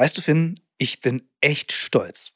Weißt 0.00 0.16
du, 0.16 0.22
Finn, 0.22 0.58
ich 0.78 1.00
bin 1.00 1.28
echt 1.42 1.72
stolz. 1.72 2.32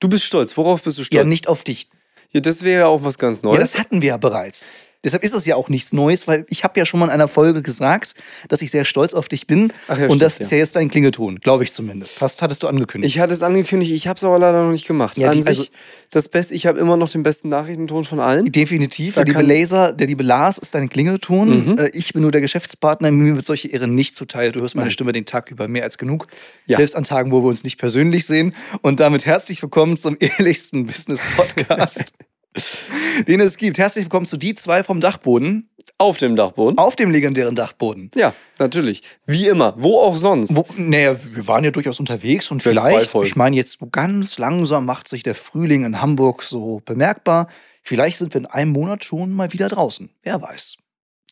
Du 0.00 0.08
bist 0.08 0.24
stolz. 0.24 0.56
Worauf 0.56 0.82
bist 0.82 0.96
du 0.96 1.04
stolz? 1.04 1.14
Ja, 1.14 1.24
nicht 1.24 1.46
auf 1.46 1.62
dich. 1.62 1.90
Ja, 2.30 2.40
das 2.40 2.62
wäre 2.62 2.80
ja 2.80 2.86
auch 2.86 3.04
was 3.04 3.18
ganz 3.18 3.42
Neues. 3.42 3.56
Ja, 3.56 3.60
das 3.60 3.78
hatten 3.78 4.00
wir 4.00 4.08
ja 4.08 4.16
bereits. 4.16 4.70
Deshalb 5.06 5.22
ist 5.22 5.32
es 5.34 5.46
ja 5.46 5.54
auch 5.56 5.68
nichts 5.68 5.92
Neues, 5.92 6.26
weil 6.26 6.44
ich 6.50 6.64
habe 6.64 6.78
ja 6.78 6.84
schon 6.84 6.98
mal 7.00 7.06
in 7.06 7.12
einer 7.12 7.28
Folge 7.28 7.62
gesagt, 7.62 8.14
dass 8.48 8.60
ich 8.60 8.70
sehr 8.72 8.84
stolz 8.84 9.14
auf 9.14 9.28
dich 9.28 9.46
bin. 9.46 9.72
Ach 9.88 9.96
ja, 9.98 10.08
und 10.08 10.20
das 10.20 10.34
stimmt, 10.34 10.44
ist 10.46 10.50
ja 10.50 10.58
jetzt 10.58 10.74
dein 10.76 10.90
Klingelton, 10.90 11.38
glaube 11.38 11.62
ich 11.62 11.72
zumindest. 11.72 12.20
Hast, 12.20 12.42
hattest 12.42 12.62
du 12.64 12.66
angekündigt. 12.66 13.14
Ich 13.14 13.20
hatte 13.22 13.32
es 13.32 13.42
angekündigt, 13.42 13.92
ich 13.92 14.08
habe 14.08 14.16
es 14.16 14.24
aber 14.24 14.38
leider 14.38 14.64
noch 14.64 14.72
nicht 14.72 14.86
gemacht. 14.86 15.16
Ja, 15.16 15.28
An 15.28 15.36
die- 15.36 15.42
sich, 15.42 15.58
also- 15.58 15.70
das 16.10 16.28
Beste, 16.28 16.54
ich 16.54 16.66
habe 16.66 16.78
immer 16.80 16.96
noch 16.96 17.08
den 17.08 17.22
besten 17.22 17.48
Nachrichtenton 17.48 18.04
von 18.04 18.18
allen. 18.20 18.50
Definitiv. 18.50 19.14
Da 19.14 19.22
Der 19.24 19.34
liebe 19.34 19.46
Laser, 19.46 19.92
der 19.92 20.06
liebe 20.08 20.22
Lars 20.24 20.58
ist 20.58 20.74
dein 20.74 20.88
Klingelton. 20.88 21.66
Mhm. 21.72 21.78
Äh, 21.78 21.90
Ich 21.94 22.12
bin 22.12 22.22
nur 22.22 22.32
der 22.32 22.40
Geschäftspartner. 22.40 23.10
Mir 23.12 23.36
wird 23.36 23.44
solche 23.44 23.68
Ehren 23.68 23.94
nicht 23.94 24.14
zuteil. 24.16 24.50
Du 24.52 24.60
hörst 24.60 24.74
meine 24.74 24.86
Nein. 24.86 24.90
Stimme 24.92 25.12
den 25.12 25.24
Tag 25.24 25.50
über 25.52 25.68
mehr 25.68 25.84
als 25.84 25.98
genug. 25.98 26.26
Ja. 26.66 26.76
Selbst 26.78 26.96
an 26.96 27.04
Tagen, 27.04 27.30
wo 27.30 27.42
wir 27.42 27.48
uns 27.48 27.62
nicht 27.64 27.78
persönlich 27.78 28.26
sehen. 28.26 28.54
Und 28.82 28.98
damit 28.98 29.24
herzlich 29.24 29.62
willkommen 29.62 29.96
zum 29.96 30.16
ehrlichsten 30.18 30.86
Business-Podcast, 30.86 32.14
den 33.26 33.40
es 33.40 33.56
gibt. 33.56 33.78
Herzlich 33.78 34.06
willkommen 34.06 34.26
zu 34.26 34.36
die 34.36 34.54
zwei 34.54 34.82
vom 34.82 35.00
Dachboden 35.00 35.68
Auf 35.98 36.16
dem 36.16 36.36
Dachboden. 36.36 36.78
auf 36.78 36.96
dem 36.96 37.10
legendären 37.10 37.54
Dachboden. 37.54 38.10
Ja, 38.14 38.34
natürlich. 38.58 39.02
Wie 39.26 39.46
immer. 39.46 39.74
Wo 39.78 40.00
auch 40.00 40.16
sonst. 40.16 40.54
Wo, 40.54 40.64
naja, 40.76 41.16
wir 41.34 41.46
waren 41.46 41.64
ja 41.64 41.70
durchaus 41.70 42.00
unterwegs 42.00 42.50
und 42.50 42.62
Für 42.62 42.70
vielleicht, 42.70 43.14
ich 43.14 43.36
meine, 43.36 43.56
jetzt 43.56 43.78
ganz 43.92 44.38
langsam 44.38 44.86
macht 44.86 45.08
sich 45.08 45.22
der 45.22 45.34
Frühling 45.34 45.84
in 45.84 46.00
Hamburg 46.00 46.42
so 46.42 46.80
bemerkbar. 46.84 47.48
Vielleicht 47.82 48.18
sind 48.18 48.34
wir 48.34 48.40
in 48.40 48.46
einem 48.46 48.72
Monat 48.72 49.04
schon 49.04 49.32
mal 49.32 49.52
wieder 49.52 49.68
draußen. 49.68 50.10
Wer 50.22 50.40
weiß. 50.40 50.76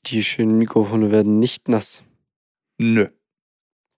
Die 0.07 0.23
schönen 0.23 0.59
Mikrofone 0.59 1.11
werden 1.11 1.39
nicht 1.39 1.69
nass. 1.69 2.05
Nö. 2.79 3.09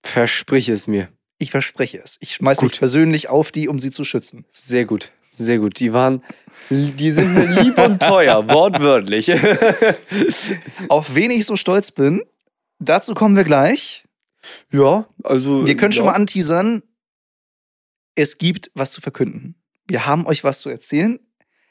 Versprich 0.03 0.69
es 0.69 0.87
mir. 0.87 1.09
Ich 1.39 1.51
verspreche 1.51 1.99
es. 1.99 2.17
Ich 2.19 2.33
schmeiße 2.33 2.63
mich 2.63 2.79
persönlich 2.79 3.29
auf 3.29 3.51
die, 3.51 3.67
um 3.67 3.79
sie 3.79 3.91
zu 3.91 4.03
schützen. 4.03 4.45
Sehr 4.49 4.85
gut. 4.85 5.11
Sehr 5.29 5.59
gut. 5.59 5.79
Die 5.79 5.93
waren. 5.93 6.23
Die 6.69 7.11
sind 7.11 7.33
mir 7.33 7.45
lieb 7.45 7.77
und 7.77 8.01
teuer, 8.01 8.47
wortwörtlich. 8.49 9.31
Auf 10.89 11.15
wen 11.15 11.31
ich 11.31 11.45
so 11.45 11.55
stolz 11.55 11.91
bin, 11.91 12.23
dazu 12.79 13.13
kommen 13.13 13.35
wir 13.35 13.43
gleich. 13.43 14.03
ja, 14.71 15.07
also. 15.23 15.65
Wir 15.65 15.77
können 15.77 15.93
schon 15.93 16.05
ja. 16.05 16.11
mal 16.11 16.15
anteasern, 16.17 16.83
es 18.15 18.37
gibt 18.37 18.71
was 18.73 18.91
zu 18.91 19.01
verkünden. 19.01 19.55
Wir 19.87 20.05
haben 20.05 20.25
euch 20.25 20.43
was 20.43 20.59
zu 20.59 20.69
erzählen. 20.69 21.19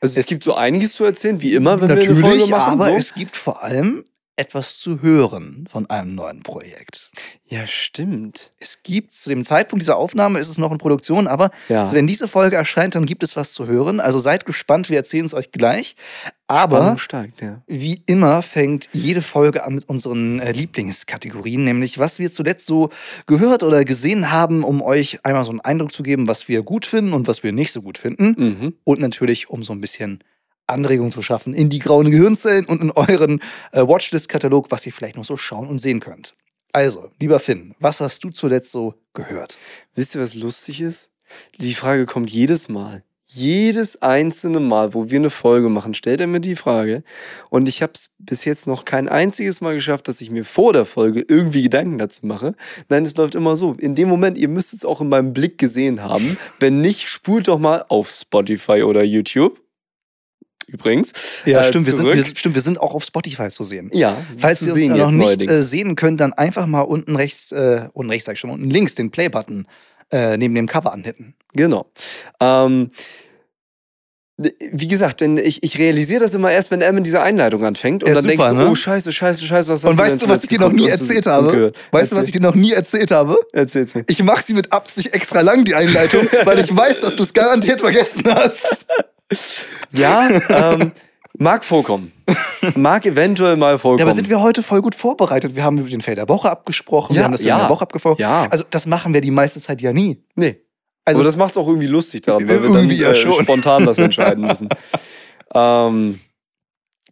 Also 0.00 0.12
es, 0.14 0.18
es- 0.20 0.26
gibt 0.26 0.44
so 0.44 0.54
einiges 0.54 0.94
zu 0.94 1.04
erzählen, 1.04 1.40
wie 1.42 1.54
immer, 1.54 1.80
wenn 1.80 1.88
Natürlich, 1.88 2.08
wir 2.18 2.24
eine 2.24 2.38
Folge 2.38 2.46
machen. 2.50 2.72
aber 2.74 2.86
so. 2.90 2.96
es 2.96 3.14
gibt 3.14 3.36
vor 3.36 3.62
allem 3.62 4.04
etwas 4.36 4.78
zu 4.78 5.00
hören 5.02 5.66
von 5.70 5.88
einem 5.88 6.14
neuen 6.14 6.42
Projekt. 6.42 7.10
ja, 7.48 7.66
stimmt. 7.66 8.52
Es 8.58 8.82
gibt 8.82 9.12
zu 9.12 9.30
dem 9.30 9.44
Zeitpunkt 9.44 9.80
dieser 9.82 9.96
Aufnahme 9.96 10.38
ist 10.38 10.48
es 10.48 10.58
noch 10.58 10.72
in 10.72 10.78
Produktion, 10.78 11.26
aber 11.26 11.50
Ja. 11.68 11.90
wenn 11.92 12.06
diese 12.06 12.28
Folge 12.28 12.56
erscheint, 12.56 12.94
dann 12.94 13.06
gibt 13.06 13.22
es 13.22 13.36
was 13.36 13.52
zu 13.52 13.66
hören. 13.66 14.00
Also 14.00 14.18
seid 14.18 14.44
gespannt, 14.44 14.90
wir 14.90 14.96
erzählen 14.96 15.24
es 15.24 15.32
euch 15.34 15.52
gleich. 15.52 15.96
Aber 16.48 16.96
steigt, 16.98 17.40
ja. 17.42 17.62
wie 17.66 18.02
immer 18.06 18.40
fängt 18.42 18.88
jede 18.92 19.22
Folge 19.22 19.64
an 19.64 19.74
mit 19.76 19.88
unseren 19.88 20.38
äh, 20.40 20.52
Lieblingskategorien, 20.52 21.64
nämlich 21.64 21.98
was 21.98 22.18
wir 22.18 22.30
zuletzt 22.30 22.66
so 22.66 22.90
gehört 23.26 23.62
oder 23.62 23.84
gesehen 23.84 24.30
haben, 24.30 24.62
um 24.64 24.80
euch 24.82 25.24
einmal 25.24 25.44
so 25.44 25.50
einen 25.50 25.60
Eindruck 25.60 25.92
zu 25.92 26.02
geben, 26.02 26.28
was 26.28 26.46
wir 26.48 26.62
gut 26.62 26.86
finden 26.86 27.12
und 27.14 27.26
was 27.26 27.42
wir 27.42 27.52
nicht 27.52 27.72
so 27.72 27.82
gut 27.82 27.98
finden. 27.98 28.34
Mhm. 28.38 28.74
Und 28.84 29.00
natürlich, 29.00 29.50
um 29.50 29.62
so 29.64 29.72
ein 29.72 29.80
bisschen 29.80 30.22
Anregung 30.66 31.10
zu 31.10 31.22
schaffen 31.22 31.54
in 31.54 31.70
die 31.70 31.78
grauen 31.78 32.10
Gehirnzellen 32.10 32.66
und 32.66 32.80
in 32.80 32.90
euren 32.90 33.40
äh, 33.72 33.82
Watchlist-Katalog, 33.82 34.70
was 34.70 34.86
ihr 34.86 34.92
vielleicht 34.92 35.16
noch 35.16 35.24
so 35.24 35.36
schauen 35.36 35.68
und 35.68 35.78
sehen 35.78 36.00
könnt. 36.00 36.34
Also, 36.72 37.10
lieber 37.18 37.40
Finn, 37.40 37.74
was 37.78 38.00
hast 38.00 38.22
du 38.24 38.30
zuletzt 38.30 38.72
so 38.72 38.94
gehört? 39.14 39.58
Wisst 39.94 40.14
ihr, 40.14 40.20
was 40.20 40.34
lustig 40.34 40.80
ist? 40.80 41.10
Die 41.58 41.74
Frage 41.74 42.06
kommt 42.06 42.30
jedes 42.30 42.68
Mal. 42.68 43.02
Jedes 43.28 44.00
einzelne 44.02 44.60
Mal, 44.60 44.94
wo 44.94 45.10
wir 45.10 45.18
eine 45.18 45.30
Folge 45.30 45.68
machen, 45.68 45.94
stellt 45.94 46.20
er 46.20 46.28
mir 46.28 46.38
die 46.38 46.54
Frage. 46.54 47.02
Und 47.50 47.66
ich 47.66 47.82
habe 47.82 47.92
es 47.94 48.10
bis 48.18 48.44
jetzt 48.44 48.68
noch 48.68 48.84
kein 48.84 49.08
einziges 49.08 49.60
Mal 49.60 49.74
geschafft, 49.74 50.06
dass 50.06 50.20
ich 50.20 50.30
mir 50.30 50.44
vor 50.44 50.72
der 50.72 50.84
Folge 50.84 51.24
irgendwie 51.26 51.62
Gedanken 51.62 51.98
dazu 51.98 52.24
mache. 52.24 52.54
Nein, 52.88 53.04
es 53.04 53.16
läuft 53.16 53.34
immer 53.34 53.56
so. 53.56 53.72
In 53.72 53.96
dem 53.96 54.08
Moment, 54.08 54.38
ihr 54.38 54.48
müsst 54.48 54.72
es 54.74 54.84
auch 54.84 55.00
in 55.00 55.08
meinem 55.08 55.32
Blick 55.32 55.58
gesehen 55.58 56.04
haben. 56.04 56.38
Wenn 56.60 56.80
nicht, 56.80 57.08
spult 57.08 57.48
doch 57.48 57.58
mal 57.58 57.84
auf 57.88 58.10
Spotify 58.10 58.84
oder 58.84 59.02
YouTube. 59.02 59.60
Übrigens. 60.66 61.12
Ja, 61.44 61.60
äh, 61.60 61.68
stimmt, 61.68 61.86
wir 61.86 61.92
sind, 61.94 62.06
wir, 62.06 62.24
stimmt, 62.24 62.54
wir 62.54 62.62
sind 62.62 62.80
auch 62.80 62.94
auf 62.94 63.04
Spotify 63.04 63.48
zu 63.50 63.62
sehen. 63.62 63.90
Ja, 63.92 64.16
Falls 64.38 64.62
ihr 64.62 64.72
uns 64.72 64.88
noch 64.88 65.10
nicht 65.10 65.48
äh, 65.48 65.62
sehen 65.62 65.94
könnt, 65.94 66.20
dann 66.20 66.32
einfach 66.32 66.66
mal 66.66 66.80
unten 66.80 67.14
rechts, 67.16 67.52
äh, 67.52 67.88
unten 67.92 68.10
rechts 68.10 68.26
sag 68.26 68.32
ich 68.34 68.40
schon, 68.40 68.50
unten 68.50 68.68
links 68.70 68.94
den 68.96 69.10
Play-Button 69.10 69.66
äh, 70.10 70.36
neben 70.36 70.54
dem 70.54 70.66
Cover 70.66 70.92
anhitten. 70.92 71.34
Genau. 71.52 71.86
Ähm, 72.40 72.90
wie 74.38 74.86
gesagt, 74.86 75.22
denn 75.22 75.38
ich, 75.38 75.62
ich 75.62 75.78
realisiere 75.78 76.20
das 76.20 76.34
immer 76.34 76.52
erst, 76.52 76.70
wenn 76.70 76.82
er 76.82 76.92
mit 76.92 77.06
dieser 77.06 77.22
Einleitung 77.22 77.64
anfängt 77.64 78.02
und 78.02 78.08
Ja, 78.08 78.14
dann 78.16 78.24
super, 78.24 78.36
denkst 78.36 78.48
du, 78.50 78.54
ne? 78.56 78.70
oh 78.70 78.74
scheiße, 78.74 79.10
scheiße, 79.10 79.44
scheiße, 79.46 79.72
was 79.72 79.82
hast 79.82 79.90
Und 79.90 79.98
du 79.98 80.02
weißt 80.02 80.22
du, 80.22 80.28
was 80.28 80.42
ich 80.42 80.50
dir 80.50 80.58
noch 80.60 80.72
nie 80.72 80.88
erzählt 80.88 81.24
habe? 81.24 81.52
gehört? 81.52 81.76
Weißt 81.90 82.12
du, 82.12 82.16
was 82.16 82.26
ich 82.26 82.32
dir 82.32 82.42
noch 82.42 82.54
nie 82.54 82.72
erzählt 82.72 83.10
habe? 83.12 83.38
Erzähl's 83.52 83.94
mir. 83.94 84.04
Ich 84.08 84.22
mache 84.22 84.44
sie 84.44 84.52
mit 84.52 84.72
Absicht 84.72 85.14
extra 85.14 85.40
lang, 85.40 85.64
die 85.64 85.74
Einleitung, 85.74 86.26
weil 86.44 86.58
ich 86.58 86.74
weiß, 86.74 87.00
dass 87.00 87.16
du 87.16 87.22
es 87.22 87.32
garantiert 87.32 87.80
vergessen 87.80 88.24
hast. 88.26 88.84
Ja, 89.92 90.28
ähm, 90.48 90.92
mag 91.38 91.64
vorkommen. 91.64 92.12
Mag 92.74 93.06
eventuell 93.06 93.56
mal 93.56 93.78
vorkommen. 93.78 93.98
Ja, 93.98 94.04
aber 94.04 94.14
sind 94.14 94.28
wir 94.28 94.40
heute 94.40 94.62
voll 94.62 94.82
gut 94.82 94.94
vorbereitet? 94.94 95.54
Wir 95.56 95.64
haben 95.64 95.78
über 95.78 95.88
den 95.88 96.00
Fail 96.00 96.14
der 96.14 96.28
Woche 96.28 96.50
abgesprochen, 96.50 97.14
wir 97.14 97.20
Ja, 97.20 97.24
haben 97.24 97.32
das 97.32 97.42
ja. 97.42 97.56
Fail 97.56 97.64
der 97.66 97.70
Woche 97.70 97.82
abgesprochen. 97.82 98.20
Ja. 98.20 98.48
Also, 98.50 98.64
das 98.70 98.86
machen 98.86 99.14
wir 99.14 99.20
die 99.20 99.30
meiste 99.30 99.60
Zeit 99.60 99.80
ja 99.80 99.92
nie. 99.92 100.22
Nee. 100.34 100.60
Also, 101.04 101.20
aber 101.20 101.24
das 101.24 101.36
macht's 101.36 101.56
auch 101.56 101.68
irgendwie 101.68 101.86
lustig 101.86 102.22
daran, 102.22 102.48
weil 102.48 102.62
wir 102.62 102.70
dann 102.70 102.88
ja 102.88 103.10
äh, 103.10 103.42
spontan 103.42 103.86
das 103.86 103.98
entscheiden 103.98 104.44
müssen. 104.44 104.68
ähm, 105.54 106.18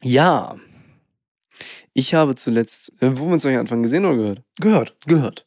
ja. 0.03 0.57
Ich 1.93 2.13
habe 2.15 2.35
zuletzt, 2.35 2.93
äh, 3.01 3.11
wo 3.13 3.27
wir 3.27 3.35
uns 3.35 3.45
euch 3.45 3.57
Anfang 3.57 3.85
gesehen 3.85 4.05
oder 4.05 4.17
gehört? 4.17 4.43
gehört. 4.61 4.97
Gehört. 5.07 5.47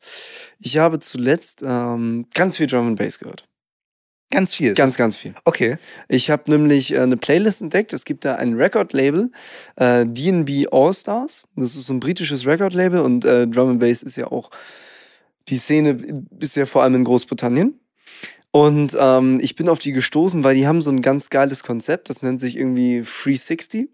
Ich 0.59 0.78
habe 0.78 0.99
zuletzt 0.99 1.61
ähm, 1.66 2.25
ganz 2.34 2.55
viel 2.55 2.67
Drum 2.67 2.88
and 2.88 2.97
Bass 2.97 3.19
gehört. 3.19 3.47
Ganz 4.29 4.53
viel. 4.53 4.73
Ganz, 4.73 4.97
ganz 4.97 5.15
viel. 5.15 5.33
Okay. 5.45 5.77
Ich 6.09 6.29
habe 6.29 6.51
nämlich 6.51 6.93
äh, 6.93 6.99
eine 6.99 7.15
Playlist 7.15 7.61
entdeckt. 7.61 7.93
Es 7.93 8.03
gibt 8.03 8.25
da 8.25 8.35
ein 8.35 8.55
Record-Label, 8.55 9.31
äh, 9.77 10.05
DB 10.05 10.67
All-Stars. 10.69 11.45
Das 11.55 11.75
ist 11.75 11.85
so 11.85 11.93
ein 11.93 12.01
britisches 12.01 12.45
Record-Label 12.45 12.99
und 12.99 13.23
äh, 13.23 13.47
Drum 13.47 13.69
and 13.69 13.79
Bass 13.79 14.03
ist 14.03 14.17
ja 14.17 14.27
auch 14.27 14.49
die 15.47 15.57
Szene 15.57 16.25
ist 16.39 16.55
ja 16.57 16.66
vor 16.66 16.83
allem 16.83 16.95
in 16.95 17.03
Großbritannien. 17.05 17.79
Und 18.51 18.97
ähm, 18.99 19.39
ich 19.41 19.55
bin 19.55 19.69
auf 19.69 19.79
die 19.79 19.91
gestoßen, 19.91 20.43
weil 20.43 20.55
die 20.55 20.67
haben 20.67 20.81
so 20.81 20.89
ein 20.89 21.01
ganz 21.01 21.29
geiles 21.29 21.63
Konzept. 21.63 22.09
Das 22.09 22.21
nennt 22.21 22.41
sich 22.41 22.57
irgendwie 22.57 23.01
360. 23.01 23.89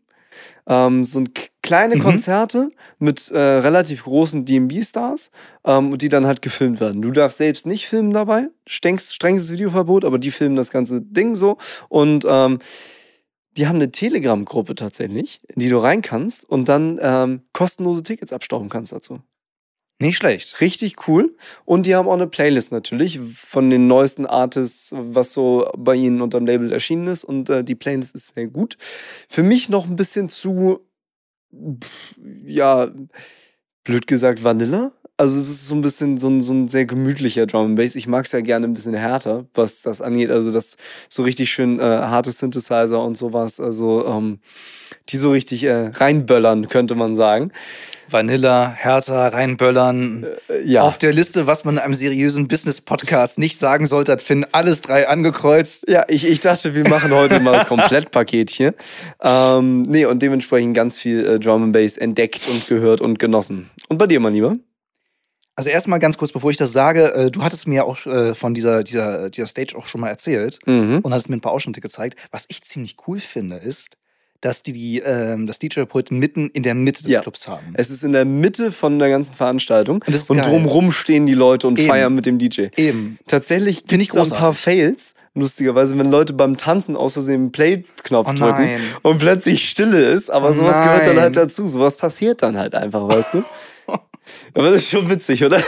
Ähm, 0.67 1.03
so 1.03 1.23
kleine 1.61 1.95
Mhm. 1.95 1.99
Konzerte 2.01 2.69
mit 2.99 3.31
äh, 3.31 3.37
relativ 3.39 4.03
großen 4.03 4.45
DB-Stars, 4.45 5.31
ähm, 5.65 5.91
und 5.91 6.01
die 6.01 6.09
dann 6.09 6.25
halt 6.25 6.41
gefilmt 6.41 6.79
werden. 6.79 7.01
Du 7.01 7.11
darfst 7.11 7.37
selbst 7.37 7.65
nicht 7.65 7.87
filmen 7.87 8.11
dabei, 8.13 8.47
strengst, 8.65 9.13
strengstes 9.13 9.51
Videoverbot, 9.51 10.05
aber 10.05 10.19
die 10.19 10.31
filmen 10.31 10.55
das 10.55 10.71
ganze 10.71 11.01
Ding 11.01 11.35
so. 11.35 11.57
Und 11.89 12.25
ähm, 12.27 12.59
die 13.57 13.67
haben 13.67 13.75
eine 13.75 13.91
Telegram-Gruppe 13.91 14.75
tatsächlich, 14.75 15.41
in 15.47 15.59
die 15.61 15.69
du 15.69 15.77
rein 15.77 16.01
kannst 16.01 16.49
und 16.49 16.69
dann 16.69 16.99
ähm, 17.01 17.41
kostenlose 17.53 18.01
Tickets 18.03 18.33
abstauben 18.33 18.69
kannst 18.69 18.91
dazu. 18.91 19.19
Nicht 19.99 20.17
schlecht. 20.17 20.59
Richtig 20.59 21.07
cool. 21.07 21.35
Und 21.65 21.85
die 21.85 21.95
haben 21.95 22.07
auch 22.07 22.13
eine 22.13 22.27
Playlist 22.27 22.71
natürlich 22.71 23.19
von 23.35 23.69
den 23.69 23.87
neuesten 23.87 24.25
Artists, 24.25 24.91
was 24.93 25.33
so 25.33 25.69
bei 25.77 25.95
ihnen 25.95 26.21
unterm 26.21 26.45
Label 26.45 26.71
erschienen 26.71 27.07
ist. 27.07 27.23
Und 27.23 27.49
äh, 27.49 27.63
die 27.63 27.75
Playlist 27.75 28.15
ist 28.15 28.33
sehr 28.33 28.47
gut. 28.47 28.77
Für 29.29 29.43
mich 29.43 29.69
noch 29.69 29.85
ein 29.87 29.95
bisschen 29.95 30.29
zu, 30.29 30.79
ja, 32.45 32.91
blöd 33.83 34.07
gesagt, 34.07 34.43
Vanilla. 34.43 34.91
Also 35.15 35.39
es 35.39 35.47
ist 35.47 35.67
so 35.67 35.75
ein 35.75 35.81
bisschen 35.81 36.17
so 36.17 36.27
ein, 36.27 36.41
so 36.41 36.53
ein 36.53 36.67
sehr 36.67 36.85
gemütlicher 36.85 37.45
Drum 37.45 37.67
and 37.67 37.75
Bass. 37.75 37.95
Ich 37.95 38.07
mag 38.07 38.25
es 38.25 38.31
ja 38.31 38.41
gerne 38.41 38.67
ein 38.67 38.73
bisschen 38.73 38.95
härter, 38.95 39.45
was 39.53 39.83
das 39.83 40.01
angeht. 40.01 40.31
Also 40.31 40.51
das 40.51 40.75
so 41.07 41.21
richtig 41.21 41.51
schön 41.51 41.79
äh, 41.79 41.83
harte 41.83 42.31
Synthesizer 42.31 42.99
und 42.99 43.15
sowas. 43.15 43.59
Also 43.59 44.05
ähm, 44.07 44.39
die 45.09 45.17
so 45.17 45.31
richtig 45.31 45.63
äh, 45.65 45.91
reinböllern, 45.93 46.67
könnte 46.67 46.95
man 46.95 47.13
sagen. 47.13 47.51
Vanilla, 48.09 48.73
Hertha, 48.75 49.27
reinböllern. 49.27 50.25
Äh, 50.49 50.63
ja. 50.65 50.81
Auf 50.81 50.97
der 50.97 51.13
Liste, 51.13 51.45
was 51.45 51.63
man 51.63 51.75
in 51.75 51.81
einem 51.81 51.93
seriösen 51.93 52.47
Business-Podcast 52.47 53.37
nicht 53.37 53.59
sagen 53.59 53.85
sollte, 53.85 54.13
hat 54.13 54.21
Finn 54.21 54.45
alles 54.51 54.81
drei 54.81 55.07
angekreuzt. 55.07 55.85
Ja, 55.87 56.05
ich, 56.07 56.27
ich 56.27 56.39
dachte, 56.39 56.73
wir 56.73 56.87
machen 56.87 57.11
heute 57.11 57.39
mal 57.39 57.53
das 57.53 57.67
Komplettpaket 57.67 58.49
hier. 58.49 58.73
Ähm, 59.21 59.83
nee, 59.83 60.05
und 60.05 60.21
dementsprechend 60.21 60.73
ganz 60.73 60.99
viel 60.99 61.25
äh, 61.25 61.39
Drum 61.39 61.63
and 61.63 61.73
Bass 61.73 61.97
entdeckt 61.97 62.47
und 62.49 62.67
gehört 62.67 63.01
und 63.01 63.19
genossen. 63.19 63.69
Und 63.89 63.97
bei 63.97 64.07
dir, 64.07 64.19
mein 64.19 64.33
Lieber? 64.33 64.57
Also 65.55 65.69
erstmal 65.69 65.99
ganz 65.99 66.17
kurz, 66.17 66.31
bevor 66.31 66.49
ich 66.51 66.57
das 66.57 66.73
sage, 66.73 67.13
äh, 67.13 67.29
du 67.31 67.43
hattest 67.43 67.67
mir 67.67 67.75
ja 67.75 67.83
auch 67.83 68.05
äh, 68.07 68.33
von 68.33 68.53
dieser, 68.55 68.83
dieser, 68.83 69.29
dieser 69.29 69.45
Stage 69.45 69.75
auch 69.77 69.85
schon 69.85 70.01
mal 70.01 70.09
erzählt 70.09 70.59
Mhm. 70.65 70.99
und 71.03 71.13
hattest 71.13 71.29
mir 71.29 71.35
ein 71.37 71.41
paar 71.41 71.51
Ausschnitte 71.51 71.79
gezeigt. 71.81 72.17
Was 72.31 72.45
ich 72.49 72.63
ziemlich 72.63 72.97
cool 73.07 73.19
finde, 73.19 73.57
ist, 73.57 73.97
dass 74.41 74.61
die, 74.63 74.73
die 74.73 74.99
ähm, 74.99 75.45
das 75.45 75.59
DJ-Pult 75.59 76.11
mitten 76.11 76.49
in 76.49 76.63
der 76.63 76.73
Mitte 76.73 77.03
des 77.03 77.11
Ja. 77.11 77.21
Clubs 77.21 77.47
haben. 77.47 77.67
Es 77.75 77.89
ist 77.89 78.03
in 78.03 78.11
der 78.11 78.25
Mitte 78.25 78.71
von 78.73 78.99
der 78.99 79.07
ganzen 79.09 79.33
Veranstaltung. 79.35 80.03
Und 80.05 80.29
Und 80.31 80.45
drumrum 80.45 80.91
stehen 80.91 81.27
die 81.27 81.33
Leute 81.33 81.67
und 81.67 81.79
Eben. 81.79 81.87
feiern 81.87 82.13
mit 82.15 82.25
dem 82.25 82.39
DJ. 82.39 82.65
Eben. 82.75 83.19
Tatsächlich 83.27 83.85
gibt 83.85 84.01
ich 84.03 84.09
es 84.13 84.33
ein 84.33 84.37
paar. 84.37 84.53
Fails, 84.53 85.13
lustigerweise, 85.33 85.97
wenn 85.97 86.11
Leute 86.11 86.33
beim 86.33 86.57
Tanzen 86.57 86.97
aus 86.97 87.13
Versehen 87.13 87.43
den 87.45 87.51
Play-Knopf 87.53 88.27
Oh 88.27 88.33
drücken 88.33 88.65
nein. 88.65 88.79
und 89.03 89.19
plötzlich 89.19 89.69
Stille 89.69 90.03
ist, 90.09 90.29
aber 90.29 90.49
Oh 90.49 90.51
sowas 90.51 90.77
gehört 90.77 91.01
dann 91.05 91.15
nein. 91.15 91.23
halt 91.23 91.37
dazu. 91.37 91.65
Sowas 91.67 91.95
passiert 91.95 92.41
dann 92.41 92.57
halt 92.57 92.75
einfach, 92.75 93.07
weißt 93.07 93.35
du? 93.35 93.43
aber 94.53 94.71
das 94.71 94.83
ist 94.83 94.89
schon 94.91 95.09
witzig, 95.09 95.43
oder? 95.43 95.61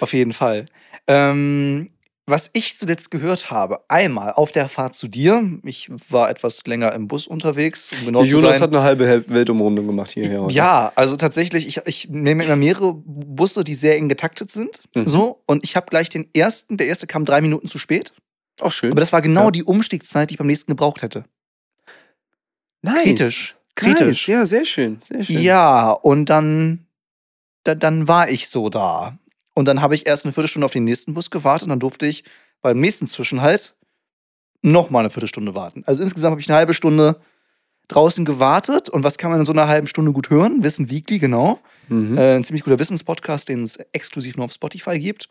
Auf 0.00 0.12
jeden 0.12 0.32
Fall. 0.32 0.66
Ähm, 1.06 1.90
was 2.26 2.48
ich 2.54 2.74
zuletzt 2.76 3.10
gehört 3.10 3.50
habe, 3.50 3.80
einmal 3.88 4.32
auf 4.32 4.50
der 4.50 4.70
Fahrt 4.70 4.94
zu 4.94 5.08
dir, 5.08 5.42
ich 5.62 5.90
war 6.08 6.30
etwas 6.30 6.64
länger 6.66 6.92
im 6.94 7.06
Bus 7.06 7.26
unterwegs, 7.26 7.92
um 7.92 8.06
genau 8.06 8.22
Jonas 8.24 8.52
sein. 8.54 8.62
hat 8.62 8.70
eine 8.72 8.82
halbe 8.82 9.24
Weltumrundung 9.28 9.86
gemacht 9.86 10.12
hierher. 10.12 10.40
heute. 10.42 10.54
Ja, 10.54 10.90
also 10.94 11.16
tatsächlich, 11.16 11.66
ich, 11.66 11.82
ich 11.84 12.08
nehme 12.08 12.44
immer 12.44 12.56
mehrere 12.56 12.94
Busse, 12.94 13.62
die 13.62 13.74
sehr 13.74 13.96
eng 13.96 14.08
getaktet 14.08 14.50
sind. 14.50 14.80
Mhm. 14.94 15.06
So, 15.06 15.42
und 15.46 15.64
ich 15.64 15.76
habe 15.76 15.86
gleich 15.90 16.08
den 16.08 16.26
ersten, 16.34 16.78
der 16.78 16.86
erste 16.86 17.06
kam 17.06 17.26
drei 17.26 17.42
Minuten 17.42 17.68
zu 17.68 17.78
spät. 17.78 18.14
Auch 18.60 18.72
schön. 18.72 18.92
Aber 18.92 19.00
das 19.00 19.12
war 19.12 19.20
genau 19.20 19.46
Ja. 19.46 19.50
die 19.50 19.64
Umstiegszeit, 19.64 20.30
die 20.30 20.34
ich 20.34 20.38
beim 20.38 20.46
nächsten 20.46 20.70
gebraucht 20.72 21.02
hätte. 21.02 21.24
nice. 22.80 23.02
kritisch. 23.02 23.56
Nice. 23.80 23.96
Kritisch. 23.96 24.28
Ja, 24.28 24.46
sehr 24.46 24.64
schön. 24.64 24.98
Sehr 25.02 25.24
schön. 25.24 25.40
Ja, 25.40 25.90
und 25.90 26.26
dann, 26.26 26.86
da, 27.64 27.74
dann 27.74 28.08
war 28.08 28.28
ich 28.28 28.48
so 28.48 28.68
da. 28.70 29.18
Und 29.54 29.66
dann 29.66 29.80
habe 29.80 29.94
ich 29.94 30.06
erst 30.06 30.24
eine 30.24 30.32
Viertelstunde 30.32 30.66
auf 30.66 30.72
den 30.72 30.84
nächsten 30.84 31.14
Bus 31.14 31.30
gewartet 31.30 31.64
und 31.64 31.70
dann 31.70 31.80
durfte 31.80 32.06
ich 32.06 32.24
beim 32.60 32.80
nächsten 32.80 33.06
Zwischenhalt 33.06 33.76
noch 34.62 34.90
mal 34.90 35.00
eine 35.00 35.10
Viertelstunde 35.10 35.54
warten. 35.54 35.82
Also 35.86 36.02
insgesamt 36.02 36.32
habe 36.32 36.40
ich 36.40 36.48
eine 36.48 36.56
halbe 36.56 36.74
Stunde 36.74 37.20
draußen 37.88 38.24
gewartet. 38.24 38.88
Und 38.88 39.04
was 39.04 39.18
kann 39.18 39.30
man 39.30 39.40
in 39.40 39.44
so 39.44 39.52
einer 39.52 39.68
halben 39.68 39.86
Stunde 39.86 40.12
gut 40.12 40.30
hören? 40.30 40.62
Wissen 40.62 40.90
Weekly, 40.90 41.18
genau. 41.18 41.60
Mhm. 41.88 42.16
Äh, 42.16 42.36
ein 42.36 42.44
ziemlich 42.44 42.64
guter 42.64 42.78
Wissenspodcast, 42.78 43.48
den 43.48 43.62
es 43.62 43.76
exklusiv 43.92 44.36
nur 44.36 44.46
auf 44.46 44.52
Spotify 44.52 44.98
gibt. 44.98 45.28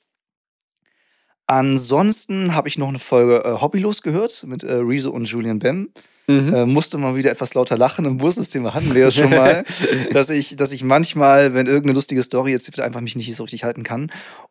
Ansonsten 1.47 2.55
habe 2.55 2.67
ich 2.67 2.77
noch 2.77 2.87
eine 2.87 2.99
Folge 2.99 3.43
äh, 3.43 3.61
Hobbylos 3.61 4.01
gehört 4.01 4.43
mit 4.47 4.63
äh, 4.63 4.73
Rezo 4.73 5.11
und 5.11 5.25
Julian 5.25 5.59
Bem. 5.59 5.91
Mhm. 6.27 6.53
Äh, 6.53 6.65
musste 6.65 6.97
mal 6.97 7.17
wieder 7.17 7.31
etwas 7.31 7.53
lauter 7.53 7.77
lachen 7.77 8.05
im 8.05 8.17
Thema 8.17 8.73
hatten 8.73 8.93
wir 8.95 9.01
ja 9.01 9.11
schon 9.11 9.29
mal. 9.29 9.65
dass, 10.13 10.29
ich, 10.29 10.55
dass 10.55 10.71
ich 10.71 10.83
manchmal, 10.83 11.53
wenn 11.53 11.67
irgendeine 11.67 11.93
lustige 11.93 12.23
Story 12.23 12.51
jetzt 12.51 12.67
wird, 12.67 12.79
einfach 12.79 13.01
mich 13.01 13.17
nicht 13.17 13.35
so 13.35 13.43
richtig 13.43 13.65
halten 13.65 13.83
kann. 13.83 14.09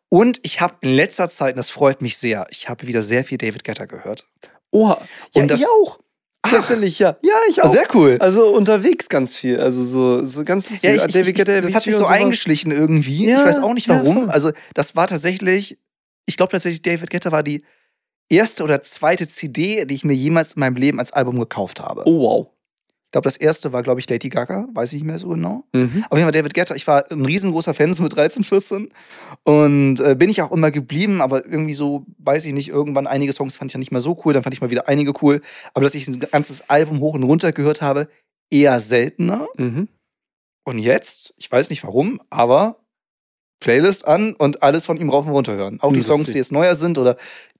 Und 0.09 0.39
ich 0.43 0.61
habe 0.61 0.75
in 0.81 0.93
letzter 0.93 1.29
Zeit, 1.29 1.55
und 1.55 1.57
das 1.57 1.71
freut 1.71 2.01
mich 2.01 2.17
sehr, 2.17 2.45
ich 2.51 2.69
habe 2.69 2.85
wieder 2.85 3.01
sehr 3.01 3.23
viel 3.23 3.39
David 3.39 3.63
Getter 3.63 3.87
gehört. 3.87 4.27
Oha. 4.69 5.01
Ja, 5.33 5.41
Und 5.41 5.47
das- 5.49 5.61
ich 5.61 5.67
auch. 5.67 5.99
Tatsächlich, 6.45 6.99
ja. 6.99 7.15
Ja, 7.23 7.35
ich 7.47 7.63
auch. 7.63 7.71
Sehr 7.71 7.87
cool. 7.93 8.17
Also 8.19 8.49
unterwegs 8.49 9.07
ganz 9.07 9.37
viel. 9.37 9.61
Also 9.61 9.81
so, 9.81 10.25
so 10.25 10.43
ganz 10.43 10.69
lustig. 10.69 10.89
Ja, 10.89 10.95
ich, 10.95 11.05
ich, 11.05 11.13
David 11.13 11.37
ich, 11.37 11.61
das 11.61 11.73
hat 11.73 11.83
sich 11.83 11.95
so 11.95 12.05
eingeschlichen 12.05 12.71
irgendwie. 12.71 13.27
Ja, 13.29 13.39
ich 13.39 13.45
weiß 13.45 13.59
auch 13.59 13.73
nicht 13.73 13.87
ja, 13.87 13.95
warum. 13.95 14.25
voll. 14.25 14.29
also, 14.29 14.51
das 14.73 14.95
war 14.95 15.07
tatsächlich, 15.07 15.79
ich 16.25 16.37
glaube 16.37 16.51
tatsächlich, 16.51 16.81
David 16.81 17.09
Guetta 17.09 17.31
war 17.31 17.43
die 17.43 17.63
erste 18.29 18.63
oder 18.63 18.81
zweite 18.81 19.27
CD, 19.27 19.85
die 19.85 19.95
ich 19.95 20.03
mir 20.03 20.13
jemals 20.13 20.53
in 20.53 20.61
meinem 20.61 20.75
Leben 20.75 20.99
als 20.99 21.11
Album 21.11 21.39
gekauft 21.39 21.79
habe. 21.79 22.03
Oh, 22.05 22.19
wow. 22.19 22.47
Ich 23.05 23.11
glaube, 23.13 23.25
das 23.25 23.37
erste 23.37 23.71
war, 23.71 23.83
glaube 23.83 23.99
ich, 23.99 24.09
Lady 24.09 24.27
Gaga, 24.29 24.67
weiß 24.73 24.91
ich 24.93 25.01
nicht 25.01 25.05
mehr 25.05 25.19
so 25.19 25.29
genau. 25.29 25.65
Mhm. 25.71 26.03
Auf 26.09 26.17
jeden 26.17 26.23
Fall 26.23 26.31
David 26.31 26.55
Guetta. 26.55 26.73
Ich 26.73 26.87
war 26.87 27.11
ein 27.11 27.23
riesengroßer 27.23 27.75
Fan 27.75 27.93
so 27.93 28.01
mit 28.01 28.15
13, 28.15 28.43
14 28.43 28.89
und 29.43 29.99
äh, 29.99 30.15
bin 30.15 30.31
ich 30.31 30.41
auch 30.41 30.51
immer 30.51 30.71
geblieben, 30.71 31.21
aber 31.21 31.45
irgendwie 31.45 31.75
so, 31.75 32.07
weiß 32.17 32.43
ich 32.45 32.53
nicht, 32.53 32.69
irgendwann 32.69 33.05
einige 33.05 33.31
Songs 33.31 33.55
fand 33.55 33.69
ich 33.69 33.73
ja 33.73 33.77
nicht 33.77 33.91
mehr 33.91 34.01
so 34.01 34.19
cool, 34.25 34.33
dann 34.33 34.41
fand 34.41 34.55
ich 34.55 34.61
mal 34.61 34.71
wieder 34.71 34.87
einige 34.87 35.13
cool. 35.21 35.41
Aber 35.75 35.83
dass 35.83 35.93
ich 35.93 36.07
ein 36.07 36.19
ganzes 36.19 36.67
Album 36.71 37.01
hoch 37.01 37.13
und 37.13 37.21
runter 37.21 37.51
gehört 37.51 37.83
habe, 37.83 38.07
eher 38.49 38.79
seltener. 38.79 39.47
Mhm. 39.57 39.89
Und 40.63 40.79
jetzt, 40.79 41.35
ich 41.37 41.51
weiß 41.51 41.69
nicht 41.69 41.83
warum, 41.83 42.19
aber 42.31 42.82
Playlist 43.63 44.05
an 44.07 44.33
und 44.35 44.61
alles 44.61 44.85
von 44.85 44.97
ihm 44.97 45.09
rauf 45.09 45.25
und 45.25 45.31
runter 45.31 45.53
hören. 45.55 45.79
Auch 45.81 45.89
die 45.91 45.97
Lustig. 45.97 46.13
Songs, 46.15 46.31
die 46.31 46.37
jetzt 46.37 46.51
neuer 46.51 46.75
sind 46.75 46.97
oder 46.97 47.17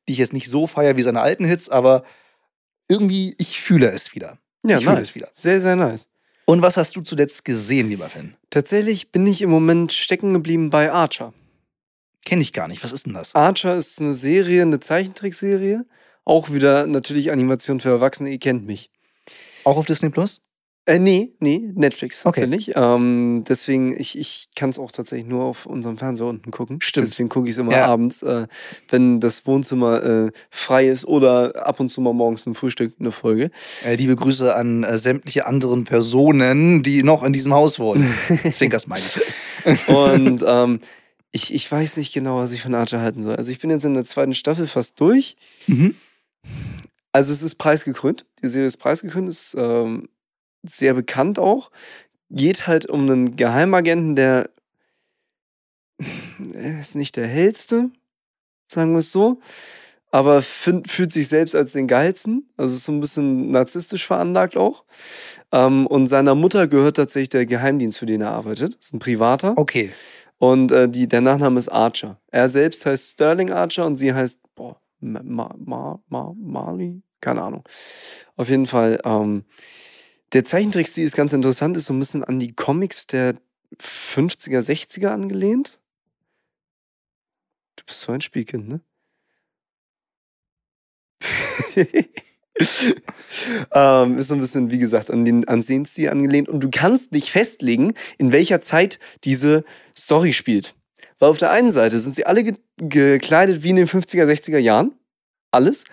die 0.08 0.14
ich 0.14 0.20
jetzt 0.20 0.34
nicht 0.34 0.50
so 0.50 0.68
feier 0.68 0.98
wie 0.98 1.02
seine 1.02 1.22
alten 1.22 1.46
Hits, 1.46 1.70
aber 1.70 2.04
irgendwie, 2.90 3.34
ich 3.38 3.62
fühle 3.62 3.90
es 3.90 4.14
wieder. 4.14 4.38
Ja, 4.66 4.78
Ich 4.78 4.84
fühle 4.84 4.98
nice. 4.98 5.10
es 5.10 5.16
wieder. 5.16 5.30
Sehr, 5.32 5.62
sehr 5.62 5.76
nice. 5.76 6.08
Und 6.46 6.62
was 6.62 6.76
hast 6.76 6.96
du 6.98 7.02
zuletzt 7.02 7.46
gesehen, 7.46 7.90
lieber 7.90 8.10
Fan? 8.10 8.36
Tatsächlich 8.50 9.12
bin 9.12 9.26
ich 9.26 9.42
im 9.42 9.50
Moment 9.50 9.94
stecken 9.94 10.34
geblieben 10.34 10.70
bei 10.70 10.92
Archer. 10.92 11.34
Kenne 12.26 12.42
ich 12.42 12.52
gar 12.54 12.68
nicht. 12.68 12.84
Was 12.84 12.92
ist 12.92 13.06
denn 13.06 13.14
das? 13.14 13.34
Archer 13.34 13.76
ist 13.76 14.00
eine 14.02 14.14
Serie, 14.14 14.62
eine 14.64 14.80
Zeichentrickserie. 14.82 15.86
Auch 16.26 16.52
wieder 16.52 16.86
natürlich 16.86 17.32
Animation 17.32 17.80
für 17.80 17.90
Erwachsene, 17.90 18.30
ihr 18.30 18.40
kennt 18.40 18.66
mich. 18.66 18.90
Auch 19.64 19.78
auf 19.78 19.86
Disney 19.86 20.10
Plus? 20.10 20.46
Äh, 20.86 21.00
nee, 21.00 21.32
nee, 21.40 21.62
Netflix 21.76 22.26
Okay. 22.26 22.42
tatsächlich. 22.42 22.74
Ähm, 22.76 23.46
deswegen, 23.48 23.98
ich, 23.98 24.18
ich 24.18 24.50
kann 24.54 24.70
es 24.70 24.78
auch 24.80 24.92
tatsächlich 24.92 25.28
nur 25.30 25.46
auf 25.46 25.66
unserem 25.66 25.98
Fernseher 25.98 26.28
unten 26.28 26.52
gucken. 26.52 26.82
Stimmt. 26.82 27.08
Deswegen 27.08 27.30
gucke 27.30 27.48
ich 27.48 27.54
es 27.54 27.58
immer 27.58 27.72
Ja. 27.72 27.86
abends, 27.86 28.22
äh, 28.22 28.48
wenn 28.90 29.22
das 29.22 29.46
Wohnzimmer 29.48 30.04
äh, 30.04 30.32
frei 30.50 30.90
ist 30.90 31.06
oder 31.06 31.66
ab 31.66 31.80
und 31.80 31.88
zu 31.90 32.02
mal 32.02 32.14
morgens 32.14 32.44
zum 32.44 32.54
Frühstück 32.54 32.96
eine 33.00 33.12
Folge. 33.12 33.50
Äh, 33.86 33.96
liebe 33.96 34.18
Grüße 34.18 34.54
an 34.54 34.84
äh, 34.84 34.98
sämtliche 34.98 35.46
anderen 35.46 35.86
Personen, 35.86 36.84
die 36.84 37.02
noch 37.04 37.24
in 37.24 37.32
diesem 37.32 37.54
Haus 37.54 37.80
wohnen. 37.80 38.14
Zwinkers 38.52 38.86
meine 38.88 39.04
ich. 39.06 39.88
Und 39.88 40.44
ähm, 40.46 40.82
ich, 41.32 41.54
ich 41.54 41.72
weiß 41.72 41.96
nicht 41.96 42.14
genau, 42.14 42.38
was 42.40 42.52
ich 42.52 42.62
von 42.62 42.76
Archer 42.76 43.00
halten 43.00 43.22
soll. 43.22 43.38
Also 43.38 43.52
ich 43.52 43.60
bin 43.60 43.70
jetzt 43.70 43.86
in 43.86 43.94
der 43.94 44.04
zweiten 44.04 44.34
Staffel 44.36 44.68
fast 44.68 45.00
durch. 45.00 45.38
Mhm. 45.68 45.96
Also 47.14 47.32
es 47.32 47.42
ist 47.42 47.56
preisgekrönt. 47.56 48.26
Die 48.44 48.48
Serie 48.50 48.68
ist 48.68 48.78
preisgekrönt, 48.78 49.30
ist 49.30 49.56
ähm, 49.58 50.10
sehr 50.64 50.94
bekannt 50.94 51.40
auch. 51.40 51.72
Geht 52.30 52.68
halt 52.68 52.90
um 52.90 53.02
einen 53.02 53.36
Geheimagenten, 53.36 54.16
der 54.16 54.50
er 56.54 56.80
ist 56.80 56.96
nicht 56.96 57.16
der 57.16 57.28
hellste, 57.28 57.90
sagen 58.68 58.92
wir 58.92 59.00
es 59.00 59.12
so, 59.12 59.40
aber 60.12 60.42
find, 60.42 60.90
fühlt 60.90 61.12
sich 61.12 61.28
selbst 61.28 61.56
als 61.56 61.72
den 61.72 61.88
geilsten. 61.88 62.50
Also 62.58 62.76
ist 62.76 62.86
so 62.86 62.92
ein 62.92 63.00
bisschen 63.00 63.52
narzisstisch 63.52 64.06
veranlagt 64.06 64.58
auch. 64.58 64.86
Ähm, 65.52 65.88
und 65.88 66.08
seiner 66.08 66.36
Mutter 66.36 66.68
gehört 66.68 66.98
tatsächlich 66.98 67.30
der 67.30 67.46
Geheimdienst, 67.46 67.98
für 67.98 68.06
den 68.06 68.22
er 68.22 68.32
arbeitet. 68.32 68.76
Das 68.78 68.88
ist 68.88 68.94
ein 68.94 69.00
privater. 69.00 69.58
Okay. 69.58 69.92
Und 70.38 70.72
äh, 70.72 70.88
die, 70.88 71.08
der 71.08 71.22
Nachname 71.22 71.58
ist 71.58 71.70
Archer. 71.70 72.20
Er 72.30 72.50
selbst 72.50 72.86
heißt 72.86 73.14
Sterling 73.14 73.52
Archer 73.52 73.86
und 73.86 73.96
sie 73.96 74.14
heißt, 74.14 74.40
boah, 74.56 74.80
Ma, 75.00 75.54
Ma, 75.58 76.00
Ma, 76.10 76.36
Marley? 76.38 77.02
Keine 77.20 77.42
Ahnung. 77.42 77.64
Auf 78.36 78.50
jeden 78.50 78.66
Fall, 78.66 79.00
ähm, 79.06 79.46
der 80.34 80.44
Zeichentrickstil 80.44 81.06
ist 81.06 81.16
ganz 81.16 81.34
interessant, 81.34 81.78
ist 81.78 81.86
so 81.86 81.94
ein 81.94 82.00
bisschen 82.00 82.24
an 82.24 82.40
die 82.40 82.54
Comics 82.54 83.08
der 83.08 83.36
50er, 83.80 84.60
60er 84.60 85.08
angelehnt. 85.08 85.80
Du 87.76 87.84
bist 87.86 88.02
so 88.02 88.12
ein 88.12 88.22
Spielkind, 88.22 88.68
ne? 88.68 88.82
ähm, 93.74 94.18
ist 94.18 94.28
so 94.28 94.36
ein 94.36 94.42
bisschen, 94.42 94.72
wie 94.72 94.78
gesagt, 94.78 95.10
an 95.10 95.26
den 95.26 95.48
an 95.48 95.62
den 95.62 95.86
Stil 95.86 96.10
angelehnt. 96.10 96.50
Und 96.50 96.62
du 96.62 96.70
kannst 96.70 97.12
nicht 97.12 97.30
festlegen, 97.30 97.94
in 98.18 98.32
welcher 98.32 98.62
Zeit 98.62 99.00
diese 99.24 99.64
Story 99.98 100.34
spielt. 100.34 100.76
Weil 101.20 101.30
auf 101.30 101.38
der 101.38 101.52
einen 101.52 101.72
Seite 101.72 102.00
sind 102.00 102.16
sie 102.16 102.26
alle 102.26 102.44
ge 102.44 102.56
gekleidet 102.78 103.64
wie 103.64 103.70
in 103.70 103.78
den 103.78 103.88
50er, 103.88 104.26
60er 104.26 104.58
Jahren. 104.58 104.94
Alles. 105.52 105.86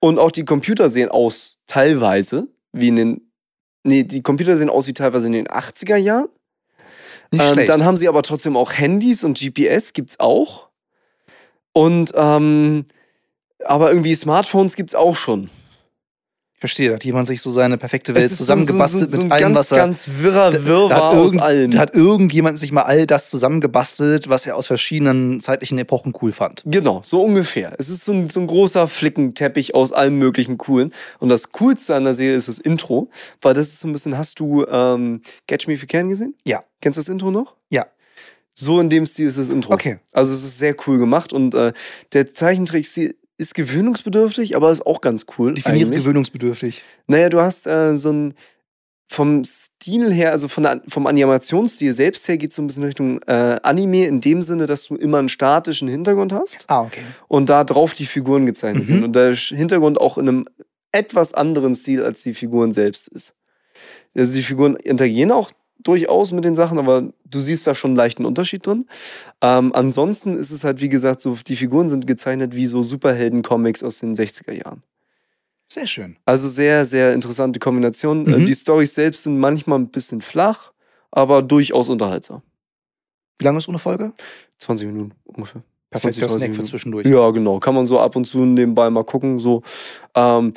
Und 0.00 0.18
auch 0.18 0.30
die 0.30 0.44
Computer 0.44 0.88
sehen 0.90 1.08
aus 1.08 1.58
teilweise 1.66 2.48
wie 2.72 2.88
in 2.88 2.96
den. 2.96 3.27
Nee, 3.84 4.02
die 4.04 4.22
Computer 4.22 4.56
sehen 4.56 4.70
aus 4.70 4.86
wie 4.86 4.92
teilweise 4.94 5.26
in 5.26 5.32
den 5.32 5.48
80er 5.48 5.96
Jahren. 5.96 6.28
Nicht 7.30 7.42
Ähm, 7.42 7.52
schlecht. 7.54 7.68
dann 7.68 7.84
haben 7.84 7.96
sie 7.96 8.08
aber 8.08 8.22
trotzdem 8.22 8.56
auch 8.56 8.72
Handys 8.72 9.24
und 9.24 9.38
GPS 9.38 9.92
gibt's 9.92 10.18
auch. 10.20 10.68
Und 11.72 12.12
ähm, 12.14 12.84
aber 13.64 13.90
irgendwie 13.90 14.14
Smartphones 14.14 14.76
gibt's 14.76 14.94
auch 14.94 15.16
schon. 15.16 15.50
Ich 16.58 16.60
verstehe, 16.60 16.88
da 16.88 16.94
hat 16.96 17.04
jemand 17.04 17.28
sich 17.28 17.40
so 17.40 17.52
seine 17.52 17.78
perfekte 17.78 18.16
Welt 18.16 18.32
zusammengebastelt 18.32 19.12
so, 19.12 19.16
so, 19.16 19.16
so 19.18 19.22
mit 19.22 19.32
ein 19.32 19.44
allem, 19.44 19.54
ganz, 19.54 19.58
was 19.58 19.70
er. 19.70 19.78
ganz 19.78 20.08
wirrer 20.18 20.50
Da- 20.50 20.64
Wirrwarr 20.64 20.88
da 20.88 20.96
hat 20.96 21.14
aus 21.14 21.36
allem. 21.38 21.70
Da 21.70 21.78
hat 21.78 21.94
irgendjemand 21.94 22.58
sich 22.58 22.72
mal 22.72 22.82
all 22.82 23.06
das 23.06 23.30
zusammengebastelt, 23.30 24.28
was 24.28 24.44
er 24.44 24.56
aus 24.56 24.66
verschiedenen 24.66 25.38
zeitlichen 25.38 25.78
Epochen 25.78 26.12
cool 26.20 26.32
fand. 26.32 26.64
Genau, 26.66 27.00
so 27.04 27.22
ungefähr. 27.22 27.74
Es 27.78 27.88
ist 27.88 28.04
so 28.04 28.10
ein, 28.12 28.28
so 28.28 28.40
ein 28.40 28.48
großer 28.48 28.88
Flickenteppich 28.88 29.76
aus 29.76 29.92
allem 29.92 30.18
möglichen 30.18 30.58
Coolen. 30.58 30.92
Und 31.20 31.28
das 31.28 31.52
Coolste 31.52 31.94
an 31.94 32.02
der 32.02 32.14
Serie 32.14 32.36
ist 32.36 32.48
das 32.48 32.58
Intro, 32.58 33.08
weil 33.40 33.54
das 33.54 33.68
ist 33.68 33.78
so 33.78 33.86
ein 33.86 33.92
bisschen, 33.92 34.18
hast 34.18 34.40
du 34.40 34.66
ähm, 34.66 35.22
Catch 35.46 35.68
Me 35.68 35.74
If 35.74 35.82
You 35.82 35.86
Can 35.88 36.08
gesehen? 36.08 36.34
Ja. 36.44 36.64
Kennst 36.80 36.96
du 36.96 37.02
das 37.02 37.08
Intro 37.08 37.30
noch? 37.30 37.54
Ja. 37.70 37.86
So 38.52 38.80
in 38.80 38.90
dem 38.90 39.06
Stil 39.06 39.28
ist 39.28 39.38
das 39.38 39.48
Intro. 39.48 39.74
Okay. 39.74 40.00
Also 40.12 40.34
es 40.34 40.42
ist 40.42 40.58
sehr 40.58 40.74
cool 40.88 40.98
gemacht 40.98 41.32
und 41.32 41.54
äh, 41.54 41.72
der 42.12 42.34
Zeichentrickstil 42.34 43.14
ist 43.38 43.54
gewöhnungsbedürftig, 43.54 44.54
aber 44.56 44.70
ist 44.70 44.84
auch 44.86 45.00
ganz 45.00 45.24
cool. 45.38 45.54
Definiere 45.54 45.90
gewöhnungsbedürftig. 45.90 46.82
Naja, 47.06 47.28
du 47.30 47.40
hast 47.40 47.66
äh, 47.66 47.94
so 47.96 48.12
ein 48.12 48.34
vom 49.10 49.42
Stil 49.42 50.12
her, 50.12 50.32
also 50.32 50.48
von 50.48 50.64
der, 50.64 50.82
vom 50.86 51.06
Animationsstil 51.06 51.94
selbst 51.94 52.28
her, 52.28 52.36
geht 52.36 52.50
es 52.50 52.56
so 52.56 52.62
ein 52.62 52.66
bisschen 52.66 52.84
Richtung 52.84 53.22
äh, 53.22 53.58
Anime 53.62 54.04
in 54.06 54.20
dem 54.20 54.42
Sinne, 54.42 54.66
dass 54.66 54.84
du 54.86 54.96
immer 54.96 55.18
einen 55.18 55.30
statischen 55.30 55.88
Hintergrund 55.88 56.34
hast 56.34 56.66
Ah, 56.68 56.82
okay. 56.82 57.00
und 57.26 57.48
da 57.48 57.64
drauf 57.64 57.94
die 57.94 58.04
Figuren 58.04 58.44
gezeichnet 58.44 58.82
Mhm. 58.84 58.88
sind 58.88 59.04
und 59.04 59.12
der 59.16 59.34
Hintergrund 59.34 59.98
auch 59.98 60.18
in 60.18 60.28
einem 60.28 60.44
etwas 60.92 61.32
anderen 61.32 61.74
Stil, 61.74 62.02
als 62.04 62.22
die 62.22 62.34
Figuren 62.34 62.72
selbst 62.74 63.08
ist. 63.08 63.34
Also 64.14 64.34
die 64.34 64.42
Figuren 64.42 64.76
interagieren 64.76 65.32
auch 65.32 65.50
durchaus 65.82 66.32
mit 66.32 66.44
den 66.44 66.56
Sachen, 66.56 66.78
aber 66.78 67.12
du 67.24 67.40
siehst 67.40 67.66
da 67.66 67.74
schon 67.74 67.90
einen 67.90 67.96
leichten 67.96 68.24
Unterschied 68.24 68.66
drin. 68.66 68.86
Ähm, 69.40 69.72
ansonsten 69.74 70.36
ist 70.36 70.50
es 70.50 70.64
halt, 70.64 70.80
wie 70.80 70.88
gesagt, 70.88 71.20
so, 71.20 71.36
die 71.46 71.56
Figuren 71.56 71.88
sind 71.88 72.06
gezeichnet 72.06 72.54
wie 72.54 72.66
so 72.66 72.82
Superhelden-Comics 72.82 73.82
aus 73.82 74.00
den 74.00 74.16
60er 74.16 74.52
Jahren. 74.52 74.82
Sehr 75.68 75.86
schön. 75.86 76.16
Also 76.24 76.48
sehr, 76.48 76.84
sehr 76.84 77.12
interessante 77.12 77.58
Kombination. 77.60 78.26
Äh, 78.26 78.38
Mhm. 78.38 78.46
Die 78.46 78.54
Storys 78.54 78.94
selbst 78.94 79.22
sind 79.24 79.38
manchmal 79.38 79.78
ein 79.78 79.88
bisschen 79.90 80.20
flach, 80.20 80.72
aber 81.10 81.42
durchaus 81.42 81.88
unterhaltsam. 81.88 82.42
Wie 83.38 83.44
lange 83.44 83.58
ist 83.58 83.64
so 83.64 83.70
eine 83.72 83.78
Folge? 83.78 84.12
20 84.58 84.86
Minuten 84.88 85.12
ungefähr. 85.24 85.62
Perfekter 85.90 86.26
20, 86.26 86.38
Snack 86.38 86.54
für 86.56 86.62
zwischendurch. 86.64 87.06
Ja, 87.06 87.30
genau. 87.30 87.60
Kann 87.60 87.74
man 87.74 87.86
so 87.86 87.98
ab 88.00 88.16
und 88.16 88.26
zu 88.26 88.44
nebenbei 88.44 88.90
mal 88.90 89.04
gucken. 89.04 89.38
So. 89.38 89.62
Ähm, 90.14 90.52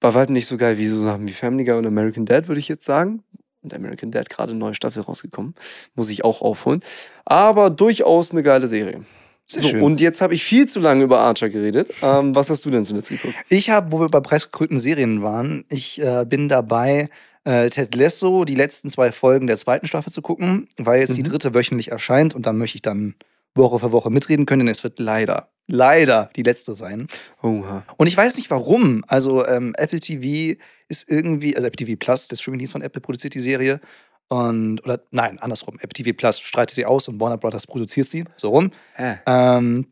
bei 0.00 0.14
weitem 0.14 0.34
nicht 0.34 0.46
so 0.46 0.56
geil 0.56 0.78
wie 0.78 0.86
so 0.86 0.96
Sachen 1.02 1.26
wie 1.26 1.32
Family 1.32 1.64
Guy 1.64 1.74
und 1.74 1.86
American 1.86 2.24
Dad, 2.26 2.46
würde 2.48 2.58
ich 2.60 2.68
jetzt 2.68 2.84
sagen. 2.84 3.22
Und 3.64 3.74
American 3.74 4.10
Dad 4.10 4.28
gerade 4.30 4.50
eine 4.50 4.58
neue 4.60 4.74
Staffel 4.74 5.02
rausgekommen. 5.02 5.54
Muss 5.94 6.10
ich 6.10 6.24
auch 6.24 6.42
aufholen. 6.42 6.82
Aber 7.24 7.70
durchaus 7.70 8.30
eine 8.30 8.42
geile 8.42 8.68
Serie. 8.68 9.04
Sehr 9.46 9.60
so, 9.62 9.68
schön. 9.68 9.82
und 9.82 10.00
jetzt 10.00 10.20
habe 10.22 10.32
ich 10.34 10.42
viel 10.44 10.66
zu 10.66 10.80
lange 10.80 11.04
über 11.04 11.18
Archer 11.20 11.50
geredet. 11.50 11.92
Ähm, 12.02 12.34
was 12.34 12.48
hast 12.48 12.64
du 12.64 12.70
denn 12.70 12.84
zuletzt 12.84 13.08
geguckt? 13.10 13.34
Ich 13.48 13.68
habe, 13.70 13.92
wo 13.92 14.00
wir 14.00 14.08
bei 14.08 14.20
preisgekrönten 14.20 14.78
Serien 14.78 15.22
waren, 15.22 15.64
ich 15.68 16.00
äh, 16.00 16.24
bin 16.26 16.48
dabei, 16.48 17.10
äh, 17.44 17.68
Ted 17.68 17.94
Lasso 17.94 18.44
die 18.46 18.54
letzten 18.54 18.88
zwei 18.88 19.12
Folgen 19.12 19.46
der 19.46 19.58
zweiten 19.58 19.86
Staffel 19.86 20.10
zu 20.12 20.22
gucken, 20.22 20.66
weil 20.78 21.00
jetzt 21.00 21.16
die 21.16 21.20
Mhm. 21.20 21.26
dritte 21.28 21.52
wöchentlich 21.54 21.90
erscheint 21.90 22.34
und 22.34 22.46
dann 22.46 22.56
möchte 22.56 22.76
ich 22.76 22.82
dann 22.82 23.16
Woche 23.54 23.78
für 23.78 23.92
Woche 23.92 24.08
mitreden 24.10 24.46
können, 24.46 24.60
denn 24.66 24.72
es 24.72 24.82
wird 24.82 24.98
leider, 24.98 25.48
leider 25.68 26.30
die 26.36 26.42
letzte 26.42 26.72
sein. 26.74 27.06
Oha. 27.42 27.84
Und 27.98 28.06
ich 28.06 28.16
weiß 28.16 28.36
nicht 28.38 28.50
warum. 28.50 29.04
Also 29.08 29.46
ähm, 29.46 29.74
Apple 29.76 30.00
TV 30.00 30.58
ist 30.88 31.10
irgendwie, 31.10 31.56
also 31.56 31.66
Apple 31.66 31.86
TV 31.86 31.98
Plus, 31.98 32.28
der 32.28 32.36
Streamingdienst 32.36 32.72
von 32.72 32.82
Apple 32.82 33.00
produziert 33.00 33.34
die 33.34 33.40
Serie. 33.40 33.80
Und, 34.28 34.82
oder 34.84 35.00
nein, 35.10 35.38
andersrum. 35.38 35.76
Apple 35.76 35.90
TV 35.90 36.16
Plus 36.16 36.40
streitet 36.40 36.74
sie 36.74 36.86
aus 36.86 37.08
und 37.08 37.20
Warner 37.20 37.38
Brothers 37.38 37.66
produziert 37.66 38.08
sie. 38.08 38.24
So 38.36 38.50
rum. 38.50 38.70
Äh. 38.96 39.16
Ähm, 39.26 39.86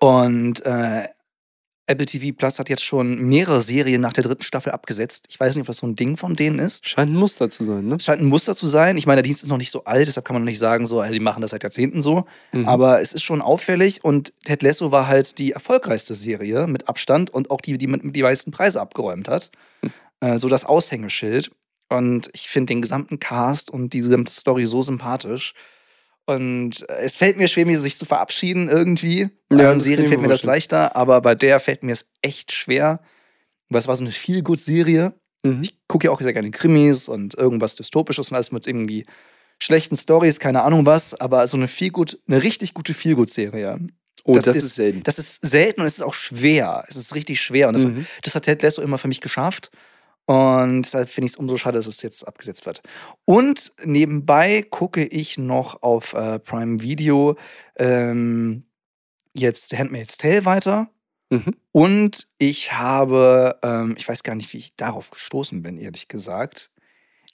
und 0.00 0.64
äh, 0.64 1.08
Apple 1.86 2.06
TV 2.06 2.34
Plus 2.34 2.58
hat 2.58 2.70
jetzt 2.70 2.82
schon 2.82 3.20
mehrere 3.28 3.60
Serien 3.60 4.00
nach 4.00 4.14
der 4.14 4.24
dritten 4.24 4.42
Staffel 4.42 4.72
abgesetzt. 4.72 5.26
Ich 5.28 5.38
weiß 5.38 5.54
nicht, 5.54 5.62
ob 5.62 5.66
das 5.66 5.78
so 5.78 5.86
ein 5.86 5.96
Ding 5.96 6.16
von 6.16 6.34
denen 6.34 6.58
ist. 6.58 6.88
Scheint 6.88 7.12
ein 7.12 7.16
Muster 7.16 7.50
zu 7.50 7.62
sein, 7.62 7.86
ne? 7.86 8.00
Scheint 8.00 8.22
ein 8.22 8.28
Muster 8.28 8.54
zu 8.54 8.66
sein. 8.66 8.96
Ich 8.96 9.06
meine, 9.06 9.16
der 9.16 9.24
Dienst 9.24 9.42
ist 9.42 9.50
noch 9.50 9.58
nicht 9.58 9.70
so 9.70 9.84
alt, 9.84 10.06
deshalb 10.06 10.24
kann 10.24 10.34
man 10.34 10.42
noch 10.42 10.48
nicht 10.48 10.58
sagen, 10.58 10.86
so, 10.86 11.02
die 11.02 11.20
machen 11.20 11.42
das 11.42 11.50
seit 11.50 11.62
Jahrzehnten 11.62 12.00
so. 12.00 12.24
Mhm. 12.52 12.66
Aber 12.66 13.02
es 13.02 13.12
ist 13.12 13.22
schon 13.22 13.42
auffällig 13.42 14.02
und 14.02 14.32
Ted 14.44 14.62
Lasso 14.62 14.92
war 14.92 15.08
halt 15.08 15.38
die 15.38 15.52
erfolgreichste 15.52 16.14
Serie 16.14 16.66
mit 16.66 16.88
Abstand 16.88 17.28
und 17.28 17.50
auch 17.50 17.60
die, 17.60 17.76
die 17.76 17.86
mit 17.86 18.16
die 18.16 18.22
meisten 18.22 18.50
Preise 18.50 18.80
abgeräumt 18.80 19.28
hat. 19.28 19.50
Äh, 20.24 20.38
so 20.38 20.48
das 20.48 20.64
Aushängeschild. 20.64 21.50
Und 21.90 22.30
ich 22.32 22.48
finde 22.48 22.72
den 22.72 22.82
gesamten 22.82 23.18
Cast 23.20 23.70
und 23.70 23.92
die 23.92 23.98
gesamte 24.00 24.32
Story 24.32 24.64
so 24.66 24.80
sympathisch. 24.82 25.54
Und 26.26 26.88
äh, 26.88 26.94
es 27.02 27.16
fällt 27.16 27.36
mir 27.36 27.48
schwer, 27.48 27.66
mir 27.66 27.80
sich 27.80 27.98
zu 27.98 28.06
verabschieden 28.06 28.68
irgendwie. 28.68 29.28
Bei 29.50 29.62
Ja, 29.62 29.78
Serien 29.78 30.08
fällt 30.08 30.22
mir 30.22 30.28
das 30.28 30.44
leichter, 30.44 30.96
aber 30.96 31.20
bei 31.20 31.34
der 31.34 31.60
fällt 31.60 31.82
mir 31.82 31.92
es 31.92 32.08
echt 32.22 32.52
schwer. 32.52 33.00
Weil 33.68 33.78
es 33.80 33.88
war 33.88 33.96
so 33.96 34.04
eine 34.04 34.12
Feel-Good-Serie. 34.12 35.12
Mhm. 35.44 35.60
Ich 35.62 35.76
gucke 35.88 36.06
ja 36.06 36.10
auch 36.10 36.20
sehr 36.20 36.32
gerne 36.32 36.50
Krimis 36.50 37.08
und 37.08 37.34
irgendwas 37.34 37.76
Dystopisches 37.76 38.30
und 38.30 38.34
alles 38.36 38.52
mit 38.52 38.66
irgendwie 38.66 39.04
schlechten 39.62 39.96
Stories, 39.96 40.40
keine 40.40 40.62
Ahnung 40.62 40.84
was, 40.86 41.14
aber 41.14 41.46
so 41.46 41.56
eine 41.56 41.68
viel 41.68 41.90
gut, 41.90 42.18
eine 42.26 42.42
richtig 42.42 42.74
gute 42.74 42.92
Feelgood-Serie. 42.94 43.78
Oh, 44.24 44.32
das 44.34 44.44
das, 44.44 44.56
ist- 44.56 44.64
ist, 44.64 44.74
selten. 44.76 45.02
Das 45.04 45.18
ist 45.18 45.46
selten 45.46 45.80
und 45.82 45.86
es 45.86 45.94
ist 45.98 46.02
auch 46.02 46.14
schwer. 46.14 46.84
Es 46.88 46.96
ist 46.96 47.14
richtig 47.14 47.40
schwer 47.40 47.68
und 47.68 47.74
das, 47.74 47.84
Mhm. 47.84 48.06
das 48.22 48.34
hat 48.34 48.44
Ted 48.44 48.62
Lasso 48.62 48.80
immer 48.82 48.96
für 48.98 49.08
mich 49.08 49.20
geschafft. 49.20 49.70
Und 50.26 50.82
deshalb 50.82 51.10
finde 51.10 51.26
ich 51.26 51.32
es 51.32 51.38
umso 51.38 51.56
schade, 51.56 51.78
dass 51.78 51.86
es 51.86 52.00
jetzt 52.02 52.26
abgesetzt 52.26 52.64
wird. 52.64 52.82
Und 53.24 53.72
nebenbei 53.84 54.62
gucke 54.62 55.04
ich 55.04 55.36
noch 55.36 55.82
auf 55.82 56.14
äh, 56.14 56.38
Prime 56.38 56.80
Video 56.80 57.36
ähm, 57.76 58.64
jetzt 59.34 59.76
Handmaid's 59.76 60.16
Tale 60.16 60.44
weiter. 60.44 60.88
Mhm. 61.30 61.54
Und 61.72 62.28
ich 62.38 62.72
habe, 62.72 63.58
ähm, 63.62 63.94
ich 63.98 64.08
weiß 64.08 64.22
gar 64.22 64.34
nicht, 64.34 64.52
wie 64.52 64.58
ich 64.58 64.76
darauf 64.76 65.10
gestoßen 65.10 65.62
bin, 65.62 65.76
ehrlich 65.76 66.08
gesagt. 66.08 66.70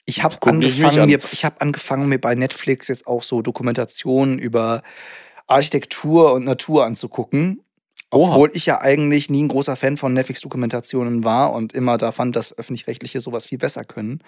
Ich 0.05 0.23
habe 0.23 0.35
angefangen, 0.41 0.99
an. 0.99 1.07
mir, 1.07 1.19
ich 1.31 1.45
habe 1.45 1.61
angefangen, 1.61 2.09
mir 2.09 2.19
bei 2.19 2.35
Netflix 2.35 2.87
jetzt 2.87 3.07
auch 3.07 3.23
so 3.23 3.41
Dokumentationen 3.41 4.39
über 4.39 4.81
Architektur 5.47 6.33
und 6.33 6.43
Natur 6.43 6.85
anzugucken. 6.85 7.63
Oha. 8.11 8.33
Obwohl 8.33 8.51
ich 8.53 8.65
ja 8.65 8.81
eigentlich 8.81 9.29
nie 9.29 9.43
ein 9.43 9.47
großer 9.47 9.75
Fan 9.75 9.97
von 9.97 10.13
Netflix-Dokumentationen 10.13 11.23
war 11.23 11.53
und 11.53 11.73
immer 11.73 11.97
da 11.97 12.11
fand, 12.11 12.35
dass 12.35 12.57
öffentlich-rechtliche 12.57 13.21
sowas 13.21 13.45
viel 13.45 13.57
besser 13.57 13.85
können. 13.85 14.19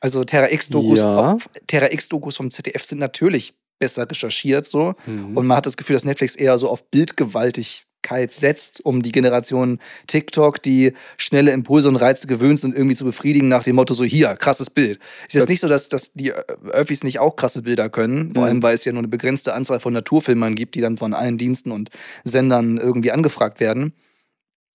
Also 0.00 0.24
Terra 0.24 0.50
X-Dokus 0.50 1.00
Ja. 1.00 1.38
Terra 1.66 1.90
X-Dokus 1.92 2.36
vom 2.36 2.50
ZDF 2.50 2.84
sind 2.84 2.98
natürlich 2.98 3.54
besser 3.78 4.08
recherchiert 4.08 4.66
so. 4.66 4.94
Mhm. 5.06 5.36
Und 5.36 5.46
man 5.46 5.56
hat 5.56 5.66
das 5.66 5.76
Gefühl, 5.76 5.94
dass 5.94 6.04
Netflix 6.04 6.36
eher 6.36 6.58
so 6.58 6.68
auf 6.68 6.88
Bildgewaltigkeit 6.90 7.86
setzt, 8.30 8.84
um 8.84 9.02
die 9.02 9.12
Generation 9.12 9.78
TikTok, 10.06 10.62
die 10.62 10.92
schnelle 11.16 11.52
Impulse 11.52 11.88
und 11.88 11.96
Reize 11.96 12.26
gewöhnt 12.26 12.60
sind, 12.60 12.74
irgendwie 12.74 12.96
zu 12.96 13.04
befriedigen, 13.04 13.48
nach 13.48 13.64
dem 13.64 13.76
Motto: 13.76 13.94
so, 13.94 14.04
hier, 14.04 14.36
krasses 14.36 14.70
Bild. 14.70 14.98
Ist 15.26 15.34
jetzt 15.34 15.48
nicht 15.48 15.60
so, 15.60 15.68
dass, 15.68 15.88
dass 15.88 16.12
die 16.12 16.32
Öffis 16.32 17.04
nicht 17.04 17.18
auch 17.20 17.36
krasse 17.36 17.62
Bilder 17.62 17.88
können, 17.88 18.34
vor 18.34 18.42
Mhm. 18.44 18.48
allem, 18.48 18.62
weil 18.62 18.74
es 18.74 18.84
ja 18.84 18.92
nur 18.92 19.00
eine 19.00 19.08
begrenzte 19.08 19.54
Anzahl 19.54 19.80
von 19.80 19.92
Naturfilmern 19.92 20.54
gibt, 20.54 20.74
die 20.74 20.80
dann 20.80 20.98
von 20.98 21.14
allen 21.14 21.38
Diensten 21.38 21.70
und 21.70 21.90
Sendern 22.24 22.76
irgendwie 22.76 23.12
angefragt 23.12 23.60
werden. 23.60 23.92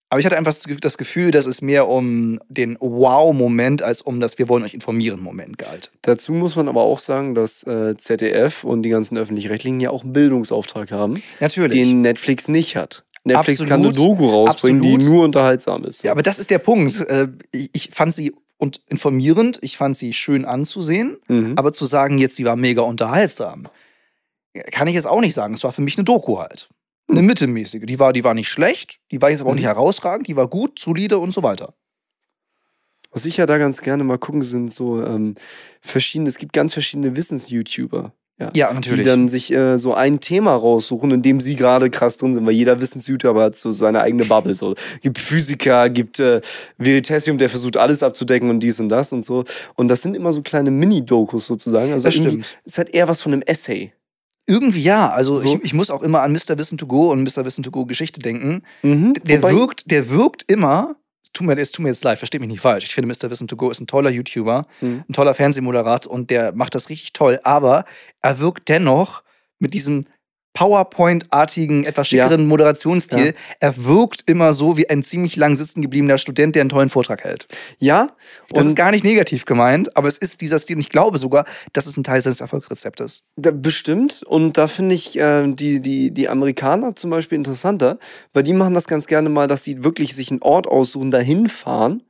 Aber 0.10 0.22
ich 0.22 0.26
hatte 0.26 0.38
einfach 0.38 0.54
das 0.54 0.64
Ge- 0.64 0.78
das 0.80 0.98
Gefühl, 0.98 1.32
dass 1.32 1.46
es 1.48 1.62
mehr 1.62 1.90
um 1.90 2.40
den 2.48 2.78
Wow-Moment 2.80 3.82
als 3.84 4.02
um 4.02 4.22
das 4.22 4.38
Wir 4.40 4.48
wollen 4.48 4.64
euch 4.64 4.74
informieren 4.74 5.20
Moment 5.20 5.58
galt. 5.58 5.92
Dazu 6.02 6.32
muss 6.32 6.56
man 6.56 6.70
aber 6.70 6.84
auch 6.84 7.00
sagen, 7.00 7.36
dass 7.36 7.64
äh, 7.68 7.98
ZDF 7.98 8.64
und 8.64 8.84
die 8.84 8.90
ganzen 8.90 9.18
öffentlich-rechtlichen 9.18 9.82
ja 9.82 9.90
auch 9.90 10.04
einen 10.04 10.14
Bildungsauftrag 10.14 10.92
haben, 10.92 11.22
Natürlich. 11.42 11.74
den 11.74 12.02
Netflix 12.04 12.48
nicht 12.48 12.78
hat. 12.78 13.04
Netflix 13.28 13.60
kann 13.66 13.80
eine 13.82 13.90
Absolut. 13.90 14.20
Doku 14.20 14.28
rausbringen, 14.28 14.82
die 14.82 14.94
Absolut. 14.96 15.14
nur 15.14 15.24
unterhaltsam 15.26 15.84
ist. 15.86 16.04
Ja, 16.04 16.12
aber 16.12 16.24
das 16.24 16.40
ist 16.40 16.50
der 16.50 16.60
Punkt. 16.60 17.00
Äh, 17.02 17.28
Ich 17.52 17.90
fand 17.94 18.14
sie 18.14 18.34
und 18.58 18.82
informierend, 18.88 19.60
ich 19.62 19.78
fand 19.78 19.96
sie 19.96 20.14
schön 20.14 20.44
anzusehen, 20.46 21.18
mhm. 21.28 21.54
aber 21.58 21.74
zu 21.74 21.86
sagen, 21.86 22.18
jetzt 22.18 22.36
sie 22.36 22.46
war 22.46 22.56
mega 22.56 22.82
unterhaltsam, 22.82 23.68
kann 24.72 24.88
ich 24.88 24.96
jetzt 24.96 25.06
auch 25.08 25.22
nicht 25.22 25.36
sagen. 25.36 25.54
Es 25.54 25.64
war 25.64 25.72
für 25.72 25.82
mich 25.84 25.98
eine 25.98 26.06
Doku 26.06 26.40
halt. 26.40 26.68
Eine 27.10 27.20
Hm. 27.20 27.26
mittelmäßige. 27.28 27.86
Die 27.86 28.00
war, 28.00 28.12
die 28.12 28.24
war 28.24 28.34
nicht 28.34 28.50
schlecht, 28.50 29.00
die 29.12 29.22
war 29.22 29.30
jetzt 29.30 29.42
aber 29.42 29.52
auch 29.52 29.54
Mhm. 29.54 29.58
nicht 29.60 29.68
herausragend, 29.68 30.28
die 30.28 30.36
war 30.36 30.48
gut, 30.48 30.80
solide 30.80 31.20
und 31.20 31.34
so 31.34 31.42
weiter. 31.44 31.74
Was 33.12 33.26
ich 33.26 33.38
ja 33.38 33.46
da 33.46 33.58
ganz 33.58 33.82
gerne 33.82 34.04
mal 34.04 34.18
gucken, 34.18 34.42
sind 34.42 34.74
so 34.74 35.02
ähm, 35.02 35.36
verschiedene, 35.82 36.28
es 36.28 36.38
gibt 36.38 36.52
ganz 36.54 36.74
verschiedene 36.74 37.16
Wissens-YouTuber. 37.16 38.12
Ja. 38.40 38.52
Ja, 38.56 38.70
Die 38.70 38.76
natürlich. 38.76 39.06
dann 39.06 39.30
sich 39.30 39.52
äh, 39.52 39.78
so 39.80 39.96
ein 39.96 40.20
Thema 40.20 40.56
raussuchen, 40.56 41.10
in 41.10 41.22
dem 41.24 41.42
sie 41.42 41.56
gerade 41.56 41.90
krass 41.90 42.18
drin 42.18 42.36
sind, 42.36 42.46
weil 42.46 42.54
jeder 42.54 42.80
Wissens-YouTuber 42.80 43.42
hat 43.46 43.58
so 43.58 43.72
seine 43.72 44.02
eigene 44.02 44.26
Bubble. 44.26 44.54
So. 44.54 44.76
Gibt 45.02 45.18
Physiker, 45.18 45.90
gibt 45.90 46.20
äh, 46.20 46.42
Veritasium, 46.78 47.40
der 47.40 47.50
versucht 47.50 47.78
alles 47.78 48.04
abzudecken 48.04 48.52
und 48.52 48.60
dies 48.60 48.80
und 48.80 48.90
das 48.90 49.12
und 49.12 49.26
so. 49.26 49.44
Und 49.76 49.88
das 49.88 50.04
sind 50.04 50.16
immer 50.16 50.32
so 50.34 50.44
kleine 50.44 50.70
Mini-Dokus 50.70 51.48
sozusagen. 51.48 51.92
Also 51.94 52.08
das 52.10 52.14
stimmt. 52.16 52.60
es 52.64 52.78
hat 52.78 52.90
eher 52.90 53.08
was 53.08 53.24
von 53.24 53.34
einem 53.34 53.42
Essay. 53.42 53.92
Irgendwie 54.46 54.84
ja. 54.84 55.10
Also 55.10 55.34
So. 55.34 55.56
ich, 55.56 55.64
ich 55.64 55.74
muss 55.74 55.90
auch 55.90 56.04
immer 56.04 56.22
an 56.22 56.32
Mr. 56.32 56.58
Wissen 56.60 56.78
to 56.78 56.86
Go 56.86 57.12
und 57.12 57.24
Mr. 57.24 57.44
Wissen 57.44 57.64
to 57.64 57.72
Go 57.72 57.86
Geschichte 57.86 58.22
denken. 58.22 58.62
Mhm. 58.84 59.14
Der 59.26 59.42
wirkt, 59.42 59.90
der 59.90 60.10
wirkt 60.12 60.44
immer. 60.50 60.96
Es 61.38 61.40
tut, 61.40 61.48
mir, 61.48 61.58
es 61.58 61.72
tut 61.72 61.84
mir 61.84 61.90
jetzt 61.90 62.04
leid, 62.04 62.18
versteht 62.18 62.42
mich 62.42 62.50
nicht 62.50 62.62
falsch. 62.62 62.86
Ich 62.86 62.96
finde, 62.96 63.14
Mr. 63.14 63.30
Wissen 63.30 63.48
to 63.48 63.56
Go 63.56 63.70
ist 63.70 63.80
ein 63.80 63.86
toller 63.86 64.10
YouTuber. 64.10 64.66
Mhm. 64.82 65.04
ein 65.08 65.14
toller 65.14 65.36
Fernsehmoderat 65.36 66.08
und 66.08 66.32
der 66.32 66.54
macht 66.54 66.74
das 66.74 66.90
richtig 66.90 67.14
toll, 67.14 67.40
aber 67.44 67.86
er 68.22 68.40
wirkt 68.40 68.70
dennoch 68.70 69.24
mit 69.60 69.74
diesem 69.76 70.06
PowerPoint-artigen, 70.54 71.86
etwas 71.86 72.10
Ja. 72.12 72.24
schickeren 72.24 72.48
Moderationsstil, 72.48 73.28
Ja. 73.28 73.32
er 73.60 73.86
wirkt 73.86 74.24
immer 74.30 74.54
so 74.54 74.78
wie 74.78 74.90
ein 74.90 75.04
ziemlich 75.04 75.36
lang 75.36 75.56
sitzen 75.56 75.82
gebliebener 75.82 76.18
Student, 76.18 76.56
der 76.56 76.62
einen 76.62 76.70
tollen 76.70 76.90
Vortrag 76.90 77.24
hält. 77.24 77.48
Ja, 77.80 78.10
Das 78.50 78.64
und 78.64 78.70
ist 78.70 78.76
gar 78.76 78.92
nicht 78.92 79.04
negativ 79.04 79.46
gemeint, 79.46 79.96
aber 79.96 80.08
es 80.08 80.18
ist 80.18 80.42
dieser 80.42 80.60
Stil 80.60 80.78
und 80.78 80.82
ich 80.82 80.90
glaube 80.90 81.18
sogar, 81.18 81.46
das 81.74 81.86
ist 81.88 81.98
ein 81.98 82.04
Teil 82.04 82.22
seines 82.22 82.42
Erfolgsrezeptes. 82.42 83.24
Da, 83.36 83.52
bestimmt. 83.52 84.24
Und 84.26 84.58
da 84.58 84.68
finde 84.68 84.96
ich 84.96 85.18
äh, 85.20 85.52
die, 85.54 85.80
die, 85.80 86.12
die 86.12 86.30
Amerikaner 86.30 86.96
zum 86.96 87.10
Beispiel 87.12 87.38
interessanter, 87.38 88.00
weil 88.34 88.44
die 88.44 88.54
machen 88.54 88.74
das 88.74 88.88
ganz 88.88 89.08
gerne 89.08 89.30
mal, 89.30 89.48
dass 89.48 89.64
sie 89.64 89.84
wirklich 89.84 90.16
sich 90.16 90.32
einen 90.32 90.42
Ort 90.42 90.68
aussuchen, 90.68 91.12
dahin 91.12 91.50
fahren 91.50 92.04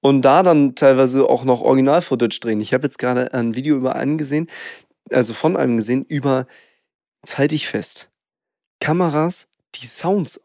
und 0.00 0.22
da 0.22 0.42
dann 0.42 0.74
teilweise 0.74 1.28
auch 1.28 1.44
noch 1.44 1.62
Original-Footage 1.62 2.40
drehen. 2.40 2.60
Ich 2.60 2.74
habe 2.74 2.84
jetzt 2.84 2.98
gerade 2.98 3.32
ein 3.32 3.54
Video 3.54 3.76
über 3.76 3.96
einen 3.96 4.18
gesehen, 4.18 4.48
also 5.10 5.32
von 5.34 5.56
einem 5.56 5.76
gesehen, 5.76 6.04
über, 6.08 6.46
jetzt 7.26 7.38
halte 7.38 7.56
ich 7.56 7.66
fest, 7.66 8.08
Kameras, 8.78 9.48
die 9.74 9.86
Sounds 9.86 10.40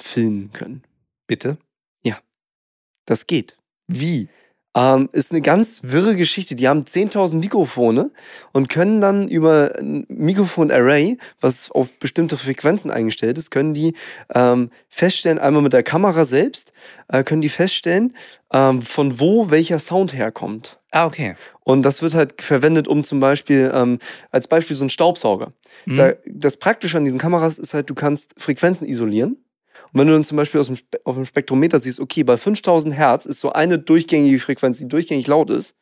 filmen 0.00 0.52
können. 0.52 0.84
Bitte? 1.26 1.58
Das 3.04 3.26
geht. 3.26 3.56
Wie? 3.88 4.28
Ähm, 4.76 5.08
ist 5.12 5.32
eine 5.32 5.40
ganz 5.40 5.80
wirre 5.84 6.14
Geschichte. 6.14 6.54
Die 6.54 6.68
haben 6.68 6.84
10.000 6.84 7.34
Mikrofone 7.34 8.10
und 8.52 8.68
können 8.68 9.00
dann 9.00 9.28
über 9.28 9.74
ein 9.78 10.06
Mikrofon-Array, 10.08 11.18
was 11.40 11.72
auf 11.72 11.98
bestimmte 11.98 12.38
Frequenzen 12.38 12.90
eingestellt 12.90 13.36
ist, 13.36 13.50
können 13.50 13.74
die 13.74 13.94
ähm, 14.32 14.70
feststellen, 14.88 15.40
einmal 15.40 15.62
mit 15.62 15.72
der 15.72 15.82
Kamera 15.82 16.24
selbst, 16.24 16.72
äh, 17.08 17.24
können 17.24 17.42
die 17.42 17.48
feststellen, 17.48 18.14
ähm, 18.52 18.80
von 18.80 19.18
wo 19.18 19.50
welcher 19.50 19.80
Sound 19.80 20.12
herkommt. 20.12 20.78
Ah, 20.92 21.06
okay. 21.06 21.34
Und 21.64 21.82
das 21.82 22.02
wird 22.02 22.14
halt 22.14 22.40
verwendet, 22.40 22.86
um 22.86 23.02
zum 23.02 23.18
Beispiel, 23.20 23.70
ähm, 23.74 23.98
als 24.30 24.46
Beispiel 24.48 24.76
so 24.76 24.84
ein 24.84 24.90
Staubsauger. 24.90 25.52
Mhm. 25.86 25.94
Da, 25.96 26.12
das 26.26 26.56
Praktische 26.56 26.96
an 26.96 27.04
diesen 27.04 27.18
Kameras 27.18 27.58
ist 27.58 27.74
halt, 27.74 27.90
du 27.90 27.94
kannst 27.94 28.34
Frequenzen 28.38 28.86
isolieren. 28.86 29.36
Und 29.92 30.00
wenn 30.00 30.06
du 30.06 30.12
dann 30.12 30.24
zum 30.24 30.36
Beispiel 30.36 30.62
dem, 30.62 30.76
auf 31.04 31.16
dem 31.16 31.24
Spektrometer 31.24 31.78
siehst, 31.78 32.00
okay, 32.00 32.22
bei 32.22 32.36
5000 32.36 32.94
Hertz 32.94 33.26
ist 33.26 33.40
so 33.40 33.52
eine 33.52 33.78
durchgängige 33.78 34.38
Frequenz, 34.38 34.78
die 34.78 34.88
durchgängig 34.88 35.26
laut 35.26 35.50
ist, 35.50 35.76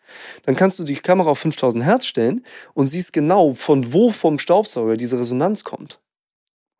dann 0.44 0.56
kannst 0.56 0.78
du 0.78 0.84
die 0.84 0.94
Kamera 0.96 1.30
auf 1.30 1.38
5000 1.38 1.84
Hertz 1.84 2.06
stellen 2.06 2.44
und 2.74 2.86
siehst 2.86 3.12
genau, 3.12 3.54
von 3.54 3.92
wo 3.92 4.10
vom 4.10 4.38
Staubsauger 4.38 4.96
diese 4.96 5.18
Resonanz 5.18 5.64
kommt. 5.64 6.00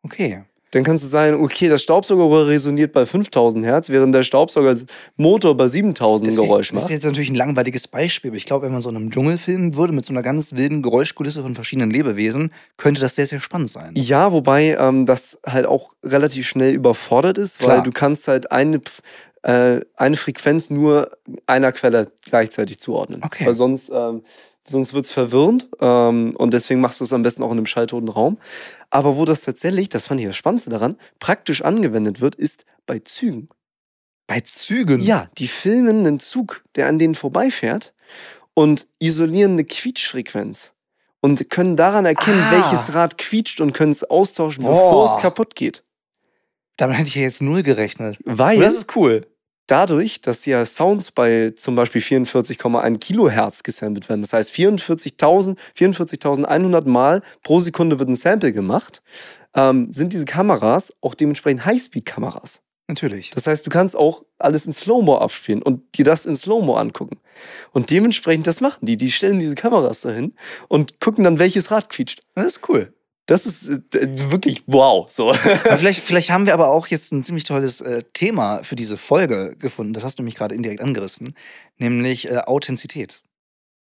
Okay. 0.01 0.43
Dann 0.71 0.83
kannst 0.83 1.03
du 1.03 1.07
sagen, 1.07 1.43
okay, 1.43 1.67
das 1.67 1.81
Staubsaugerrohr 1.81 2.47
resoniert 2.47 2.93
bei 2.93 3.05
5000 3.05 3.65
Hertz, 3.65 3.89
während 3.89 4.13
der 4.13 4.23
Staubsaugermotor 4.23 5.57
bei 5.57 5.67
7000 5.67 6.27
Das 6.27 6.37
ein 6.37 6.41
ist, 6.43 6.47
Geräusch 6.47 6.67
das 6.69 6.77
ist 6.77 6.83
macht. 6.83 6.91
jetzt 6.91 7.03
natürlich 7.05 7.29
ein 7.29 7.35
langweiliges 7.35 7.87
Beispiel, 7.87 8.29
aber 8.29 8.37
ich 8.37 8.45
glaube, 8.45 8.65
wenn 8.65 8.71
man 8.71 8.81
so 8.81 8.89
in 8.89 8.95
einem 8.95 9.11
Dschungel 9.11 9.37
filmen 9.37 9.75
würde 9.75 9.93
mit 9.93 10.05
so 10.05 10.13
einer 10.13 10.21
ganz 10.21 10.53
wilden 10.53 10.81
Geräuschkulisse 10.83 11.41
von 11.41 11.55
verschiedenen 11.55 11.89
Lebewesen, 11.91 12.51
könnte 12.77 13.01
das 13.01 13.15
sehr, 13.15 13.25
sehr 13.25 13.39
spannend 13.39 13.69
sein. 13.69 13.93
Ja, 13.95 14.31
wobei 14.31 14.77
ähm, 14.79 15.05
das 15.05 15.39
halt 15.45 15.65
auch 15.65 15.91
relativ 16.03 16.47
schnell 16.47 16.73
überfordert 16.73 17.37
ist, 17.37 17.61
weil 17.61 17.67
Klar. 17.67 17.83
du 17.83 17.91
kannst 17.91 18.27
halt 18.27 18.51
eine, 18.51 18.81
äh, 19.43 19.79
eine 19.95 20.17
Frequenz 20.17 20.69
nur 20.69 21.09
einer 21.47 21.71
Quelle 21.71 22.11
gleichzeitig 22.25 22.79
zuordnen. 22.79 23.21
Okay. 23.23 23.45
Weil 23.45 23.53
sonst, 23.53 23.89
ähm, 23.93 24.21
sonst 24.69 24.93
wird 24.93 25.05
es 25.05 25.11
verwirrend 25.11 25.67
ähm, 25.79 26.35
und 26.37 26.53
deswegen 26.53 26.79
machst 26.81 26.99
du 26.99 27.03
es 27.03 27.13
am 27.13 27.21
besten 27.23 27.43
auch 27.43 27.51
in 27.51 27.57
einem 27.57 27.65
schalltoten 27.65 28.09
Raum. 28.09 28.37
Aber 28.89 29.17
wo 29.17 29.25
das 29.25 29.41
tatsächlich, 29.41 29.89
das 29.89 30.07
fand 30.07 30.19
ich 30.21 30.27
das 30.27 30.35
Spannendste 30.35 30.69
daran, 30.69 30.97
praktisch 31.19 31.61
angewendet 31.61 32.21
wird, 32.21 32.35
ist 32.35 32.65
bei 32.85 32.99
Zügen. 32.99 33.49
Bei 34.27 34.41
Zügen? 34.41 34.99
Ja, 35.01 35.29
die 35.37 35.47
filmen 35.47 36.05
einen 36.05 36.19
Zug, 36.19 36.63
der 36.75 36.87
an 36.87 36.99
denen 36.99 37.15
vorbeifährt 37.15 37.93
und 38.53 38.87
isolieren 38.99 39.53
eine 39.53 39.63
Quietschfrequenz. 39.65 40.73
Und 41.21 41.49
können 41.49 41.75
daran 41.75 42.05
erkennen, 42.05 42.41
Ah. 42.41 42.51
welches 42.51 42.93
Rad 42.95 43.17
quietscht 43.17 43.59
und 43.59 43.73
können 43.73 43.91
es 43.91 44.03
austauschen, 44.05 44.63
bevor 44.63 45.13
es 45.13 45.21
kaputt 45.21 45.53
geht. 45.55 45.83
Damit 46.77 46.97
hätte 46.97 47.09
ich 47.09 47.15
ja 47.15 47.23
jetzt 47.23 47.41
null 47.41 47.61
gerechnet. 47.61 48.17
Weil 48.23 48.57
das 48.59 48.73
ist 48.75 48.95
cool. 48.95 49.27
Dadurch, 49.69 50.21
dass 50.21 50.45
ja 50.45 50.65
Sounds 50.65 51.11
bei 51.11 51.51
zum 51.51 51.75
Beispiel 51.75 52.01
44,1 52.01 52.97
Kilohertz 52.97 53.63
gesampelt 53.63 54.09
werden, 54.09 54.21
das 54.21 54.33
heißt 54.33 54.51
44.000, 54.53 55.57
44.100 55.77 56.87
Mal 56.87 57.21
pro 57.43 57.59
Sekunde 57.59 57.99
wird 57.99 58.09
ein 58.09 58.15
Sample 58.15 58.51
gemacht, 58.53 59.01
ähm, 59.55 59.91
sind 59.91 60.13
diese 60.13 60.25
Kameras 60.25 60.93
auch 61.01 61.15
dementsprechend 61.15 61.65
Highspeed-Kameras. 61.65 62.61
Natürlich. 62.87 63.29
Das 63.29 63.45
heißt, 63.45 63.65
du 63.65 63.69
kannst 63.69 63.95
auch 63.95 64.23
alles 64.39 64.65
in 64.65 64.73
Slow-Mo 64.73 65.17
abspielen 65.17 65.61
und 65.61 65.95
dir 65.95 66.03
das 66.03 66.25
in 66.25 66.35
Slow-Mo 66.35 66.73
angucken. 66.73 67.19
Und 67.71 67.91
dementsprechend, 67.91 68.47
das 68.47 68.61
machen 68.61 68.87
die. 68.87 68.97
Die 68.97 69.11
stellen 69.11 69.39
diese 69.39 69.53
Kameras 69.53 70.01
dahin 70.01 70.33
und 70.69 70.99
gucken 70.99 71.23
dann, 71.23 71.37
welches 71.37 71.69
Rad 71.69 71.89
quietscht. 71.89 72.21
Das 72.33 72.47
ist 72.47 72.67
cool. 72.67 72.91
Das 73.29 73.45
ist 73.45 73.69
äh, 73.69 74.31
wirklich 74.31 74.63
wow. 74.65 75.07
So. 75.07 75.31
Vielleicht, 75.33 76.01
vielleicht 76.01 76.31
haben 76.31 76.47
wir 76.47 76.53
aber 76.55 76.69
auch 76.69 76.87
jetzt 76.87 77.11
ein 77.11 77.23
ziemlich 77.23 77.43
tolles 77.43 77.79
äh, 77.79 78.01
Thema 78.13 78.63
für 78.63 78.75
diese 78.75 78.97
Folge 78.97 79.55
gefunden. 79.59 79.93
Das 79.93 80.03
hast 80.03 80.17
du 80.17 80.23
mich 80.23 80.33
gerade 80.33 80.55
indirekt 80.55 80.81
angerissen. 80.81 81.35
Nämlich 81.77 82.27
äh, 82.29 82.37
Authentizität. 82.37 83.21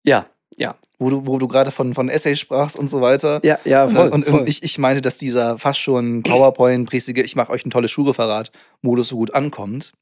ja, 0.03 0.25
ja. 0.57 0.75
Wo 0.97 1.11
du, 1.11 1.27
wo 1.27 1.37
du 1.37 1.47
gerade 1.47 1.69
von, 1.69 1.93
von 1.93 2.09
Essays 2.09 2.39
sprachst 2.39 2.75
und 2.75 2.89
so 2.89 3.01
weiter. 3.01 3.39
Ja, 3.43 3.59
ja, 3.65 3.85
Und, 3.85 3.95
voll. 3.95 4.09
und, 4.09 4.25
voll. 4.25 4.49
ich, 4.49 4.63
ich 4.63 4.79
meinte, 4.79 5.01
dass 5.01 5.17
dieser 5.17 5.59
fast 5.59 5.79
schon 5.79 6.23
PowerPoint-präsige, 6.23 7.21
ich 7.21 7.35
mache 7.35 7.51
euch 7.51 7.63
ein 7.65 7.69
tolles 7.69 7.91
Schulreferat-Modus 7.91 9.09
so 9.09 9.15
gut 9.15 9.33
ankommt. 9.35 9.93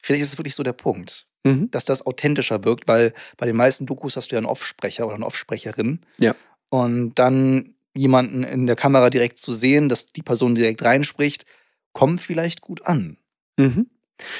Vielleicht 0.00 0.22
ist 0.22 0.28
es 0.28 0.38
wirklich 0.38 0.54
so 0.54 0.62
der 0.62 0.72
Punkt, 0.72 1.26
mhm. 1.44 1.68
dass 1.72 1.84
das 1.84 2.06
authentischer 2.06 2.64
wirkt, 2.64 2.86
weil 2.86 3.12
bei 3.36 3.44
den 3.44 3.56
meisten 3.56 3.84
Dokus 3.86 4.16
hast 4.16 4.30
du 4.30 4.36
ja 4.36 4.38
einen 4.38 4.46
Offsprecher 4.46 5.04
oder 5.04 5.16
eine 5.16 5.26
Offsprecherin. 5.26 5.98
Ja. 6.18 6.34
Und 6.70 7.16
dann 7.16 7.74
jemanden 7.94 8.42
in 8.44 8.66
der 8.66 8.76
Kamera 8.76 9.10
direkt 9.10 9.38
zu 9.38 9.52
sehen, 9.52 9.88
dass 9.88 10.06
die 10.06 10.22
Person 10.22 10.54
direkt 10.54 10.82
reinspricht, 10.82 11.44
kommt 11.92 12.20
vielleicht 12.20 12.60
gut 12.60 12.86
an. 12.86 13.18
Mhm. 13.58 13.86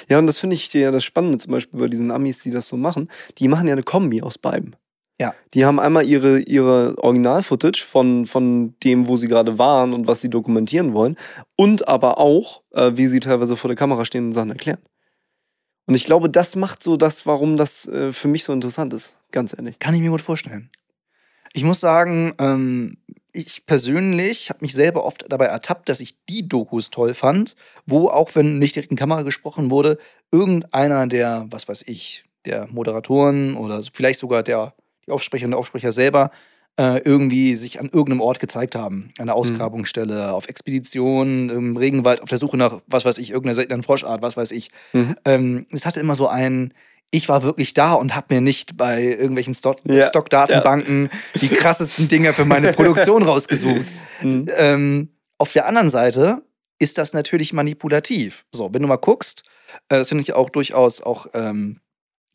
Ja, 0.09 0.19
und 0.19 0.27
das 0.27 0.39
finde 0.39 0.55
ich 0.55 0.73
ja 0.73 0.91
das 0.91 1.05
Spannende 1.05 1.39
zum 1.39 1.53
Beispiel 1.53 1.81
bei 1.81 1.89
diesen 1.89 2.11
Amis, 2.11 2.39
die 2.39 2.51
das 2.51 2.69
so 2.69 2.77
machen. 2.77 3.11
Die 3.39 3.49
machen 3.49 3.67
ja 3.67 3.73
eine 3.73 3.83
Kombi 3.83 4.23
aus 4.23 4.39
beidem. 4.39 4.75
Ja. 5.21 5.35
Die 5.55 5.65
haben 5.65 5.79
einmal 5.79 6.07
ihre, 6.07 6.41
ihre 6.41 6.97
Original-Footage 6.99 7.85
von, 7.85 8.27
von 8.27 8.75
dem, 8.83 9.07
wo 9.07 9.17
sie 9.17 9.29
gerade 9.29 9.59
waren 9.59 9.93
und 9.93 10.07
was 10.07 10.21
sie 10.21 10.31
dokumentieren 10.31 10.95
wollen. 10.95 11.17
Und 11.57 11.87
aber 11.89 12.19
auch, 12.19 12.63
äh, 12.73 12.93
wie 12.95 13.07
sie 13.07 13.21
teilweise 13.21 13.57
vor 13.57 13.69
der 13.69 13.77
Kamera 13.77 14.05
stehen 14.05 14.27
und 14.27 14.33
Sachen 14.33 14.51
erklären. 14.51 14.81
Und 15.87 15.95
ich 15.95 16.05
glaube, 16.05 16.31
das 16.31 16.57
macht 16.57 16.83
so 16.83 16.97
das, 16.97 17.27
warum 17.27 17.57
das 17.57 17.87
äh, 17.87 18.13
für 18.13 18.29
mich 18.29 18.45
so 18.45 18.53
interessant 18.53 18.93
ist. 18.95 19.15
Ganz 19.31 19.53
ehrlich. 19.57 19.79
Kann 19.79 19.95
ich 19.95 20.01
mir 20.01 20.11
gut 20.11 20.21
vorstellen. 20.21 20.71
Ich 21.53 21.65
muss 21.65 21.81
sagen, 21.81 22.33
ähm, 22.39 22.97
ich 23.33 23.67
persönlich 23.67 24.51
habe 24.51 24.59
mich 24.61 24.75
selber 24.75 25.05
oft 25.05 25.25
dabei 25.29 25.47
ertappt, 25.47 25.89
dass 25.89 26.01
ich 26.01 26.17
die 26.27 26.49
Dokus 26.49 26.91
toll 26.91 27.15
fand, 27.15 27.57
wo 27.87 28.09
auch 28.09 28.35
wenn 28.35 28.59
nicht 28.59 28.77
direkt 28.77 28.91
in 28.91 28.97
Kamera 28.97 29.23
gesprochen 29.23 29.71
wurde, 29.71 29.99
irgendeiner 30.31 31.07
der, 31.07 31.47
was 31.51 31.69
weiß 31.69 31.85
ich, 31.87 32.25
der 32.45 32.67
Moderatoren 32.71 33.57
oder 33.57 33.83
vielleicht 33.93 34.19
sogar 34.19 34.43
der 34.43 34.75
die 35.07 35.11
Aufsprecher 35.11 35.47
und 35.47 35.53
der 35.53 35.59
Aufsprecher 35.59 35.93
selber 35.93 36.31
äh, 36.79 37.01
irgendwie 37.01 37.57
sich 37.57 37.81
an 37.81 37.87
irgendeinem 37.87 38.21
Ort 38.21 38.41
gezeigt 38.41 38.75
haben. 38.75 39.11
An 39.19 39.25
einer 39.25 39.35
Ausgrabungsstelle, 39.35 40.33
auf 40.33 40.49
Expedition, 40.49 41.51
im 41.51 41.77
Regenwald, 41.77 42.23
auf 42.23 42.29
der 42.29 42.39
Suche 42.39 42.57
nach, 42.57 42.81
was 42.87 43.05
weiß 43.05 43.19
ich, 43.19 43.31
irgendeiner 43.31 43.55
seltenen 43.55 43.83
Froschart, 43.83 44.23
was 44.23 44.37
weiß 44.37 44.53
ich. 44.53 44.71
Mhm. 44.93 45.15
Ähm, 45.25 45.67
es 45.71 45.85
hatte 45.85 46.01
immer 46.01 46.15
so 46.15 46.29
ein, 46.29 46.73
ich 47.13 47.29
war 47.29 47.43
wirklich 47.43 47.75
da 47.75 47.93
und 47.93 48.17
habe 48.17 48.35
mir 48.35 48.41
nicht 48.41 48.77
bei 48.77 49.03
irgendwelchen 49.03 49.55
Stock 49.55 49.77
Ja, 49.85 50.09
Stockdatenbanken 50.09 51.11
die 51.41 51.49
krassesten 51.49 52.09
Dinge 52.09 52.33
für 52.33 52.47
meine 52.47 52.73
Produktion 52.73 53.23
rausgesucht. 53.23 53.83
Mhm. 54.23 54.47
Ähm, 54.57 55.09
auf 55.39 55.53
der 55.53 55.67
anderen 55.67 55.91
Seite 55.91 56.43
ist 56.79 56.99
das 56.99 57.13
natürlich 57.13 57.53
manipulativ. 57.53 58.47
So, 58.51 58.73
wenn 58.73 58.83
du 58.83 58.89
mal 58.89 58.97
guckst, 58.97 59.43
äh, 59.89 59.99
das 59.99 60.09
finde 60.09 60.23
ich 60.23 60.33
auch 60.33 60.49
durchaus 60.49 61.03
auch 61.03 61.27
ähm, 61.35 61.81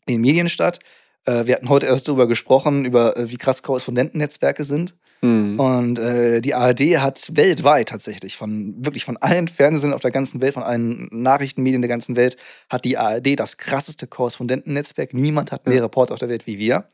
in 0.06 0.14
den 0.14 0.20
Medien 0.20 0.48
statt. 0.48 0.78
Äh, 1.24 1.46
wir 1.46 1.56
hatten 1.56 1.68
heute 1.68 1.86
erst 1.86 2.06
darüber 2.06 2.28
gesprochen, 2.28 2.84
über 2.84 3.16
äh, 3.16 3.30
wie 3.30 3.36
krass 3.36 3.64
Korrespondentennetzwerke 3.64 4.62
sind. 4.62 4.94
Mhm. 5.20 5.58
Und 5.58 5.98
äh, 5.98 6.40
die 6.40 6.54
ARD 6.54 6.98
hat 6.98 7.30
weltweit 7.34 7.88
tatsächlich 7.88 8.36
von 8.36 8.74
wirklich 8.84 9.04
von 9.04 9.16
allen 9.16 9.48
Fernsehsendern 9.48 9.94
auf 9.96 10.02
der 10.02 10.10
ganzen 10.12 10.40
Welt, 10.40 10.54
von 10.54 10.62
allen 10.62 11.08
Nachrichtenmedien 11.10 11.82
der 11.82 11.88
ganzen 11.88 12.14
Welt, 12.16 12.36
hat 12.70 12.84
die 12.84 12.96
ARD 12.96 13.38
das 13.38 13.56
krasseste 13.56 14.06
Korrespondentennetzwerk. 14.06 15.14
Niemand 15.14 15.50
hat 15.52 15.66
mehr 15.66 15.76
Ja. 15.78 15.82
Reporter 15.82 16.14
auf 16.14 16.20
der 16.20 16.28
Welt 16.28 16.46
wie 16.46 16.58
wir. 16.58 16.84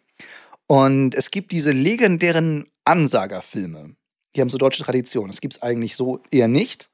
Und 0.66 1.14
es 1.14 1.30
gibt 1.30 1.52
diese 1.52 1.72
legendären 1.72 2.64
Ansagerfilme. 2.84 3.94
Die 4.34 4.40
haben 4.40 4.48
so 4.48 4.58
deutsche 4.58 4.82
Tradition. 4.82 5.28
Das 5.28 5.40
gibt 5.40 5.54
es 5.54 5.62
eigentlich 5.62 5.94
so 5.96 6.20
eher 6.30 6.48
nicht. 6.48 6.90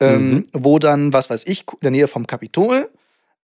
Ähm, 0.00 0.30
Mhm. 0.30 0.46
Wo 0.52 0.78
dann, 0.78 1.12
was 1.12 1.28
weiß 1.30 1.44
ich, 1.46 1.62
in 1.72 1.78
der 1.82 1.90
Nähe 1.90 2.06
vom 2.08 2.26
Kapitol, 2.26 2.88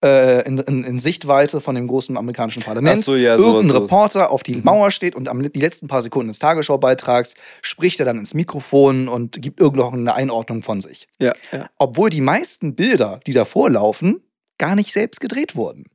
äh, 0.04 0.46
in, 0.46 0.58
in, 0.58 0.84
in 0.84 0.98
Sichtweite 0.98 1.60
von 1.60 1.74
dem 1.74 1.86
großen 1.88 2.16
amerikanischen 2.16 2.62
Parlament, 2.62 2.98
Ach 3.00 3.04
so, 3.04 3.16
ja, 3.16 3.36
irgendein 3.36 3.62
sowas. 3.64 3.82
Reporter 3.82 4.30
auf 4.30 4.42
die 4.42 4.56
Mhm. 4.56 4.62
Mauer 4.64 4.90
steht 4.90 5.16
und 5.16 5.28
am, 5.28 5.42
die 5.42 5.60
letzten 5.60 5.88
paar 5.88 6.02
Sekunden 6.02 6.28
des 6.28 6.38
Tagesschaubeitrags 6.38 7.34
spricht 7.62 8.00
er 8.00 8.06
dann 8.06 8.18
ins 8.18 8.34
Mikrofon 8.34 9.08
und 9.08 9.40
gibt 9.40 9.60
irgendeine 9.60 10.14
Einordnung 10.14 10.62
von 10.62 10.80
sich. 10.80 11.08
Ja, 11.18 11.32
ja. 11.52 11.70
Obwohl 11.78 12.10
die 12.10 12.20
meisten 12.20 12.74
Bilder, 12.74 13.20
die 13.26 13.32
davor 13.32 13.70
laufen, 13.70 14.20
gar 14.58 14.74
nicht 14.76 14.92
selbst 14.92 15.20
gedreht 15.20 15.56
wurden. 15.56 15.86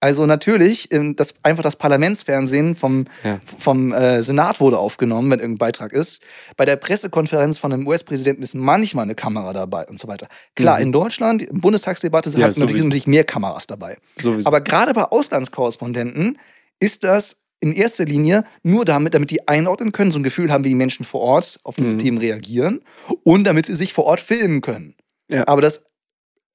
Also 0.00 0.26
natürlich, 0.26 0.92
ähm, 0.92 1.16
das, 1.16 1.34
einfach 1.42 1.64
das 1.64 1.74
Parlamentsfernsehen 1.76 2.76
vom, 2.76 3.06
Ja. 3.24 3.40
vom 3.58 3.92
äh, 3.92 4.22
Senat 4.22 4.60
wurde 4.60 4.78
aufgenommen, 4.78 5.28
wenn 5.30 5.40
irgendein 5.40 5.58
Beitrag 5.58 5.92
ist. 5.92 6.20
Bei 6.56 6.64
der 6.64 6.76
Pressekonferenz 6.76 7.58
von 7.58 7.72
einem 7.72 7.86
US-Präsidenten 7.86 8.42
ist 8.44 8.54
manchmal 8.54 9.04
eine 9.04 9.16
Kamera 9.16 9.52
dabei 9.52 9.86
und 9.88 9.98
so 9.98 10.06
weiter. 10.06 10.28
Klar, 10.54 10.76
Mhm. 10.76 10.82
in 10.84 10.92
Deutschland, 10.92 11.42
in 11.42 11.60
Bundestagsdebatte 11.60 12.30
sind 12.30 12.38
Ja, 12.40 12.46
halt 12.46 12.56
natürlich, 12.58 12.84
natürlich 12.84 13.06
mehr 13.08 13.24
Kameras 13.24 13.66
dabei. 13.66 13.98
Sowieso. 14.20 14.46
Aber 14.46 14.60
gerade 14.60 14.94
bei 14.94 15.02
Auslandskorrespondenten 15.02 16.38
ist 16.80 17.02
das 17.02 17.38
in 17.60 17.72
erster 17.72 18.04
Linie 18.04 18.44
nur 18.62 18.84
damit, 18.84 19.14
damit 19.14 19.32
die 19.32 19.48
einordnen 19.48 19.90
können, 19.90 20.12
so 20.12 20.18
ein 20.20 20.22
Gefühl 20.22 20.52
haben, 20.52 20.62
wie 20.62 20.68
die 20.68 20.74
Menschen 20.76 21.04
vor 21.04 21.22
Ort 21.22 21.58
auf 21.64 21.74
diese 21.74 21.94
Mhm. 21.94 21.98
Themen 21.98 22.18
reagieren 22.18 22.82
und 23.24 23.42
damit 23.44 23.66
sie 23.66 23.74
sich 23.74 23.92
vor 23.92 24.04
Ort 24.04 24.20
filmen 24.20 24.60
können. 24.60 24.94
Ja. 25.28 25.48
Aber 25.48 25.60
das 25.60 25.84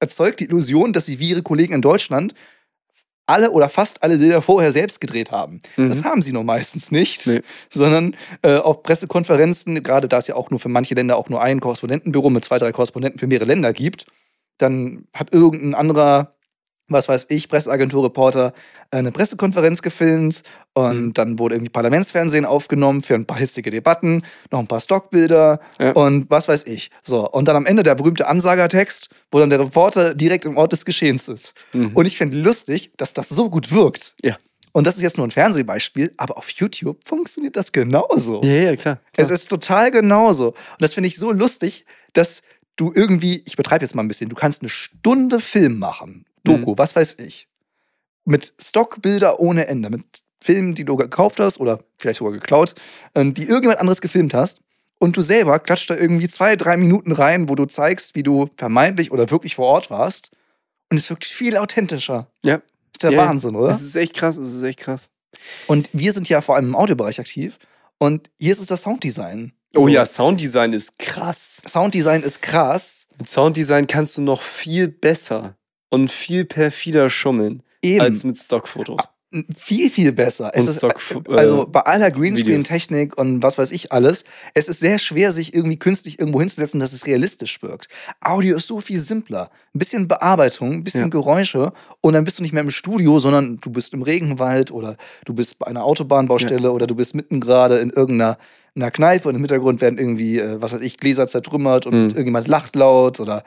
erzeugt 0.00 0.40
die 0.40 0.44
Illusion, 0.46 0.94
dass 0.94 1.04
sie 1.04 1.18
wie 1.18 1.28
ihre 1.28 1.42
Kollegen 1.42 1.74
in 1.74 1.82
Deutschland 1.82 2.34
alle 3.26 3.50
oder 3.50 3.68
fast 3.68 4.02
alle 4.02 4.18
Bilder 4.18 4.42
vorher 4.42 4.72
selbst 4.72 5.00
gedreht 5.00 5.30
haben. 5.30 5.60
Mhm. 5.76 5.88
Das 5.88 6.04
haben 6.04 6.22
sie 6.22 6.32
nur 6.32 6.44
meistens 6.44 6.90
nicht, 6.90 7.26
Nee. 7.26 7.42
sondern 7.70 8.16
äh, 8.42 8.56
auf 8.56 8.82
Pressekonferenzen, 8.82 9.82
gerade 9.82 10.08
da 10.08 10.18
es 10.18 10.26
ja 10.26 10.34
auch 10.34 10.50
nur 10.50 10.60
für 10.60 10.68
manche 10.68 10.94
Länder 10.94 11.16
auch 11.16 11.28
nur 11.28 11.40
ein 11.42 11.60
Korrespondentenbüro 11.60 12.30
mit 12.30 12.44
zwei, 12.44 12.58
drei 12.58 12.72
Korrespondenten 12.72 13.18
für 13.18 13.26
mehrere 13.26 13.46
Länder 13.46 13.72
gibt, 13.72 14.06
dann 14.58 15.06
hat 15.12 15.32
irgendein 15.32 15.74
anderer 15.74 16.33
was 16.88 17.08
weiß 17.08 17.26
ich, 17.30 17.48
Presseagentur-Reporter 17.48 18.52
äh, 18.90 18.96
eine 18.98 19.10
Pressekonferenz 19.12 19.80
gefilmt 19.82 20.42
und 20.74 20.96
Mhm. 21.06 21.12
dann 21.14 21.38
wurde 21.38 21.54
irgendwie 21.54 21.70
Parlamentsfernsehen 21.70 22.44
aufgenommen 22.44 23.02
für 23.02 23.14
ein 23.14 23.26
paar 23.26 23.38
hitzige 23.38 23.70
Debatten, 23.70 24.22
noch 24.50 24.58
ein 24.58 24.66
paar 24.66 24.80
Stockbilder 24.80 25.60
Ja. 25.78 25.92
und 25.92 26.28
was 26.30 26.48
weiß 26.48 26.66
ich. 26.66 26.90
So, 27.02 27.28
und 27.30 27.48
dann 27.48 27.56
am 27.56 27.66
Ende 27.66 27.82
der 27.82 27.94
berühmte 27.94 28.26
Ansagertext, 28.26 29.08
wo 29.30 29.38
dann 29.38 29.50
der 29.50 29.60
Reporter 29.60 30.14
direkt 30.14 30.44
im 30.44 30.56
Ort 30.56 30.72
des 30.72 30.84
Geschehens 30.84 31.28
ist. 31.28 31.54
Mhm. 31.72 31.92
Und 31.94 32.06
ich 32.06 32.16
finde 32.18 32.36
lustig, 32.38 32.92
dass 32.96 33.14
das 33.14 33.28
so 33.28 33.48
gut 33.50 33.72
wirkt. 33.72 34.14
Ja. 34.22 34.36
Und 34.72 34.86
das 34.88 34.96
ist 34.96 35.02
jetzt 35.02 35.16
nur 35.18 35.26
ein 35.26 35.30
Fernsehbeispiel, 35.30 36.12
aber 36.16 36.36
auf 36.36 36.50
YouTube 36.50 36.98
funktioniert 37.06 37.54
das 37.56 37.70
genauso. 37.70 38.42
ja, 38.42 38.50
ja, 38.70 38.76
klar. 38.76 38.98
Es 39.16 39.30
ist 39.30 39.48
total 39.48 39.90
genauso. 39.92 40.48
Und 40.48 40.56
das 40.80 40.94
finde 40.94 41.06
ich 41.08 41.16
so 41.16 41.30
lustig, 41.30 41.86
dass 42.12 42.42
du 42.76 42.92
irgendwie, 42.92 43.42
ich 43.46 43.56
betreibe 43.56 43.84
jetzt 43.84 43.94
mal 43.94 44.02
ein 44.02 44.08
bisschen, 44.08 44.28
du 44.28 44.34
kannst 44.34 44.62
eine 44.62 44.68
Stunde 44.68 45.38
Film 45.38 45.78
machen, 45.78 46.24
Doku, 46.44 46.76
was 46.76 46.94
weiß 46.94 47.16
ich, 47.18 47.48
mit 48.24 48.54
Stockbilder 48.60 49.40
ohne 49.40 49.66
Ende, 49.66 49.90
mit 49.90 50.04
Filmen, 50.42 50.74
die 50.74 50.84
du 50.84 50.96
gekauft 50.96 51.40
hast 51.40 51.58
oder 51.58 51.82
vielleicht 51.96 52.18
sogar 52.18 52.34
geklaut, 52.34 52.74
ähm, 53.14 53.32
die 53.32 53.44
irgendjemand 53.44 53.80
anderes 53.80 54.00
gefilmt 54.00 54.34
hast. 54.34 54.60
Und 54.98 55.16
du 55.16 55.22
selber 55.22 55.58
klatscht 55.58 55.90
da 55.90 55.96
irgendwie 55.96 56.28
zwei, 56.28 56.56
drei 56.56 56.76
Minuten 56.76 57.12
rein, 57.12 57.48
wo 57.48 57.54
du 57.54 57.64
zeigst, 57.66 58.14
wie 58.14 58.22
du 58.22 58.48
vermeintlich 58.56 59.10
oder 59.10 59.30
wirklich 59.30 59.56
vor 59.56 59.66
Ort 59.66 59.90
warst. 59.90 60.30
Und 60.90 60.98
es 60.98 61.10
wirkt 61.10 61.24
viel 61.24 61.56
authentischer. 61.56 62.28
Ja. 62.44 62.56
Ist 62.92 63.02
der 63.02 63.10
ja. 63.10 63.26
Wahnsinn, 63.26 63.56
oder? 63.56 63.70
Es 63.70 63.80
ist 63.80 63.96
echt 63.96 64.14
krass, 64.14 64.36
es 64.36 64.52
ist 64.52 64.62
echt 64.62 64.78
krass. 64.78 65.10
Und 65.66 65.90
wir 65.92 66.12
sind 66.12 66.28
ja 66.28 66.40
vor 66.40 66.56
allem 66.56 66.68
im 66.68 66.76
Audiobereich 66.76 67.18
aktiv. 67.18 67.58
Und 67.98 68.30
hier 68.38 68.52
ist 68.52 68.60
es 68.60 68.66
das 68.66 68.82
Sounddesign. 68.82 69.52
Oh 69.76 69.80
So, 69.80 69.88
ja, 69.88 70.06
Sounddesign 70.06 70.72
ist 70.72 70.98
krass. 70.98 71.60
Sounddesign 71.66 72.22
ist 72.22 72.40
krass. 72.40 73.08
Mit 73.18 73.28
Sounddesign 73.28 73.86
kannst 73.86 74.16
du 74.16 74.22
noch 74.22 74.42
viel 74.42 74.88
besser 74.88 75.56
und 75.94 76.10
viel 76.10 76.44
perfider 76.44 77.08
schummeln 77.10 77.62
Eben. 77.82 78.00
als 78.02 78.24
mit 78.24 78.38
Stockfotos. 78.38 79.04
viel, 79.56 79.90
viel 79.90 80.12
besser. 80.12 80.54
Ist, 80.54 80.76
Stock- 80.76 81.00
äh, 81.28 81.34
also 81.36 81.64
äh, 81.64 81.66
bei 81.66 81.80
aller 81.80 82.10
Greenscreen-Technik 82.12 83.18
und 83.18 83.42
was 83.42 83.58
weiß 83.58 83.72
ich 83.72 83.90
alles, 83.90 84.24
es 84.54 84.68
ist 84.68 84.78
sehr 84.78 84.98
schwer, 84.98 85.32
sich 85.32 85.54
irgendwie 85.54 85.76
künstlich 85.78 86.20
irgendwo 86.20 86.38
hinzusetzen, 86.40 86.78
dass 86.78 86.92
es 86.92 87.04
realistisch 87.06 87.60
wirkt. 87.60 87.88
Audio 88.20 88.56
ist 88.56 88.68
so 88.68 88.80
viel 88.80 89.00
simpler. 89.00 89.50
Ein 89.74 89.78
bisschen 89.80 90.06
Bearbeitung, 90.06 90.72
ein 90.74 90.84
bisschen 90.84 91.00
Ja. 91.02 91.08
Geräusche 91.08 91.72
und 92.00 92.12
dann 92.14 92.22
bist 92.24 92.38
du 92.38 92.42
nicht 92.44 92.52
mehr 92.52 92.62
im 92.62 92.70
Studio, 92.70 93.18
sondern 93.18 93.58
du 93.60 93.70
bist 93.70 93.92
im 93.92 94.02
Regenwald 94.02 94.70
oder 94.70 94.96
du 95.24 95.34
bist 95.34 95.58
bei 95.58 95.66
einer 95.66 95.82
Autobahnbaustelle 95.84 96.70
oder 96.70 96.86
du 96.86 96.94
bist 96.94 97.14
mitten 97.16 97.40
gerade 97.40 97.78
in 97.78 97.90
irgendeiner 97.90 98.38
einer 98.76 98.90
Kneipe 98.90 99.28
und 99.28 99.36
im 99.36 99.40
Hintergrund 99.40 99.80
werden 99.80 99.98
irgendwie, 99.98 100.38
äh, 100.40 100.60
was 100.60 100.72
weiß 100.72 100.80
ich, 100.80 100.98
Gläser 100.98 101.28
zertrümmert 101.28 101.86
und 101.86 101.92
Mhm. 101.94 102.08
irgendjemand 102.10 102.48
lacht 102.48 102.74
laut 102.74 103.20
oder 103.20 103.44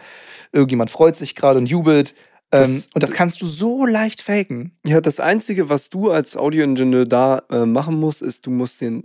irgendjemand 0.54 0.90
freut 0.90 1.16
sich 1.18 1.36
gerade 1.36 1.60
und 1.60 1.66
jubelt. 1.66 2.14
Ähm, 2.52 2.60
Das- 2.62 2.90
und 2.94 3.04
das 3.04 3.12
kannst 3.12 3.42
du 3.42 3.48
so 3.48 3.86
leicht 3.86 4.22
faken. 4.22 4.72
Ja, 4.86 5.02
das 5.02 5.20
Einzige, 5.20 5.70
was 5.70 5.90
du 5.90 6.12
als 6.12 6.38
Audioingenieur 6.38 7.06
da 7.06 7.44
äh, 7.50 7.66
machen 7.66 8.00
musst, 8.00 8.22
ist, 8.22 8.46
du 8.46 8.52
musst 8.52 8.82
den 8.82 9.04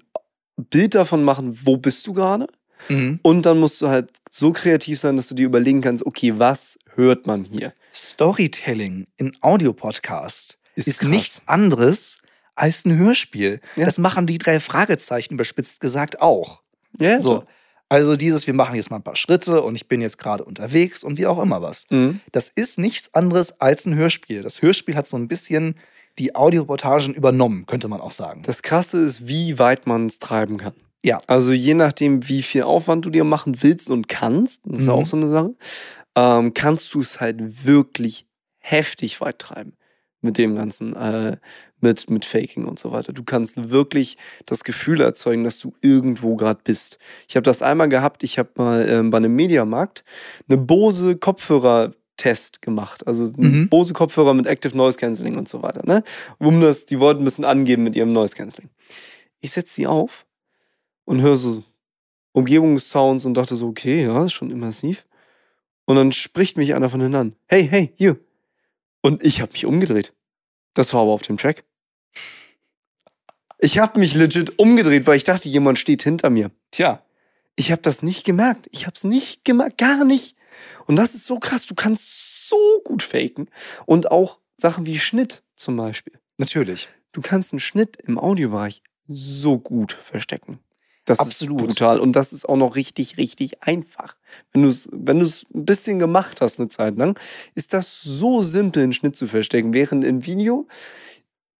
Bild 0.56 0.94
davon 0.94 1.24
machen, 1.24 1.58
wo 1.64 1.76
bist 1.76 2.06
du 2.06 2.12
gerade? 2.12 2.46
Mhm. 2.88 3.20
Und 3.22 3.46
dann 3.46 3.58
musst 3.58 3.80
du 3.80 3.88
halt 3.88 4.10
so 4.30 4.52
kreativ 4.52 4.98
sein, 4.98 5.16
dass 5.16 5.28
du 5.28 5.34
dir 5.34 5.46
überlegen 5.46 5.80
kannst, 5.80 6.04
okay, 6.06 6.34
was 6.38 6.78
hört 6.94 7.26
man 7.26 7.44
hier? 7.44 7.72
Storytelling 7.92 9.06
in 9.16 9.36
Audiopodcast 9.40 10.58
Ist 10.74 10.86
ist, 10.88 11.04
nichts 11.04 11.42
anderes 11.46 12.18
als 12.54 12.84
ein 12.84 12.96
Hörspiel. 12.98 13.60
Ja. 13.76 13.84
Das 13.86 13.98
machen 13.98 14.26
die 14.26 14.38
drei 14.38 14.60
Fragezeichen 14.60 15.34
überspitzt 15.34 15.80
gesagt 15.80 16.20
auch. 16.20 16.62
Ja, 17.00 17.18
So. 17.18 17.44
Also 17.92 18.16
dieses, 18.16 18.46
wir 18.46 18.54
machen 18.54 18.74
jetzt 18.76 18.90
mal 18.90 18.96
ein 18.96 19.02
paar 19.02 19.16
Schritte 19.16 19.60
und 19.62 19.74
ich 19.74 19.86
bin 19.86 20.00
jetzt 20.00 20.16
gerade 20.16 20.44
unterwegs 20.44 21.04
und 21.04 21.18
wie 21.18 21.26
auch 21.26 21.38
immer 21.42 21.60
was. 21.60 21.84
Mhm. 21.90 22.20
Das 22.32 22.48
ist 22.48 22.78
nichts 22.78 23.12
anderes 23.12 23.60
als 23.60 23.84
ein 23.84 23.94
Hörspiel. 23.94 24.40
Das 24.42 24.62
Hörspiel 24.62 24.94
hat 24.94 25.06
so 25.06 25.18
ein 25.18 25.28
bisschen 25.28 25.74
die 26.18 26.34
Audioreportagen 26.34 27.12
übernommen, 27.12 27.66
könnte 27.66 27.88
man 27.88 28.00
auch 28.00 28.10
sagen. 28.10 28.40
Das 28.46 28.62
Krasse 28.62 28.98
ist, 28.98 29.28
wie 29.28 29.58
weit 29.58 29.86
man 29.86 30.06
es 30.06 30.18
treiben 30.18 30.56
kann. 30.56 30.72
Ja. 31.04 31.18
Also 31.26 31.52
je 31.52 31.74
nachdem, 31.74 32.26
wie 32.30 32.42
viel 32.42 32.62
Aufwand 32.62 33.04
du 33.04 33.10
dir 33.10 33.24
machen 33.24 33.62
willst 33.62 33.90
und 33.90 34.08
kannst, 34.08 34.62
das 34.64 34.80
ist 34.80 34.86
Mhm. 34.86 34.92
auch 34.94 35.06
so 35.06 35.16
eine 35.18 35.28
Sache, 35.28 35.54
ähm, 36.16 36.54
kannst 36.54 36.94
du 36.94 37.02
es 37.02 37.20
halt 37.20 37.66
wirklich 37.66 38.24
heftig 38.58 39.20
weit 39.20 39.38
treiben 39.38 39.74
mit 40.22 40.38
dem 40.38 40.54
ganzen, 40.54 40.94
äh, 40.96 41.36
mit, 41.80 42.08
mit 42.08 42.24
Faking 42.24 42.64
und 42.64 42.78
so 42.78 42.92
weiter. 42.92 43.12
Du 43.12 43.24
kannst 43.24 43.70
wirklich 43.70 44.16
das 44.46 44.64
Gefühl 44.64 45.00
erzeugen, 45.00 45.44
dass 45.44 45.58
du 45.58 45.74
irgendwo 45.80 46.36
gerade 46.36 46.60
bist. 46.62 46.98
Ich 47.28 47.36
habe 47.36 47.42
das 47.42 47.60
einmal 47.60 47.88
gehabt, 47.88 48.22
ich 48.22 48.38
habe 48.38 48.50
mal 48.56 48.88
ähm, 48.88 49.10
bei 49.10 49.18
einem 49.18 49.34
Mediamarkt 49.34 50.04
eine 50.48 50.58
Bose 50.58 51.16
Kopfhörer-Test 51.16 52.62
gemacht. 52.62 53.06
Also 53.06 53.30
Mhm. 53.36 53.68
Bose 53.68 53.92
Kopfhörer 53.92 54.32
mit 54.32 54.46
Active 54.46 54.76
Noise 54.76 54.96
Cancelling 54.98 55.36
und 55.36 55.48
so 55.48 55.62
weiter. 55.62 55.82
Ne? 55.84 56.04
Um 56.38 56.60
das, 56.60 56.86
die 56.86 57.00
wollten 57.00 57.22
ein 57.22 57.24
bisschen 57.24 57.44
angeben 57.44 57.82
mit 57.82 57.96
ihrem 57.96 58.12
Noise 58.12 58.36
Cancelling. 58.36 58.70
Ich 59.40 59.50
setze 59.50 59.74
die 59.76 59.88
auf 59.88 60.24
und 61.04 61.20
höre 61.20 61.36
so 61.36 61.64
Umgebungssounds 62.32 63.24
und 63.24 63.34
dachte 63.34 63.56
so, 63.56 63.68
okay, 63.68 64.04
ja, 64.04 64.24
ist 64.24 64.32
schon 64.32 64.50
immersiv. 64.50 65.04
Und 65.84 65.96
dann 65.96 66.12
spricht 66.12 66.56
mich 66.56 66.74
einer 66.74 66.88
von 66.88 67.00
hinten 67.00 67.16
an. 67.16 67.36
Hey, 67.46 67.66
hey, 67.68 67.92
hier. 67.96 68.18
Und 69.02 69.22
ich 69.22 69.40
habe 69.40 69.52
mich 69.52 69.66
umgedreht. 69.66 70.14
Das 70.74 70.94
war 70.94 71.02
aber 71.02 71.10
auf 71.10 71.22
dem 71.22 71.36
Track. 71.36 71.64
Ich 73.58 73.78
habe 73.78 74.00
mich 74.00 74.14
legit 74.14 74.58
umgedreht, 74.58 75.06
weil 75.06 75.16
ich 75.16 75.24
dachte, 75.24 75.48
jemand 75.48 75.78
steht 75.78 76.02
hinter 76.02 76.30
mir. 76.30 76.50
Tja. 76.70 77.04
Ich 77.54 77.70
habe 77.70 77.82
das 77.82 78.02
nicht 78.02 78.24
gemerkt. 78.24 78.66
Ich 78.70 78.86
habe 78.86 78.94
es 78.94 79.04
nicht 79.04 79.44
gemerkt, 79.44 79.78
gar 79.78 80.04
nicht. 80.04 80.36
Und 80.86 80.96
das 80.96 81.14
ist 81.14 81.26
so 81.26 81.38
krass. 81.38 81.66
Du 81.66 81.74
kannst 81.74 82.48
so 82.48 82.56
gut 82.84 83.02
faken. 83.02 83.48
Und 83.86 84.10
auch 84.10 84.38
Sachen 84.56 84.86
wie 84.86 84.98
Schnitt 84.98 85.42
zum 85.54 85.76
Beispiel. 85.76 86.18
Natürlich. 86.38 86.88
Du 87.12 87.20
kannst 87.20 87.52
einen 87.52 87.60
Schnitt 87.60 87.96
im 87.96 88.18
Audiobereich 88.18 88.82
so 89.06 89.58
gut 89.58 89.92
verstecken. 89.92 90.60
Das 91.04 91.18
Absolut. 91.18 91.60
ist 91.62 91.66
brutal. 91.68 91.98
Und 91.98 92.14
das 92.14 92.32
ist 92.32 92.48
auch 92.48 92.56
noch 92.56 92.76
richtig, 92.76 93.16
richtig 93.16 93.62
einfach. 93.62 94.16
Wenn 94.52 94.62
du 94.62 94.68
es 94.68 94.88
wenn 94.92 95.18
du's 95.18 95.44
ein 95.52 95.64
bisschen 95.64 95.98
gemacht 95.98 96.40
hast 96.40 96.60
eine 96.60 96.68
Zeit 96.68 96.96
lang, 96.96 97.18
ist 97.54 97.72
das 97.72 98.02
so 98.02 98.40
simpel, 98.42 98.84
einen 98.84 98.92
Schnitt 98.92 99.16
zu 99.16 99.26
verstecken. 99.26 99.72
Während 99.74 100.04
im 100.04 100.24
Video 100.24 100.68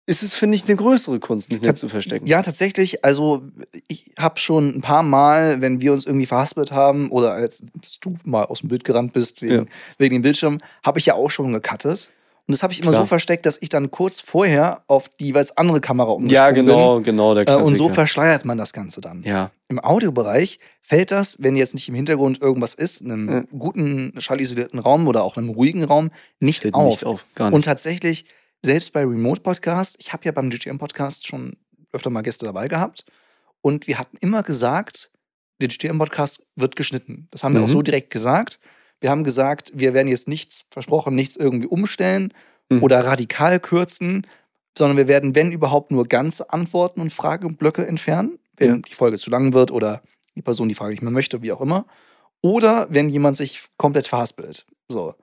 ist 0.06 0.22
es, 0.22 0.34
finde 0.34 0.56
ich, 0.56 0.64
eine 0.66 0.76
größere 0.76 1.20
Kunst, 1.20 1.50
einen 1.50 1.60
Schnitt 1.60 1.78
zu 1.78 1.88
verstecken. 1.88 2.26
Ja, 2.26 2.42
tatsächlich. 2.42 3.04
Also, 3.04 3.42
ich 3.88 4.12
habe 4.18 4.38
schon 4.40 4.68
ein 4.76 4.80
paar 4.80 5.02
Mal, 5.02 5.60
wenn 5.60 5.80
wir 5.80 5.92
uns 5.92 6.06
irgendwie 6.06 6.26
verhaspelt 6.26 6.72
haben 6.72 7.10
oder 7.10 7.32
als 7.32 7.58
du 8.00 8.16
mal 8.24 8.44
aus 8.44 8.60
dem 8.60 8.68
Bild 8.68 8.84
gerannt 8.84 9.12
bist 9.12 9.42
wegen, 9.42 9.52
Ja. 9.54 9.64
wegen 9.98 10.16
dem 10.16 10.22
Bildschirm, 10.22 10.58
habe 10.84 10.98
ich 10.98 11.06
ja 11.06 11.14
auch 11.14 11.30
schon 11.30 11.52
gecuttet. 11.52 12.10
Und 12.48 12.52
das 12.54 12.62
habe 12.64 12.72
ich 12.72 12.80
immer 12.80 12.90
Klar. 12.90 13.02
so 13.02 13.06
versteckt, 13.06 13.46
dass 13.46 13.56
ich 13.62 13.68
dann 13.68 13.90
kurz 13.92 14.20
vorher 14.20 14.82
auf 14.88 15.08
die 15.08 15.26
jeweils 15.26 15.56
andere 15.56 15.80
Kamera 15.80 16.10
umgesprungen 16.10 16.34
Ja, 16.34 16.50
genau, 16.50 17.00
genau, 17.00 17.34
der 17.34 17.42
bin. 17.44 17.54
Äh, 17.54 17.56
Klassiker. 17.56 17.66
und 17.66 17.76
so 17.76 17.88
verschleiert 17.88 18.44
man 18.44 18.58
das 18.58 18.72
Ganze 18.72 19.00
dann. 19.00 19.22
ja, 19.22 19.52
Im 19.68 19.78
Audiobereich 19.78 20.58
fällt 20.82 21.12
das, 21.12 21.36
wenn 21.40 21.54
jetzt 21.56 21.74
nicht 21.74 21.88
im 21.88 21.94
Hintergrund 21.94 22.42
irgendwas 22.42 22.74
ist, 22.74 23.00
in 23.00 23.12
einem 23.12 23.28
Ja. 23.32 23.44
guten, 23.56 24.12
schallisolierten 24.18 24.80
Raum 24.80 25.06
oder 25.06 25.22
auch 25.22 25.36
einem 25.36 25.50
ruhigen 25.50 25.84
Raum, 25.84 26.10
nicht 26.40 26.74
auf. 26.74 26.86
nicht 26.88 27.04
auf. 27.06 27.24
Gar 27.36 27.46
nicht. 27.50 27.54
Und 27.54 27.64
tatsächlich, 27.64 28.24
selbst 28.64 28.92
bei 28.92 29.02
Remote-Podcast, 29.02 29.96
ich 30.00 30.12
habe 30.12 30.24
ja 30.24 30.32
beim 30.32 30.50
GGM-Podcast 30.50 31.26
schon 31.26 31.56
öfter 31.92 32.10
mal 32.10 32.22
Gäste 32.22 32.44
dabei 32.44 32.66
gehabt 32.68 33.04
und 33.60 33.86
wir 33.86 33.98
hatten 34.00 34.16
immer 34.20 34.42
gesagt, 34.42 35.10
der 35.60 35.68
GGM-Podcast 35.68 36.44
wird 36.56 36.74
geschnitten. 36.74 37.28
Das 37.30 37.44
haben 37.44 37.54
wir 37.54 37.62
auch 37.62 37.66
Mhm. 37.68 37.72
so 37.72 37.82
direkt 37.82 38.10
gesagt. 38.10 38.58
Wir 39.02 39.10
haben 39.10 39.24
gesagt, 39.24 39.72
wir 39.74 39.94
werden 39.94 40.08
jetzt 40.08 40.28
nichts 40.28 40.64
versprochen, 40.70 41.14
nichts 41.14 41.36
irgendwie 41.36 41.66
umstellen 41.66 42.32
Mhm. 42.70 42.82
oder 42.82 43.04
radikal 43.04 43.60
kürzen, 43.60 44.26
sondern 44.78 44.96
wir 44.96 45.08
werden, 45.08 45.34
wenn 45.34 45.52
überhaupt, 45.52 45.90
nur 45.90 46.06
ganze 46.06 46.50
Antworten 46.50 47.00
und 47.00 47.12
Frageblöcke 47.12 47.86
entfernen, 47.86 48.38
wenn 48.56 48.68
Ja. 48.76 48.78
die 48.78 48.94
Folge 48.94 49.18
zu 49.18 49.28
lang 49.28 49.52
wird 49.52 49.70
oder 49.70 50.02
die 50.34 50.42
Person 50.42 50.68
die 50.68 50.74
Frage 50.74 50.92
nicht 50.92 51.02
mehr 51.02 51.10
möchte, 51.10 51.42
wie 51.42 51.52
auch 51.52 51.60
immer. 51.60 51.84
Oder 52.40 52.86
wenn 52.90 53.08
jemand 53.10 53.36
sich 53.36 53.66
komplett 53.76 54.06
verhaspelt. 54.06 54.64
So. 54.88 55.14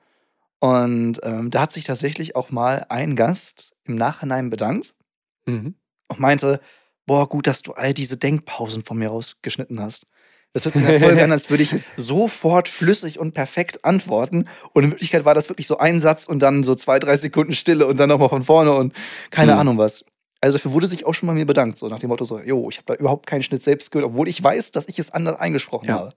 Und 0.60 1.20
ähm, 1.24 1.50
da 1.50 1.62
hat 1.62 1.72
sich 1.72 1.86
tatsächlich 1.86 2.36
auch 2.36 2.52
mal 2.52 2.86
ein 2.90 3.16
Gast 3.16 3.76
im 3.86 3.96
Nachhinein 3.96 4.50
bedankt 4.50 4.94
mhm. 5.46 5.76
und 6.10 6.20
meinte, 6.20 6.60
boah, 7.06 7.28
gut, 7.28 7.48
dass 7.48 7.62
du 7.62 7.74
all 7.74 7.94
diese 7.94 8.18
Denkpausen 8.18 8.84
von 8.84 8.98
mir 8.98 9.10
rausgeschnitten 9.10 9.80
hast. 9.80 10.06
Das 10.54 10.66
hört 10.66 10.74
sich 10.74 10.84
in 10.84 10.90
der 10.90 11.00
Folge 11.00 11.24
an, 11.24 11.32
als 11.34 11.50
würde 11.50 11.64
ich 11.64 11.76
sofort 11.96 12.68
flüssig 12.68 13.20
und 13.20 13.34
perfekt 13.34 13.86
antworten. 13.86 14.46
Und 14.74 14.84
in 14.84 14.92
Wirklichkeit 14.92 15.26
war 15.26 15.36
das 15.36 15.50
wirklich 15.50 15.68
so 15.68 15.78
ein 15.78 16.00
Satz 16.00 16.28
und 16.28 16.40
dann 16.40 16.64
so 16.64 16.74
zwei, 16.76 16.98
drei 17.00 17.16
Sekunden 17.18 17.54
Stille 17.54 17.86
und 17.88 17.98
dann 18.00 18.10
nochmal 18.10 18.30
von 18.30 18.44
vorne 18.44 18.74
und 18.74 18.94
keine 19.30 19.54
Mhm. 19.54 19.60
Ahnung 19.60 19.78
was. 19.78 20.06
Also 20.42 20.58
dafür 20.58 20.72
wurde 20.72 20.88
sich 20.88 21.06
auch 21.06 21.14
schon 21.14 21.28
mal 21.28 21.34
mir 21.34 21.46
bedankt, 21.46 21.78
so 21.78 21.88
nach 21.90 22.00
dem 22.00 22.08
Motto 22.10 22.24
so, 22.24 22.40
jo, 22.40 22.70
ich 22.70 22.78
habe 22.78 22.86
da 22.88 22.94
überhaupt 22.96 23.28
keinen 23.28 23.44
Schnitt 23.44 23.62
selbst 23.62 23.92
gehört, 23.92 24.10
obwohl 24.12 24.28
ich 24.30 24.42
weiß, 24.42 24.72
dass 24.72 24.88
ich 24.88 24.98
es 24.98 25.12
anders 25.12 25.36
eingesprochen 25.36 25.90
Ja. 25.90 25.96
habe. 25.96 26.14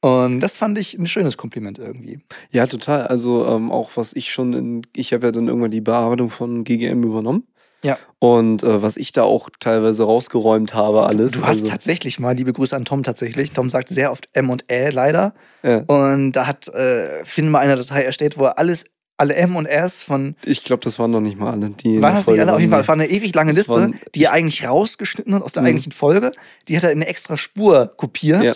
Und 0.00 0.40
das 0.40 0.56
fand 0.56 0.76
ich 0.78 0.98
ein 0.98 1.06
schönes 1.06 1.36
Kompliment 1.38 1.78
irgendwie. 1.78 2.20
Ja, 2.50 2.66
total. 2.66 3.06
Also 3.06 3.46
ähm, 3.46 3.70
auch 3.72 3.92
was 3.96 4.14
ich 4.14 4.32
schon 4.32 4.52
in, 4.52 4.82
ich 4.94 5.12
habe 5.14 5.26
ja 5.26 5.32
dann 5.32 5.48
irgendwann 5.48 5.70
die 5.70 5.80
Bearbeitung 5.80 6.28
von 6.30 6.64
GGM 6.64 7.02
übernommen. 7.02 7.46
Ja. 7.84 7.98
Und 8.18 8.62
äh, 8.62 8.82
was 8.82 8.96
ich 8.96 9.12
da 9.12 9.22
auch 9.22 9.48
teilweise 9.60 10.02
rausgeräumt 10.04 10.74
habe, 10.74 11.04
alles. 11.04 11.32
Du 11.32 11.42
hast 11.42 11.48
also, 11.60 11.66
tatsächlich 11.70 12.18
mal, 12.18 12.34
liebe 12.34 12.52
Grüße 12.52 12.74
an 12.74 12.84
Tom 12.84 13.02
tatsächlich. 13.02 13.52
Tom 13.52 13.68
sagt 13.70 13.88
sehr 13.90 14.10
oft 14.10 14.26
M 14.32 14.50
und 14.50 14.64
Ä 14.70 14.88
leider. 14.90 15.34
ja. 15.62 15.78
Und 15.86 16.32
da 16.32 16.46
hat 16.46 16.66
äh, 16.68 17.24
Finn 17.24 17.50
mal 17.50 17.58
eine 17.60 17.76
Datei 17.76 18.02
erstellt, 18.02 18.38
wo 18.38 18.44
er 18.44 18.58
alles 18.58 18.84
alle 19.16 19.36
M 19.36 19.54
und 19.54 19.66
S 19.66 20.02
von. 20.02 20.34
Ich 20.44 20.64
glaube, 20.64 20.82
das 20.82 20.98
waren 20.98 21.12
noch 21.12 21.20
nicht 21.20 21.38
mal 21.38 21.52
alle. 21.52 21.70
Die 21.70 22.02
Waren 22.02 22.16
das 22.16 22.26
nicht 22.26 22.40
alle? 22.40 22.52
Auf 22.52 22.58
jeden 22.58 22.72
Fall, 22.72 22.80
es 22.80 22.88
war 22.88 22.94
eine 22.96 23.08
ewig 23.08 23.32
lange 23.32 23.50
Das 23.52 23.58
Liste, 23.58 23.72
waren- 23.72 24.00
die 24.16 24.24
er 24.24 24.32
eigentlich 24.32 24.66
rausgeschnitten 24.66 25.32
hat 25.36 25.42
aus 25.42 25.52
der 25.52 25.62
Mhm. 25.62 25.68
eigentlichen 25.68 25.92
Folge. 25.92 26.32
Die 26.66 26.76
hat 26.76 26.82
er 26.82 26.90
in 26.90 26.98
eine 26.98 27.06
extra 27.06 27.36
Spur 27.36 27.92
kopiert. 27.96 28.42
Ja. 28.42 28.52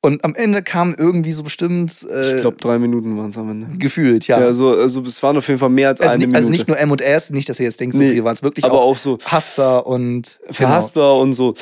Und 0.00 0.24
am 0.24 0.34
Ende 0.36 0.62
kam 0.62 0.94
irgendwie 0.96 1.32
so 1.32 1.42
bestimmt 1.42 2.06
äh, 2.08 2.36
Ich 2.36 2.40
glaube, 2.42 2.56
drei 2.58 2.78
Minuten 2.78 3.16
waren 3.18 3.30
es 3.30 3.38
am 3.38 3.50
Ende. 3.50 3.78
gefühlt, 3.78 4.28
ja. 4.28 4.38
Ja, 4.38 4.46
also, 4.46 4.70
also 4.70 5.02
es 5.02 5.20
waren 5.24 5.36
auf 5.36 5.48
jeden 5.48 5.58
Fall 5.58 5.70
mehr 5.70 5.88
als 5.88 6.00
also, 6.00 6.10
eine 6.14 6.18
nicht, 6.18 6.26
Minute. 6.28 6.38
also 6.38 6.50
nicht 6.50 6.68
nur 6.68 6.78
M 6.78 6.90
und 6.92 7.00
S, 7.00 7.30
nicht, 7.30 7.48
dass 7.48 7.58
ihr 7.58 7.64
jetzt 7.64 7.80
denkt, 7.80 7.96
so 7.96 8.02
Nee, 8.02 8.12
viel 8.12 8.22
waren 8.24 8.34
es 8.34 8.42
wirklich 8.44 8.64
aber 8.64 8.74
auch 8.80 8.92
auch 8.92 8.96
so 8.96 9.18
Hasper 9.26 9.86
und 9.88 10.38
genau. 10.42 10.52
verhaspbar 10.52 11.16
und 11.18 11.32
so. 11.32 11.54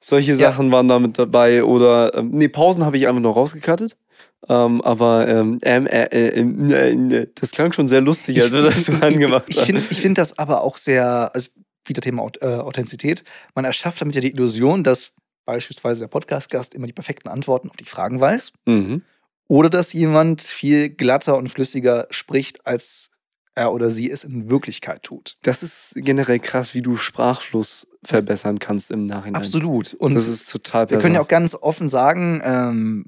Solche 0.00 0.34
Sachen 0.36 0.72
waren 0.72 0.88
da 0.88 0.98
mit 0.98 1.16
dabei. 1.18 1.62
Oder, 1.62 2.14
ähm, 2.16 2.30
nee, 2.32 2.48
Pausen 2.48 2.84
habe 2.84 2.96
ich 2.98 3.06
einfach 3.06 3.22
noch 3.22 3.36
rausgekattet. 3.36 3.96
Ähm, 4.48 4.80
aber 4.80 5.28
ähm, 5.28 5.58
äh, 5.62 5.76
äh, 5.84 7.26
das 7.40 7.52
klang 7.52 7.70
schon 7.72 7.86
sehr 7.86 8.00
lustig, 8.00 8.42
als 8.42 8.52
wir 8.52 8.62
das 8.62 8.86
so 8.86 8.92
angemacht 8.94 9.44
Ich 9.46 9.58
haben. 9.58 9.66
finde 9.66 9.82
ich 9.88 10.00
find 10.00 10.18
das 10.18 10.36
aber 10.36 10.62
auch 10.62 10.76
sehr, 10.78 11.30
also 11.32 11.50
wieder 11.84 12.02
Thema 12.02 12.28
äh, 12.40 12.46
Authentizität. 12.46 13.22
Man 13.54 13.64
erschafft 13.64 14.00
damit 14.00 14.16
ja 14.16 14.20
die 14.20 14.32
Illusion, 14.32 14.82
dass 14.82 15.12
beispielsweise 15.44 16.00
der 16.00 16.08
Podcast-Gast 16.08 16.74
immer 16.74 16.86
die 16.86 16.92
perfekten 16.92 17.28
Antworten 17.28 17.68
auf 17.70 17.76
die 17.76 17.84
Fragen 17.84 18.20
weiß. 18.20 18.52
Mhm. 18.66 19.02
Oder 19.48 19.68
dass 19.70 19.92
jemand 19.92 20.42
viel 20.42 20.88
glatter 20.88 21.36
und 21.36 21.48
flüssiger 21.48 22.06
spricht, 22.10 22.66
als 22.66 23.10
er 23.54 23.72
oder 23.72 23.90
sie 23.90 24.10
es 24.10 24.24
in 24.24 24.48
Wirklichkeit 24.48 25.02
tut. 25.02 25.36
Das 25.42 25.62
ist 25.62 25.92
generell 25.96 26.38
krass, 26.38 26.72
wie 26.74 26.80
du 26.80 26.96
Sprachfluss 26.96 27.86
verbessern 28.02 28.58
kannst 28.58 28.90
im 28.90 29.04
Nachhinein. 29.06 29.42
Absolut. 29.42 29.92
Und 29.94 30.14
Das 30.14 30.26
ist 30.26 30.50
total 30.50 30.88
wir 30.88 30.98
können 31.00 31.16
ja 31.16 31.20
auch 31.20 31.28
ganz 31.28 31.54
offen 31.54 31.88
sagen, 31.90 32.40
ähm, 32.44 33.04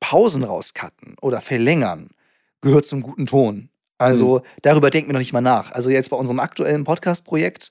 Pausen 0.00 0.44
rauscutten 0.44 1.16
oder 1.20 1.40
verlängern 1.42 2.10
gehört 2.62 2.86
zum 2.86 3.02
guten 3.02 3.26
Ton. 3.26 3.68
Also 3.98 4.38
Mhm. 4.38 4.42
darüber 4.62 4.88
denken 4.90 5.10
wir 5.10 5.12
noch 5.12 5.20
nicht 5.20 5.32
mal 5.34 5.40
nach. 5.42 5.72
Also 5.72 5.90
jetzt 5.90 6.08
bei 6.10 6.16
unserem 6.16 6.40
aktuellen 6.40 6.84
Podcast-Projekt, 6.84 7.70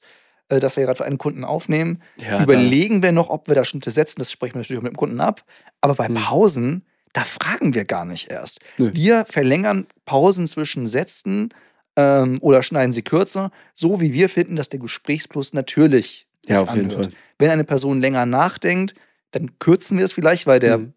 das 0.59 0.75
wir 0.77 0.83
gerade 0.85 0.97
für 0.97 1.05
einen 1.05 1.17
Kunden 1.17 1.43
aufnehmen, 1.43 2.01
ja, 2.17 2.37
da- 2.37 2.43
überlegen 2.43 3.01
wir 3.03 3.11
noch, 3.11 3.29
ob 3.29 3.47
wir 3.47 3.55
da 3.55 3.63
Schnitte 3.63 3.91
setzen. 3.91 4.19
Das 4.19 4.31
sprechen 4.31 4.55
wir 4.55 4.59
natürlich 4.59 4.79
auch 4.79 4.83
mit 4.83 4.93
dem 4.93 4.97
Kunden 4.97 5.19
ab. 5.21 5.43
Aber 5.81 5.95
bei 5.95 6.07
Hm. 6.07 6.15
Pausen, 6.15 6.85
da 7.13 7.23
fragen 7.23 7.73
wir 7.73 7.85
gar 7.85 8.05
nicht 8.05 8.29
erst. 8.29 8.59
Nö. 8.77 8.91
Wir 8.93 9.25
verlängern 9.25 9.87
Pausen 10.05 10.47
zwischen 10.47 10.87
Sätzen 10.87 11.49
ähm, 11.95 12.37
oder 12.41 12.63
schneiden 12.63 12.93
sie 12.93 13.01
kürzer, 13.01 13.51
so 13.75 13.99
wie 14.01 14.13
wir 14.13 14.29
finden, 14.29 14.55
dass 14.55 14.69
der 14.69 14.79
Gesprächsfluss 14.79 15.53
natürlich 15.53 16.25
Ja, 16.47 16.61
auf 16.61 16.73
jeden 16.73 16.89
anhört. 16.89 17.05
Fall. 17.07 17.13
Wenn 17.37 17.49
eine 17.49 17.63
Person 17.65 17.99
länger 18.01 18.25
nachdenkt, 18.25 18.95
dann 19.31 19.57
kürzen 19.59 19.97
wir 19.97 20.05
es 20.05 20.13
vielleicht, 20.13 20.47
weil 20.47 20.59
der 20.59 20.77
Mhm. 20.79 20.93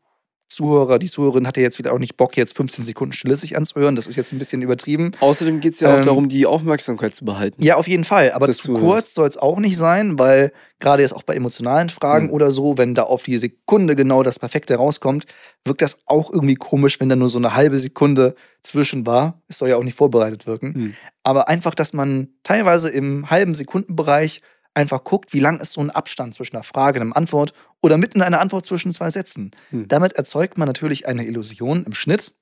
Zuhörer, 0.48 0.98
die 0.98 1.09
Zuhörerin 1.09 1.46
hat 1.46 1.57
ja 1.57 1.62
jetzt 1.62 1.78
wieder 1.78 1.92
auch 1.92 1.98
nicht 1.98 2.16
Bock, 2.16 2.37
jetzt 2.37 2.57
15 2.57 2.85
Sekunden 2.85 3.12
Stille 3.12 3.37
sich 3.37 3.57
anzuhören. 3.57 3.96
Das 3.96 4.07
ist 4.07 4.16
jetzt 4.16 4.33
ein 4.33 4.38
bisschen 4.38 4.62
übertrieben. 4.62 5.12
Außerdem 5.20 5.61
geht 5.61 5.72
es 5.74 5.80
ja 5.80 5.92
auch 5.92 5.98
Ähm, 5.98 6.04
darum, 6.04 6.28
die 6.28 6.46
Aufmerksamkeit 6.46 7.14
zu 7.14 7.24
behalten. 7.24 7.62
Ja, 7.62 7.76
auf 7.76 7.88
jeden 7.88 8.04
Fall. 8.04 8.33
Aber 8.33 8.46
Des 8.46 8.59
zu 8.59 8.74
kurz 8.74 9.14
soll 9.14 9.26
es 9.28 9.37
auch 9.37 9.59
nicht 9.59 9.76
sein, 9.76 10.18
weil 10.18 10.52
gerade 10.80 11.02
jetzt 11.02 11.14
auch 11.14 11.22
bei 11.22 11.35
emotionalen 11.35 11.88
Fragen 11.88 12.26
Hm. 12.26 12.33
oder 12.35 12.50
so, 12.50 12.78
wenn 12.78 12.94
da 12.94 13.04
auf 13.04 13.22
die 13.24 13.38
Sekunde 13.38 13.96
genau 13.96 14.22
das 14.22 14.38
Perfekte 14.38 14.76
rauskommt, 14.76 15.24
wirkt 15.64 15.83
das 15.83 15.98
auch 16.07 16.30
irgendwie 16.30 16.57
komisch, 16.57 17.00
wenn 17.00 17.09
da 17.09 17.16
nur 17.16 17.28
so 17.28 17.38
eine 17.38 17.54
halbe 17.54 17.78
Sekunde 17.78 18.35
zwischen 18.62 19.07
war. 19.07 19.42
Es 19.48 19.59
soll 19.59 19.70
ja 19.70 19.76
auch 19.76 19.83
nicht 19.85 19.96
vorbereitet 19.96 20.46
wirken. 20.46 20.74
Hm. 20.74 20.94
Aber 21.22 21.48
einfach, 21.48 21.74
dass 21.74 21.94
man 21.94 22.28
teilweise 22.42 22.90
im 22.90 23.30
halben 23.30 23.54
Sekundenbereich 23.54 24.40
einfach 24.74 25.04
guckt, 25.04 25.32
wie 25.32 25.40
lang 25.40 25.60
ist 25.60 25.72
so 25.72 25.80
ein 25.80 25.90
Abstand 25.90 26.34
zwischen 26.34 26.56
einer 26.56 26.64
Frage 26.64 27.00
und 27.00 27.06
einer 27.06 27.16
Antwort 27.16 27.54
oder 27.80 27.96
mitten 27.96 28.22
einer 28.22 28.40
Antwort 28.40 28.66
zwischen 28.66 28.92
zwei 28.92 29.10
Sätzen. 29.10 29.52
Hm. 29.70 29.88
Damit 29.88 30.12
erzeugt 30.12 30.58
man 30.58 30.66
natürlich 30.66 31.06
eine 31.06 31.24
Illusion 31.24 31.84
im 31.84 31.94
Schnitt 31.94 32.34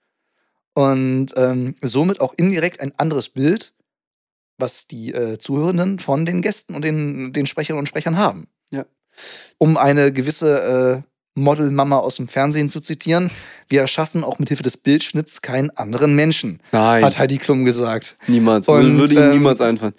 und 0.75 1.29
ähm, 1.37 1.75
somit 1.83 2.21
auch 2.21 2.35
indirekt 2.37 2.81
ein 2.81 2.99
anderes 2.99 3.29
Bild, 3.29 3.75
was 4.59 4.87
die 4.87 5.13
äh, 5.13 5.39
Zuhörenden 5.39 5.99
von 5.99 6.25
den 6.25 6.43
Gästen 6.43 6.75
und 6.75 6.83
den, 6.83 7.33
den 7.33 7.47
Sprecherinnen 7.47 7.81
und 7.81 7.89
Sprechern 7.89 8.17
haben. 8.17 8.49
Ja. 8.71 8.87
Um 9.59 9.77
eine 9.77 10.13
gewisse 10.13 11.03
äh, 11.05 11.09
Modelmama 11.35 11.99
aus 11.99 12.17
dem 12.17 12.29
Fernsehen 12.29 12.69
zu 12.69 12.81
zitieren, 12.81 13.31
wir 13.69 13.81
erschaffen 13.81 14.23
auch 14.23 14.39
mit 14.39 14.49
Hilfe 14.49 14.63
des 14.63 14.77
Bildschnitts 14.77 15.43
keinen 15.43 15.71
anderen 15.71 16.15
Menschen, 16.15 16.61
Nein, 16.73 17.05
hat 17.05 17.19
Heidi 17.19 17.39
Klum 17.39 17.65
gesagt. 17.65 18.17
niemals. 18.27 18.69
Und, 18.69 18.99
Würde 18.99 19.15
ihm 19.15 19.23
ähm, 19.23 19.31
niemals 19.31 19.61
einfallen. 19.61 19.95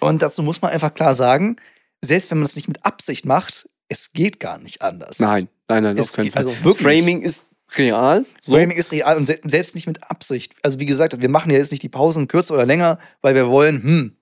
Und 0.00 0.20
dazu 0.20 0.42
muss 0.42 0.60
man 0.60 0.70
einfach 0.70 0.92
klar 0.92 1.14
sagen, 1.14 1.56
selbst 2.04 2.30
wenn 2.30 2.38
man 2.38 2.44
es 2.46 2.56
nicht 2.56 2.68
mit 2.68 2.84
Absicht 2.84 3.24
macht, 3.24 3.68
es 3.88 4.12
geht 4.12 4.40
gar 4.40 4.58
nicht 4.58 4.82
anders. 4.82 5.18
Nein, 5.20 5.48
nein, 5.68 5.82
nein, 5.82 5.98
Es 5.98 6.08
auf 6.10 6.16
keinen 6.16 6.24
geht- 6.24 6.32
Fall. 6.34 6.46
also 6.46 6.64
wirklich. 6.64 6.86
Framing 6.98 7.22
ist 7.22 7.46
real. 7.76 8.24
So. 8.40 8.56
Framing 8.56 8.76
ist 8.76 8.92
real 8.92 9.16
und 9.16 9.24
se 9.24 9.38
selbst 9.44 9.74
nicht 9.74 9.86
mit 9.86 10.02
Absicht. 10.10 10.54
Also 10.62 10.78
wie 10.80 10.86
gesagt, 10.86 11.20
wir 11.20 11.28
machen 11.28 11.50
ja 11.50 11.58
jetzt 11.58 11.70
nicht 11.70 11.82
die 11.82 11.88
Pausen 11.88 12.28
kürzer 12.28 12.54
oder 12.54 12.66
länger, 12.66 12.98
weil 13.20 13.34
wir 13.34 13.48
wollen, 13.48 13.82
hm, 13.82 14.16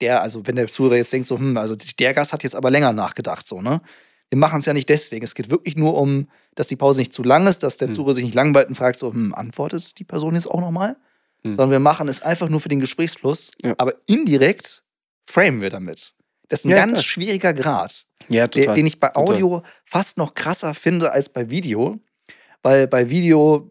der, 0.00 0.22
also 0.22 0.46
wenn 0.46 0.56
der 0.56 0.68
Zuhörer 0.68 0.96
jetzt 0.96 1.12
denkt 1.12 1.26
so, 1.26 1.38
hm, 1.38 1.56
also 1.56 1.74
der 1.74 2.14
Gast 2.14 2.32
hat 2.32 2.42
jetzt 2.44 2.54
aber 2.54 2.70
länger 2.70 2.92
nachgedacht, 2.92 3.48
so, 3.48 3.60
ne? 3.60 3.80
Wir 4.30 4.38
machen 4.38 4.58
es 4.60 4.66
ja 4.66 4.74
nicht 4.74 4.90
deswegen. 4.90 5.24
Es 5.24 5.34
geht 5.34 5.48
wirklich 5.50 5.74
nur 5.76 5.96
um, 5.96 6.28
dass 6.54 6.66
die 6.66 6.76
Pause 6.76 7.00
nicht 7.00 7.14
zu 7.14 7.22
lang 7.22 7.46
ist, 7.46 7.62
dass 7.62 7.78
der 7.78 7.88
Hm. 7.88 7.94
Zuhörer 7.94 8.12
sich 8.14 8.24
nicht 8.24 8.34
langweilt 8.34 8.68
und 8.68 8.74
fragt 8.74 8.98
so, 8.98 9.10
hm, 9.12 9.34
antwortet 9.34 9.98
die 9.98 10.04
Person 10.04 10.34
jetzt 10.34 10.50
auch 10.50 10.60
nochmal? 10.60 10.96
Hm. 11.42 11.52
Sondern 11.56 11.70
wir 11.70 11.78
machen 11.78 12.08
es 12.08 12.20
einfach 12.20 12.48
nur 12.50 12.60
für 12.60 12.68
den 12.68 12.80
Gesprächsfluss, 12.80 13.52
Ja. 13.62 13.74
aber 13.78 13.94
indirekt 14.06 14.82
framen 15.26 15.62
wir 15.62 15.70
damit. 15.70 16.14
Das 16.48 16.60
ist 16.60 16.66
ein 16.66 16.70
Ja, 16.70 16.76
ganz 16.78 16.92
klar. 16.92 17.02
schwieriger 17.02 17.52
Grad 17.54 18.06
Ja, 18.28 18.46
der, 18.46 18.62
total. 18.62 18.74
den 18.76 18.86
ich 18.86 19.00
bei 19.00 19.08
Total. 19.08 19.34
Audio 19.34 19.62
fast 19.84 20.18
noch 20.18 20.34
krasser 20.34 20.74
finde 20.74 21.12
als 21.12 21.28
bei 21.28 21.50
Video. 21.50 21.98
Weil 22.62 22.86
bei 22.88 23.08
Video 23.10 23.70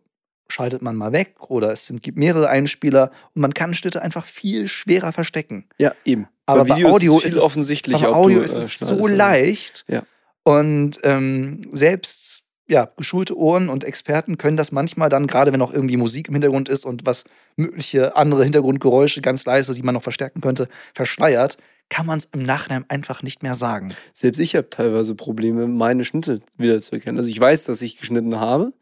schaltet 0.49 0.81
man 0.81 0.95
mal 0.95 1.11
weg 1.11 1.35
oder 1.49 1.71
es 1.73 1.87
sind, 1.87 2.01
gibt 2.01 2.17
mehrere 2.17 2.47
Einspieler 2.49 3.11
und 3.35 3.41
man 3.41 3.53
kann 3.53 3.73
Schnitte 3.73 4.01
einfach 4.01 4.25
viel 4.25 4.67
schwerer 4.67 5.11
verstecken. 5.11 5.65
ja, 5.77 5.93
eben. 6.05 6.27
Aber 6.45 6.63
bei, 6.63 6.77
Video 6.77 6.89
Audio 6.91 7.17
ist 7.17 7.25
es 7.25 7.31
viel 7.31 7.37
es, 7.39 7.43
offensichtlicher. 7.43 8.11
Bei 8.11 8.15
Audio 8.15 8.37
du, 8.39 8.45
ist 8.45 8.55
äh, 8.55 8.59
es 8.59 8.79
so 8.79 8.95
oder- 8.99 9.13
leicht. 9.13 9.83
Ja. 9.89 10.03
Und 10.43 10.99
ähm, 11.03 11.59
selbst 11.73 12.43
ja, 12.69 12.89
geschulte 12.95 13.37
Ohren 13.37 13.67
und 13.67 13.83
Experten 13.83 14.37
können 14.37 14.55
das 14.55 14.71
manchmal 14.71 15.09
dann, 15.09 15.27
gerade 15.27 15.51
wenn 15.51 15.61
auch 15.61 15.73
irgendwie 15.73 15.97
Musik 15.97 16.29
im 16.29 16.35
Hintergrund 16.35 16.69
ist 16.69 16.85
und 16.85 17.05
was 17.05 17.25
mögliche 17.57 18.15
andere 18.15 18.43
Hintergrundgeräusche 18.45 19.21
ganz 19.21 19.45
leise, 19.45 19.73
die 19.73 19.81
man 19.83 19.93
noch 19.95 20.03
verstärken 20.03 20.39
könnte, 20.39 20.69
verschleiert, 20.93 21.57
kann 21.89 22.05
man 22.05 22.17
es 22.19 22.25
im 22.33 22.43
Nachhinein 22.43 22.85
einfach 22.89 23.23
nicht 23.23 23.43
mehr 23.43 23.55
sagen. 23.55 23.93
Selbst 24.13 24.39
ich 24.39 24.55
habe 24.55 24.69
teilweise 24.69 25.15
Probleme, 25.15 25.67
meine 25.67 26.03
Schnitte 26.05 26.41
wiederzuerkennen. 26.57 27.17
Also 27.17 27.29
ich 27.29 27.39
weiß, 27.39 27.63
dass 27.65 27.81
ich 27.81 27.97
geschnitten 27.97 28.39
habe, 28.39 28.73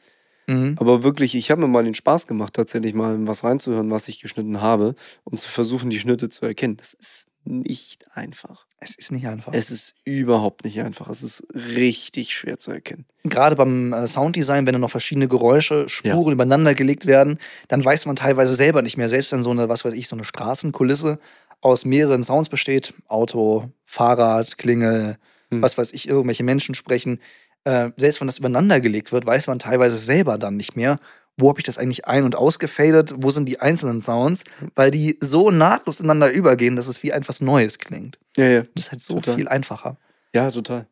Mhm. 0.47 0.75
aber 0.79 1.01
wirklich, 1.01 1.33
ich 1.33 1.49
habe 1.49 1.61
mir 1.61 1.67
mal 1.67 1.83
den 1.83 1.95
Spaß 1.95 2.27
gemacht, 2.27 2.53
tatsächlich 2.53 2.93
mal 2.93 3.17
was 3.25 3.43
reinzuhören, 3.43 3.89
was 3.89 4.07
ich 4.07 4.21
geschnitten 4.21 4.61
habe 4.61 4.93
und 5.23 5.39
zu 5.39 5.49
versuchen, 5.49 5.89
die 5.89 5.97
Schnitte 5.97 6.29
zu 6.29 6.45
erkennen. 6.45 6.77
Das 6.77 6.93
ist 6.93 7.27
nicht 7.45 8.05
einfach. 8.15 8.65
Es 8.79 8.95
ist 8.95 9.11
nicht 9.11 9.27
einfach. 9.27 9.53
Es 9.53 9.69
ist 9.71 9.95
überhaupt 10.03 10.63
nicht 10.65 10.81
einfach. 10.81 11.09
Es 11.09 11.21
ist 11.23 11.45
richtig 11.53 12.35
schwer 12.35 12.57
zu 12.59 12.71
erkennen. 12.71 13.05
gerade 13.23 13.55
beim 13.55 13.91
äh, 13.93 14.07
Sounddesign, 14.07 14.65
wenn 14.67 14.73
dann 14.73 14.81
noch 14.81 14.89
verschiedene 14.91 15.27
Geräusche, 15.27 15.89
Spuren 15.89 16.33
übereinander 16.33 16.73
gelegt 16.75 17.05
werden, 17.07 17.39
dann 17.67 17.83
weiß 17.83 18.05
man 18.05 18.15
teilweise 18.15 18.53
selber 18.55 18.81
nicht 18.83 18.97
mehr. 18.97 19.09
Selbst 19.09 19.31
wenn 19.31 19.41
so 19.43 19.49
eine, 19.51 19.67
was 19.69 19.83
weiß 19.85 19.93
ich, 19.93 20.07
so 20.07 20.15
eine 20.15 20.23
Straßenkulisse 20.25 21.19
aus 21.61 21.85
mehreren 21.85 22.23
Sounds 22.23 22.49
besteht, 22.49 22.93
Auto, 23.07 23.69
Fahrrad, 23.85 24.57
Klingel, 24.57 25.17
Hm. 25.51 25.61
was 25.61 25.77
weiß 25.77 25.93
ich, 25.93 26.07
irgendwelche 26.07 26.43
Menschen 26.43 26.73
sprechen, 26.75 27.19
äh, 27.65 27.91
selbst 27.97 28.19
wenn 28.19 28.27
das 28.27 28.39
übereinander 28.39 28.79
gelegt 28.79 29.11
wird, 29.11 29.25
weiß 29.25 29.47
man 29.47 29.59
teilweise 29.59 29.97
selber 29.97 30.37
dann 30.37 30.57
nicht 30.57 30.75
mehr, 30.75 30.99
wo 31.37 31.49
habe 31.49 31.59
ich 31.59 31.65
das 31.65 31.77
eigentlich 31.77 32.07
ein- 32.07 32.23
und 32.23 32.35
ausgefadet, 32.35 33.13
wo 33.17 33.29
sind 33.29 33.45
die 33.47 33.59
einzelnen 33.59 34.01
Sounds, 34.01 34.43
weil 34.75 34.89
die 34.91 35.17
so 35.21 35.51
nahtlos 35.51 35.99
ineinander 35.99 36.31
übergehen, 36.31 36.75
dass 36.75 36.87
es 36.87 37.03
wie 37.03 37.09
etwas 37.11 37.41
Neues 37.41 37.77
klingt. 37.77 38.17
Ja, 38.37 38.45
ja. 38.47 38.61
Das 38.73 38.85
ist 38.85 38.91
halt 38.91 39.01
so 39.01 39.15
Total. 39.15 39.35
viel 39.35 39.47
einfacher. 39.47 39.97
Ja, 40.33 40.49
total. 40.49 40.87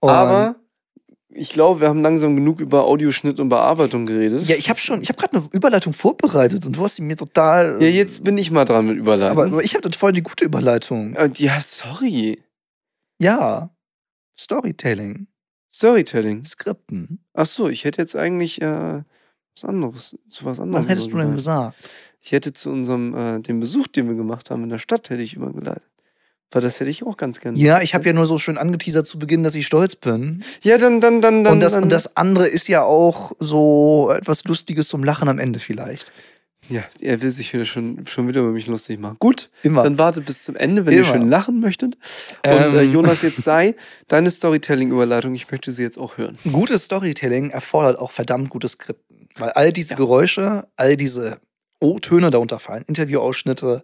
Und- 0.00 0.10
Aber 0.10 0.56
ich 1.34 1.50
glaube, 1.50 1.80
wir 1.80 1.88
haben 1.88 2.02
langsam 2.02 2.36
genug 2.36 2.60
über 2.60 2.84
Audioschnitt 2.84 3.40
und 3.40 3.48
Bearbeitung 3.48 4.06
geredet. 4.06 4.44
Ja, 4.44 4.56
ich 4.56 4.70
habe 4.70 4.78
schon, 4.78 5.02
ich 5.02 5.08
habe 5.08 5.18
gerade 5.18 5.36
eine 5.36 5.48
Überleitung 5.52 5.92
vorbereitet 5.92 6.64
und 6.64 6.76
du 6.76 6.82
hast 6.82 6.96
sie 6.96 7.02
mir 7.02 7.16
total. 7.16 7.82
Ja, 7.82 7.88
jetzt 7.88 8.24
bin 8.24 8.38
ich 8.38 8.50
mal 8.50 8.64
dran 8.64 8.86
mit 8.86 8.96
Überleitung. 8.96 9.38
Aber, 9.38 9.46
aber 9.46 9.64
ich 9.64 9.74
habe 9.74 9.90
voll 9.92 10.12
die 10.12 10.22
gute 10.22 10.44
Überleitung. 10.44 11.14
Äh, 11.16 11.30
ja, 11.34 11.60
sorry. 11.60 12.42
Ja. 13.20 13.70
Storytelling, 14.38 15.28
Storytelling. 15.72 16.44
Skripten. 16.44 17.24
Ach 17.34 17.46
so, 17.46 17.68
ich 17.68 17.84
hätte 17.84 18.02
jetzt 18.02 18.16
eigentlich 18.16 18.60
äh, 18.60 19.02
was 19.54 19.64
anderes, 19.64 20.16
zu 20.28 20.44
was 20.44 20.58
anderem. 20.58 20.84
Was 20.84 20.90
hättest 20.90 21.12
du 21.12 21.18
denn 21.18 21.34
gesagt? 21.34 21.76
Ich 22.20 22.32
hätte 22.32 22.52
zu 22.52 22.70
unserem, 22.70 23.14
äh, 23.14 23.40
dem 23.40 23.60
Besuch, 23.60 23.86
den 23.86 24.08
wir 24.08 24.14
gemacht 24.14 24.50
haben 24.50 24.64
in 24.64 24.70
der 24.70 24.78
Stadt, 24.78 25.10
hätte 25.10 25.22
ich 25.22 25.34
übergeleitet. 25.34 25.82
Weil 26.54 26.62
das 26.62 26.78
hätte 26.78 26.88
ich 26.88 27.04
auch 27.04 27.16
ganz 27.16 27.40
gerne. 27.40 27.58
Ja, 27.58 27.82
ich 27.82 27.94
habe 27.94 28.06
ja 28.06 28.12
nur 28.12 28.26
so 28.26 28.38
schön 28.38 28.58
angeteasert 28.58 29.06
zu 29.08 29.18
Beginn, 29.18 29.42
dass 29.42 29.56
ich 29.56 29.66
stolz 29.66 29.96
bin. 29.96 30.44
Ja, 30.62 30.78
dann, 30.78 31.00
dann, 31.00 31.20
dann, 31.20 31.42
dann. 31.42 31.54
und, 31.54 31.60
das, 31.60 31.72
dann, 31.72 31.82
und 31.82 31.92
das 31.92 32.16
andere 32.16 32.46
ist 32.46 32.68
ja 32.68 32.84
auch 32.84 33.32
so 33.40 34.12
etwas 34.16 34.44
Lustiges 34.44 34.86
zum 34.86 35.02
Lachen 35.02 35.28
am 35.28 35.40
Ende 35.40 35.58
vielleicht. 35.58 36.12
Ja, 36.68 36.84
er 37.00 37.20
will 37.20 37.30
sich 37.30 37.52
wieder 37.52 37.64
schon, 37.64 38.06
schon 38.06 38.28
wieder 38.28 38.40
über 38.40 38.52
mich 38.52 38.66
lustig 38.66 38.98
machen. 38.98 39.16
Gut, 39.18 39.50
Immer. 39.62 39.82
dann 39.82 39.98
wartet 39.98 40.24
bis 40.26 40.44
zum 40.44 40.56
Ende, 40.56 40.86
wenn 40.86 40.94
ihr 40.94 41.00
Immer. 41.00 41.08
schön 41.08 41.28
lachen 41.28 41.60
möchtet. 41.60 41.96
Und 42.44 42.50
Ähm. 42.52 42.76
äh, 42.76 42.82
Jonas, 42.82 43.22
jetzt 43.22 43.42
sei 43.42 43.74
deine 44.08 44.30
Storytelling-Überleitung. 44.30 45.34
Ich 45.34 45.50
möchte 45.50 45.72
sie 45.72 45.82
jetzt 45.82 45.98
auch 45.98 46.16
hören. 46.16 46.38
Gutes 46.50 46.84
Storytelling 46.84 47.50
erfordert 47.50 47.98
auch 47.98 48.12
verdammt 48.12 48.48
gute 48.48 48.68
Skripten. 48.68 49.28
Weil 49.36 49.50
all 49.50 49.72
diese 49.72 49.96
Geräusche, 49.96 50.68
all 50.76 50.96
diese 50.96 51.38
O-Töne, 51.80 52.30
darunter 52.30 52.60
fallen 52.60 52.84
Interviewausschnitte, 52.86 53.82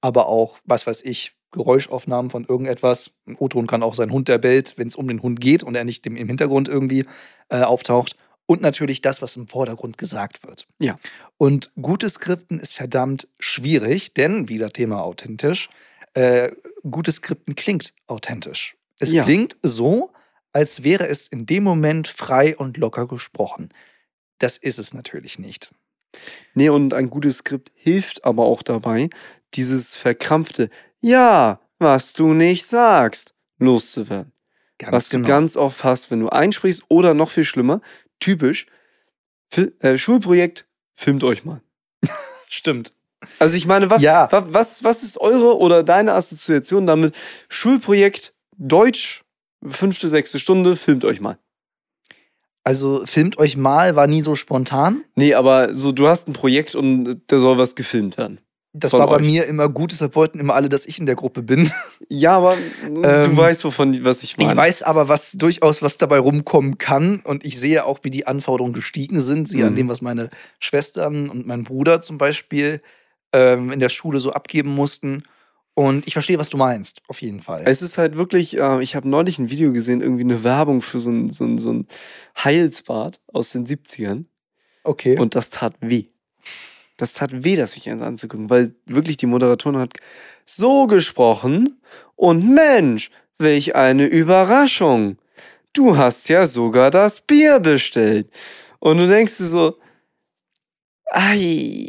aber 0.00 0.26
auch, 0.26 0.58
was 0.64 0.86
weiß 0.86 1.02
ich, 1.04 1.32
Geräuschaufnahmen 1.52 2.30
von 2.30 2.44
irgendetwas. 2.44 3.10
Ein 3.26 3.36
O-Ton 3.38 3.66
kann 3.66 3.82
auch 3.82 3.94
sein 3.94 4.10
Hund, 4.10 4.28
der 4.28 4.38
bellt, 4.38 4.76
wenn 4.76 4.88
es 4.88 4.96
um 4.96 5.08
den 5.08 5.22
Hund 5.22 5.40
geht 5.40 5.62
und 5.62 5.74
er 5.74 5.84
nicht 5.84 6.06
im 6.06 6.16
Hintergrund 6.16 6.68
irgendwie 6.68 7.06
äh, 7.48 7.62
auftaucht. 7.62 8.16
Und 8.46 8.62
natürlich 8.62 9.02
das, 9.02 9.20
was 9.20 9.36
im 9.36 9.46
Vordergrund 9.46 9.98
gesagt 9.98 10.46
wird. 10.46 10.66
Ja. 10.78 10.96
Und 11.36 11.70
gutes 11.80 12.14
Skripten 12.14 12.58
ist 12.58 12.72
verdammt 12.74 13.28
schwierig, 13.38 14.14
denn, 14.14 14.48
wieder 14.48 14.70
Thema 14.70 15.02
authentisch, 15.02 15.68
äh, 16.14 16.50
gutes 16.90 17.16
Skripten 17.16 17.54
klingt 17.54 17.92
authentisch. 18.06 18.74
Es 18.98 19.12
Ja. 19.12 19.24
klingt 19.24 19.56
so, 19.62 20.10
als 20.52 20.82
wäre 20.82 21.08
es 21.08 21.28
in 21.28 21.44
dem 21.44 21.62
Moment 21.62 22.08
frei 22.08 22.56
und 22.56 22.78
locker 22.78 23.06
gesprochen. 23.06 23.68
Das 24.38 24.56
ist 24.56 24.78
es 24.78 24.94
natürlich 24.94 25.38
nicht. 25.38 25.70
Nee, 26.54 26.70
und 26.70 26.94
ein 26.94 27.10
gutes 27.10 27.38
Skript 27.38 27.70
hilft 27.74 28.24
aber 28.24 28.44
auch 28.46 28.62
dabei, 28.62 29.10
dieses 29.54 29.96
verkrampfte 29.96 30.70
Ja, 31.00 31.60
was 31.78 32.12
du 32.12 32.34
nicht 32.34 32.66
sagst, 32.66 33.34
loszuwerden. 33.58 34.32
Ganz 34.78 34.92
was 34.92 35.10
genau. 35.10 35.26
du 35.26 35.32
ganz 35.32 35.56
oft 35.56 35.82
hast, 35.84 36.10
wenn 36.10 36.20
du 36.20 36.28
einsprichst 36.28 36.84
oder 36.88 37.14
noch 37.14 37.30
viel 37.30 37.44
schlimmer, 37.44 37.80
typisch, 38.20 38.66
Fil 39.50 39.74
äh, 39.80 39.96
Schulprojekt, 39.96 40.66
filmt 40.94 41.24
euch 41.24 41.44
mal. 41.44 41.62
Stimmt. 42.48 42.90
Also 43.38 43.56
ich 43.56 43.66
meine, 43.66 43.90
was, 43.90 44.02
Ja. 44.02 44.30
wa- 44.30 44.46
was, 44.48 44.84
was 44.84 45.02
ist 45.02 45.18
eure 45.20 45.58
oder 45.58 45.82
deine 45.82 46.12
Assoziation 46.14 46.86
damit? 46.86 47.14
Schulprojekt, 47.48 48.34
Deutsch, 48.56 49.24
fünfte, 49.66 50.08
sechste 50.08 50.38
Stunde, 50.38 50.76
filmt 50.76 51.04
euch 51.04 51.20
mal. 51.20 51.38
Also 52.64 53.06
filmt 53.06 53.38
euch 53.38 53.56
mal, 53.56 53.96
war 53.96 54.06
nie 54.06 54.22
so 54.22 54.34
spontan. 54.34 55.02
Nee, 55.14 55.34
aber 55.34 55.74
so, 55.74 55.90
du 55.92 56.06
hast 56.08 56.28
ein 56.28 56.32
Projekt 56.34 56.74
und 56.74 57.22
da 57.28 57.38
soll 57.38 57.56
was 57.58 57.74
gefilmt 57.74 58.18
werden. 58.18 58.40
Das 58.74 58.92
war 58.92 59.06
bei 59.08 59.16
euch. 59.16 59.22
mir 59.24 59.46
immer 59.46 59.68
gut, 59.68 59.92
deshalb 59.92 60.14
wollten 60.14 60.38
immer 60.38 60.54
alle, 60.54 60.68
dass 60.68 60.84
ich 60.86 60.98
in 60.98 61.06
der 61.06 61.16
Gruppe 61.16 61.42
bin. 61.42 61.70
Ja, 62.10 62.36
aber 62.38 62.56
du 62.86 63.02
Ähm, 63.02 63.36
weißt, 63.36 63.64
wovon, 63.64 64.02
was 64.04 64.22
ich 64.22 64.36
meine. 64.38 64.50
Ich 64.52 64.56
weiß 64.56 64.82
aber, 64.82 65.08
was 65.08 65.32
durchaus 65.32 65.82
was 65.82 65.98
dabei 65.98 66.18
rumkommen 66.18 66.78
kann 66.78 67.20
und 67.24 67.44
ich 67.44 67.58
sehe 67.60 67.84
auch, 67.84 67.98
wie 68.02 68.10
die 68.10 68.26
Anforderungen 68.26 68.72
gestiegen 68.72 69.20
sind. 69.20 69.46
Siehe 69.48 69.66
an 69.66 69.72
Mhm. 69.72 69.76
dem, 69.76 69.88
was 69.88 70.00
meine 70.00 70.30
Schwestern 70.58 71.28
und 71.28 71.46
mein 71.46 71.64
Bruder 71.64 72.00
zum 72.00 72.16
Beispiel 72.16 72.80
ähm, 73.34 73.72
in 73.72 73.80
der 73.80 73.90
Schule 73.90 74.20
so 74.20 74.32
abgeben 74.32 74.74
mussten. 74.74 75.22
Und 75.74 76.06
ich 76.06 76.14
verstehe, 76.14 76.38
was 76.38 76.48
du 76.48 76.56
meinst, 76.56 77.02
auf 77.08 77.20
jeden 77.22 77.40
Fall. 77.42 77.62
Es 77.66 77.82
ist 77.82 77.98
halt 77.98 78.16
wirklich, 78.16 78.58
äh, 78.58 78.82
ich 78.82 78.96
habe 78.96 79.08
neulich 79.08 79.38
ein 79.38 79.50
Video 79.50 79.72
gesehen, 79.72 80.00
irgendwie 80.00 80.24
eine 80.24 80.42
Werbung 80.42 80.80
für 80.82 80.98
so 80.98 81.10
ein, 81.10 81.30
so 81.30 81.44
ein, 81.44 81.58
so 81.58 81.72
ein 81.72 81.86
Heilsbad 82.42 83.20
aus 83.32 83.50
den 83.50 83.66
70ern. 83.66 84.24
okay. 84.84 85.18
Und 85.18 85.34
das 85.34 85.50
tat 85.50 85.74
weh. 85.80 86.06
Das 86.98 87.12
tat 87.12 87.44
weh, 87.44 87.56
das 87.56 87.72
sich 87.72 87.88
anzugucken, 87.90 88.50
weil 88.50 88.74
wirklich 88.84 89.16
die 89.16 89.26
Moderatorin 89.26 89.80
hat 89.80 89.94
so 90.44 90.86
gesprochen 90.86 91.80
und 92.16 92.52
Mensch, 92.54 93.10
welch 93.38 93.76
eine 93.76 94.04
Überraschung. 94.04 95.16
Du 95.72 95.96
hast 95.96 96.28
ja 96.28 96.46
sogar 96.46 96.90
das 96.90 97.20
Bier 97.20 97.60
bestellt. 97.60 98.28
Und 98.80 98.98
du 98.98 99.06
denkst 99.06 99.38
dir 99.38 99.44
so, 99.44 99.78
ei, 101.06 101.88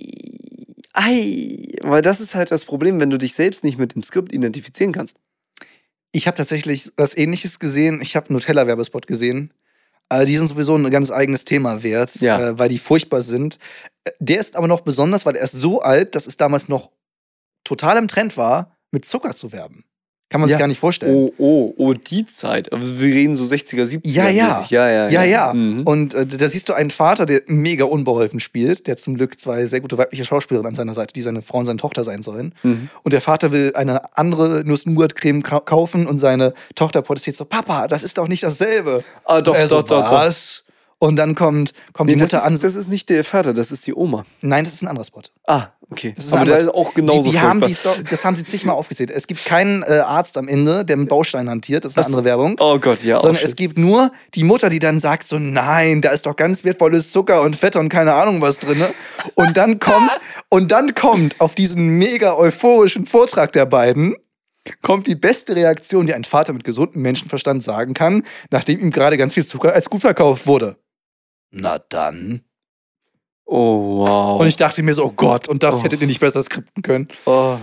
ei, 0.94 1.76
weil 1.82 2.04
das 2.04 2.22
ist 2.22 2.36
halt 2.36 2.52
das 2.52 2.66
Problem, 2.66 3.00
wenn 3.00 3.10
du 3.10 3.18
dich 3.18 3.34
selbst 3.34 3.64
nicht 3.64 3.80
mit 3.80 3.96
dem 3.96 4.04
Skript 4.04 4.32
identifizieren 4.32 4.94
kannst. 4.94 5.18
Ich 6.12 6.28
habe 6.28 6.38
tatsächlich 6.38 6.92
was 6.98 7.18
ähnliches 7.18 7.58
gesehen. 7.58 8.00
Ich 8.02 8.16
habe 8.16 8.28
einen 8.28 8.36
Nutella-Werbespot 8.36 9.08
gesehen. 9.08 9.52
Äh, 10.10 10.26
die 10.26 10.38
sind 10.38 10.48
sowieso 10.48 10.76
ein 10.76 10.90
ganz 10.90 11.12
eigenes 11.12 11.46
Thema 11.46 11.84
wert, 11.84 12.16
Ja. 12.16 12.50
äh, 12.50 12.60
weil 12.60 12.70
die 12.70 12.78
furchtbar 12.80 13.22
sind. 13.22 13.58
Äh, 14.04 14.12
Der 14.20 14.40
ist 14.40 14.56
aber 14.56 14.68
noch 14.68 14.82
besonders, 14.82 15.26
weil 15.26 15.36
er 15.36 15.44
ist 15.44 15.54
so 15.54 15.82
alt, 15.82 16.16
dass 16.16 16.28
es 16.28 16.38
damals 16.38 16.68
noch 16.68 16.92
total 17.64 17.98
im 17.98 18.08
Trend 18.08 18.38
war, 18.38 18.76
mit 18.92 19.06
Zucker 19.06 19.36
zu 19.36 19.52
werben. 19.52 19.86
Kann 20.30 20.42
man 20.42 20.48
Ja. 20.50 20.54
sich 20.56 20.60
gar 20.60 20.68
nicht 20.68 20.80
vorstellen. 20.80 21.16
Oh, 21.16 21.34
oh, 21.40 21.74
oh, 21.78 21.94
die 21.94 22.24
Zeit. 22.26 22.72
Aber 22.72 22.84
wir 22.84 23.14
reden 23.16 23.34
so 23.34 23.44
60er, 23.44 23.84
70er. 23.84 24.02
Ja, 24.04 24.30
ja. 24.30 24.64
ja, 24.70 24.88
ja, 24.90 25.10
Ja, 25.10 25.24
ja. 25.24 25.54
Mhm. 25.56 25.82
Und 25.88 26.14
äh, 26.14 26.26
da 26.28 26.48
siehst 26.48 26.70
du 26.70 26.74
einen 26.74 26.92
Vater, 26.92 27.26
der 27.26 27.42
mega 27.48 27.86
unbeholfen 27.86 28.40
spielt, 28.40 28.86
der 28.86 28.96
zum 28.98 29.16
Glück 29.16 29.40
zwei 29.42 29.66
sehr 29.66 29.82
gute 29.82 29.98
weibliche 29.98 30.24
Schauspielerinnen 30.26 30.70
an 30.70 30.76
seiner 30.76 30.94
Seite, 30.94 31.14
die 31.14 31.24
seine 31.24 31.42
Frau 31.42 31.58
und 31.58 31.66
seine 31.66 31.78
Tochter 31.80 32.04
sein 32.04 32.22
sollen. 32.22 32.54
Mhm. 32.62 32.90
Und 33.02 33.12
der 33.12 33.22
Vater 33.22 33.52
will 33.52 33.72
eine 33.76 34.16
andere 34.18 34.64
Nuss-Nougat-Creme 34.66 35.42
ka- 35.42 35.62
kaufen 35.62 36.06
und 36.06 36.20
seine 36.20 36.54
Tochter 36.76 37.02
protestiert 37.02 37.36
so: 37.36 37.46
Papa, 37.46 37.88
das 37.88 38.04
ist 38.04 38.18
doch 38.20 38.28
nicht 38.28 38.44
dasselbe. 38.44 39.04
Ah, 39.26 39.42
doch, 39.42 39.56
Er 39.56 39.68
so, 39.68 39.78
doch, 39.82 39.88
doch, 39.88 40.06
doch. 40.06 40.12
was? 40.12 40.64
Und 41.00 41.16
dann 41.16 41.34
kommt, 41.34 41.72
kommt 41.94 42.10
Nee, 42.10 42.18
die 42.18 42.22
Mutter 42.22 42.44
an. 42.44 42.54
ist, 42.54 42.64
das 42.64 42.76
ist 42.76 42.90
nicht 42.90 43.10
der 43.10 43.24
Vater, 43.24 43.54
das 43.54 43.72
ist 43.72 43.88
die 43.88 43.96
Oma. 43.96 44.26
Nein, 44.42 44.66
das 44.66 44.74
ist 44.74 44.82
ein 44.84 44.90
anderer 44.90 45.06
Spot. 45.06 45.22
Ah, 45.48 45.68
okay. 45.92 46.14
Das 46.16 46.26
ist 46.26 46.34
Aber 46.34 46.42
anderes- 46.42 46.62
ist 46.62 46.68
auch 46.70 46.94
genauso 46.94 47.24
die, 47.24 47.32
die 47.32 47.40
haben 47.40 47.60
furchtbar. 47.60 47.94
die 47.94 48.00
Sto- 48.02 48.10
Das 48.12 48.26
haben 48.26 48.36
sie 48.36 48.44
zigmal 48.44 48.76
aufgezählt. 48.76 49.12
Es 49.12 49.28
gibt 49.28 49.44
keinen 49.46 49.84
äh, 49.84 50.00
Arzt 50.00 50.38
am 50.38 50.48
Ende, 50.48 50.86
der 50.86 50.96
einen 50.98 51.08
Baustein 51.08 51.50
hantiert. 51.50 51.84
Das 51.86 51.92
ist 51.92 51.98
eine 51.98 52.06
andere 52.08 52.24
Werbung. 52.24 52.56
Oh 52.60 52.80
Gott, 52.80 53.04
ja. 53.04 53.20
sondern 53.20 53.44
es 53.44 53.56
gibt 53.56 53.78
nur 53.78 54.12
die 54.36 54.44
Mutter, 54.44 54.70
die 54.70 54.80
dann 54.80 55.00
sagt 55.00 55.28
so, 55.28 55.40
nein, 55.40 56.02
da 56.02 56.10
ist 56.12 56.26
doch 56.26 56.36
ganz 56.36 56.64
wertvolles 56.64 57.12
Zucker 57.12 57.42
und 57.42 57.56
Fett 57.56 57.76
und 57.76 57.90
keine 57.90 58.14
Ahnung 58.14 58.42
was 58.42 58.60
drin. 58.60 58.84
Und 59.36 59.58
dann 59.58 59.80
kommt, 59.80 60.20
und 60.50 60.72
dann 60.72 60.94
kommt 60.96 61.40
auf 61.42 61.56
diesen 61.56 61.98
mega 61.98 62.36
euphorischen 62.36 63.06
Vortrag 63.06 63.52
der 63.54 63.66
beiden, 63.66 64.16
kommt 64.82 65.08
die 65.08 65.16
beste 65.16 65.56
Reaktion, 65.56 66.06
die 66.06 66.14
ein 66.14 66.26
Vater 66.26 66.54
mit 66.54 66.64
gesundem 66.64 67.02
Menschenverstand 67.02 67.64
sagen 67.64 67.94
kann, 67.94 68.24
nachdem 68.52 68.80
ihm 68.82 68.92
gerade 68.92 69.18
ganz 69.18 69.34
viel 69.34 69.46
Zucker 69.46 69.74
als 69.74 69.90
gut 69.90 70.02
verkauft 70.02 70.46
wurde. 70.46 70.78
Na 71.52 71.80
dann. 71.80 72.42
Oh, 73.52 74.06
wow. 74.06 74.40
Und 74.40 74.48
ich 74.48 74.58
dachte 74.58 74.84
mir 74.84 74.94
so, 74.94 75.06
oh 75.06 75.12
Gott, 75.16 75.48
und 75.48 75.64
das 75.64 75.76
Oh. 75.80 75.84
hättet 75.84 76.02
ihr 76.02 76.08
nicht 76.08 76.20
besser 76.20 76.42
skripten 76.42 76.84
können. 76.84 77.08
oh. 77.26 77.58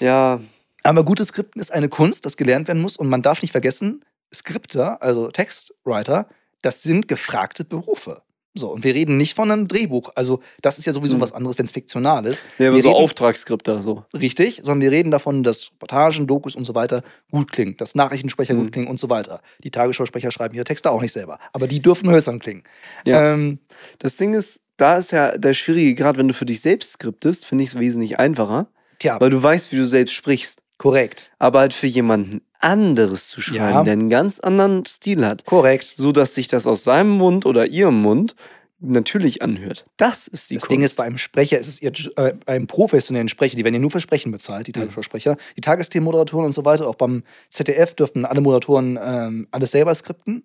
ja, 0.00 0.40
Aber 0.82 1.04
gutes 1.04 1.28
Skripten 1.28 1.60
ist 1.60 1.70
eine 1.72 1.88
Kunst, 1.88 2.24
das 2.26 2.36
gelernt 2.36 2.68
werden 2.68 2.80
muss. 2.82 2.96
Und 2.96 3.08
man 3.08 3.22
darf 3.22 3.42
nicht 3.42 3.52
vergessen, 3.52 4.04
Skripter, 4.32 5.02
also 5.02 5.28
Textwriter, 5.30 6.28
das 6.62 6.82
sind 6.82 7.08
gefragte 7.08 7.64
Berufe. 7.64 8.22
So, 8.56 8.68
und 8.70 8.84
wir 8.84 8.94
reden 8.94 9.16
nicht 9.16 9.34
von 9.34 9.50
einem 9.50 9.66
Drehbuch. 9.66 10.10
Also, 10.14 10.40
das 10.62 10.78
ist 10.78 10.84
ja 10.84 10.92
sowieso 10.92 11.14
Hm. 11.14 11.20
was 11.22 11.32
anderes, 11.32 11.58
wenn 11.58 11.66
es 11.66 11.72
fiktional 11.72 12.24
ist. 12.24 12.44
nee, 12.58 12.66
aber 12.68 12.76
Wir 12.76 12.82
so 12.82 12.90
reden- 12.90 13.02
Auftragsskripter 13.02 13.82
so. 13.82 14.04
Richtig, 14.14 14.60
sondern 14.62 14.80
wir 14.82 14.92
reden 14.92 15.10
davon, 15.10 15.42
dass 15.42 15.70
Reportagen, 15.72 16.26
Dokus 16.28 16.54
und 16.54 16.64
so 16.64 16.74
weiter 16.76 17.02
gut 17.32 17.50
klingen, 17.50 17.76
dass 17.78 17.96
Nachrichtensprecher 17.96 18.54
Hm. 18.54 18.62
gut 18.62 18.72
klingen 18.72 18.86
und 18.88 19.00
so 19.00 19.10
weiter. 19.10 19.40
Die 19.64 19.72
Tagesschausprecher 19.72 20.30
schreiben 20.30 20.54
ihre 20.54 20.64
Texte 20.64 20.90
auch 20.92 21.00
nicht 21.02 21.12
selber, 21.12 21.40
aber 21.52 21.66
die 21.66 21.82
dürfen 21.82 22.08
hölzern 22.10 22.38
klingen. 22.38 22.62
Ja. 23.04 23.32
Ähm, 23.34 23.58
Das 23.98 24.16
Ding 24.16 24.34
ist, 24.34 24.60
da 24.76 24.98
ist 24.98 25.10
ja 25.10 25.36
der 25.36 25.54
Schwierige, 25.54 25.94
gerade 25.96 26.18
wenn 26.18 26.28
du 26.28 26.34
für 26.34 26.46
dich 26.46 26.60
selbst 26.60 26.92
skriptest, 26.92 27.44
finde 27.44 27.64
ich 27.64 27.70
es 27.70 27.78
wesentlich 27.78 28.18
einfacher, 28.20 28.68
tja, 29.00 29.20
weil 29.20 29.30
du 29.30 29.42
weißt, 29.42 29.72
wie 29.72 29.76
du 29.76 29.84
selbst 29.86 30.12
sprichst. 30.14 30.60
korrekt, 30.78 31.30
Aber 31.38 31.60
halt 31.60 31.72
für 31.72 31.86
jemanden 31.86 32.40
anderes 32.64 33.28
zu 33.28 33.40
schreiben, 33.40 33.58
Ja. 33.74 33.82
der 33.84 33.92
einen 33.92 34.10
ganz 34.10 34.40
anderen 34.40 34.84
Stil 34.86 35.24
hat, 35.24 35.44
korrekt. 35.44 35.92
so 35.94 36.10
dass 36.12 36.34
sich 36.34 36.48
das 36.48 36.66
aus 36.66 36.82
seinem 36.84 37.10
Mund 37.10 37.46
oder 37.46 37.66
ihrem 37.66 38.00
Mund 38.02 38.34
natürlich 38.80 39.40
anhört. 39.40 39.86
Das 39.96 40.26
ist 40.28 40.50
die 40.50 40.54
Das 40.54 40.62
Kunst. 40.64 40.70
Ding 40.72 40.82
ist, 40.82 40.96
bei 40.96 41.04
einem 41.04 41.16
Sprecher 41.18 41.58
ist 41.58 41.68
es 41.68 41.80
ihr, 41.80 41.92
äh, 42.16 42.34
einem 42.46 42.66
professionellen 42.66 43.28
Sprecher, 43.28 43.56
die 43.56 43.64
werden 43.64 43.74
ja 43.74 43.80
nur 43.80 43.90
für 43.90 44.00
Sprechen 44.00 44.30
bezahlt, 44.32 44.66
die 44.66 44.72
Mhm. 44.72 44.82
Tagesschausprecher. 44.82 45.36
Die 45.56 45.60
Tagesthemenmoderatoren 45.62 46.44
und 46.46 46.52
so 46.52 46.64
weiter, 46.64 46.88
auch 46.88 46.96
beim 46.96 47.22
ZDF 47.50 47.94
dürften 47.94 48.24
alle 48.26 48.40
Moderatoren 48.40 48.98
ähm, 49.02 49.48
alles 49.52 49.70
selber 49.70 49.94
skripten. 49.94 50.42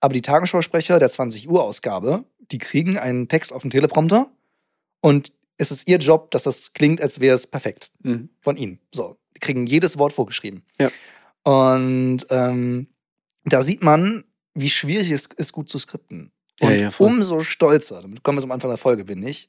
Aber 0.00 0.14
die 0.14 0.22
Tagesschausprecher 0.22 0.98
der 0.98 1.10
20 1.10 1.48
Uhr 1.48 1.62
Ausgabe, 1.62 2.24
die 2.52 2.58
kriegen 2.58 2.96
einen 2.98 3.28
Text 3.28 3.52
auf 3.52 3.62
den 3.62 3.70
Teleprompter 3.70 4.28
und 5.00 5.32
es 5.58 5.70
ist 5.70 5.86
ihr 5.88 5.98
Job, 5.98 6.30
dass 6.30 6.44
das 6.44 6.72
klingt, 6.72 7.00
als 7.00 7.20
wäre 7.20 7.34
es 7.34 7.46
perfekt 7.46 7.90
Mhm. 8.02 8.28
von 8.40 8.56
ihnen. 8.56 8.80
So, 8.92 9.16
die 9.36 9.40
kriegen 9.40 9.66
jedes 9.66 9.98
Wort 9.98 10.12
vorgeschrieben. 10.12 10.62
Ja. 10.80 10.90
Und 11.44 12.26
ähm, 12.30 12.88
da 13.44 13.62
sieht 13.62 13.82
man, 13.82 14.24
wie 14.54 14.70
schwierig 14.70 15.10
es 15.10 15.26
ist, 15.36 15.52
gut 15.52 15.68
zu 15.68 15.78
skripten. 15.78 16.32
Ja, 16.60 16.68
Und 16.68 16.78
ja, 16.78 16.90
voll. 16.90 17.06
umso 17.08 17.40
stolzer, 17.40 18.00
damit 18.00 18.22
kommen 18.22 18.38
wir 18.38 18.42
zum 18.42 18.52
Anfang 18.52 18.70
der 18.70 18.78
Folge, 18.78 19.04
bin 19.04 19.22
ich, 19.22 19.48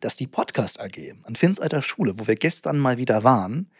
dass 0.00 0.16
die 0.16 0.26
Podcast 0.26 0.80
AG 0.80 1.14
an 1.22 1.36
Finns 1.36 1.60
alter 1.60 1.82
Schule, 1.82 2.18
wo 2.18 2.26
wir 2.26 2.36
gestern 2.36 2.78
mal 2.78 2.98
wieder 2.98 3.24
waren, 3.24 3.70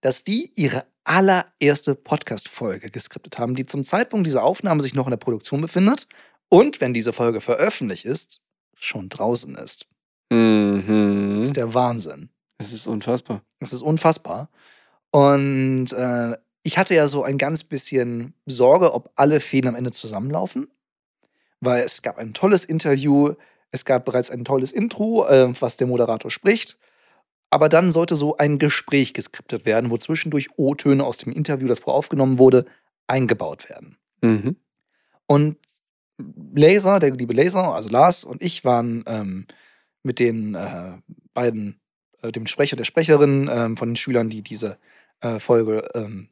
dass 0.00 0.24
die 0.24 0.52
ihre 0.54 0.86
allererste 1.04 1.94
Podcast-Folge 1.94 2.90
geskriptet 2.90 3.38
haben, 3.38 3.54
die 3.54 3.66
zum 3.66 3.82
Zeitpunkt 3.84 4.26
dieser 4.26 4.44
Aufnahme 4.44 4.82
sich 4.82 4.94
noch 4.94 5.06
in 5.06 5.10
der 5.10 5.16
Produktion 5.16 5.60
befindet 5.60 6.06
und, 6.48 6.80
wenn 6.80 6.94
diese 6.94 7.12
Folge 7.12 7.40
veröffentlicht 7.40 8.04
ist, 8.04 8.40
schon 8.76 9.08
draußen 9.08 9.54
ist. 9.56 9.86
Mhm. 10.30 11.38
Das 11.40 11.48
ist 11.48 11.56
der 11.56 11.74
Wahnsinn. 11.74 12.30
Es 12.58 12.72
ist 12.72 12.86
unfassbar. 12.86 13.42
Das 13.60 13.72
ist 13.72 13.82
unfassbar. 13.82 14.50
Und 15.10 15.92
äh, 15.92 16.36
ich 16.68 16.76
hatte 16.76 16.94
ja 16.94 17.06
so 17.06 17.22
ein 17.22 17.38
ganz 17.38 17.64
bisschen 17.64 18.34
Sorge, 18.44 18.92
ob 18.92 19.10
alle 19.16 19.40
Fäden 19.40 19.68
am 19.68 19.74
Ende 19.74 19.90
zusammenlaufen. 19.90 20.68
Weil 21.60 21.82
es 21.82 22.02
gab 22.02 22.18
ein 22.18 22.34
tolles 22.34 22.66
Interview, 22.66 23.32
es 23.70 23.86
gab 23.86 24.04
bereits 24.04 24.30
ein 24.30 24.44
tolles 24.44 24.70
Intro, 24.70 25.26
äh, 25.26 25.54
was 25.58 25.78
der 25.78 25.86
Moderator 25.86 26.30
spricht. 26.30 26.76
Aber 27.48 27.70
dann 27.70 27.90
sollte 27.90 28.16
so 28.16 28.36
ein 28.36 28.58
Gespräch 28.58 29.14
geskriptet 29.14 29.64
werden, 29.64 29.90
wo 29.90 29.96
zwischendurch 29.96 30.50
O-Töne 30.58 31.04
aus 31.04 31.16
dem 31.16 31.32
Interview, 31.32 31.68
das 31.68 31.78
vorher 31.78 31.96
aufgenommen 31.96 32.38
wurde, 32.38 32.66
eingebaut 33.06 33.70
werden. 33.70 33.96
Mhm. 34.20 34.56
Und 35.24 35.56
Laser, 36.54 36.98
der 36.98 37.12
liebe 37.12 37.32
Laser, 37.32 37.74
also 37.74 37.88
Lars 37.88 38.24
und 38.24 38.42
ich 38.42 38.66
waren 38.66 39.04
ähm, 39.06 39.46
mit 40.02 40.18
den 40.18 40.54
äh, 40.54 40.98
beiden, 41.32 41.80
äh, 42.20 42.30
dem 42.30 42.46
Sprecher, 42.46 42.76
der 42.76 42.84
Sprecherin, 42.84 43.48
ähm, 43.50 43.78
von 43.78 43.88
den 43.88 43.96
Schülern, 43.96 44.28
die 44.28 44.42
diese 44.42 44.76
äh, 45.22 45.38
Folge 45.38 45.88
ähm, 45.94 46.28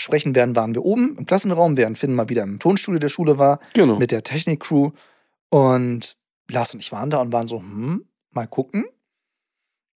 sprechen 0.00 0.34
werden, 0.34 0.56
waren 0.56 0.74
wir 0.74 0.84
oben 0.84 1.16
im 1.18 1.26
Klassenraum, 1.26 1.76
während 1.76 1.98
Finn 1.98 2.14
mal 2.14 2.28
wieder 2.28 2.42
im 2.42 2.58
Tonstudio 2.58 2.98
der 2.98 3.08
Schule 3.08 3.38
war, 3.38 3.60
Genau. 3.74 3.96
mit 3.96 4.10
der 4.10 4.22
Technik-Crew. 4.22 4.90
Und 5.50 6.16
Lars 6.48 6.74
und 6.74 6.80
ich 6.80 6.92
waren 6.92 7.10
da 7.10 7.20
und 7.20 7.32
waren 7.32 7.46
so, 7.46 7.58
hm, 7.58 8.04
mal 8.30 8.46
gucken. 8.46 8.84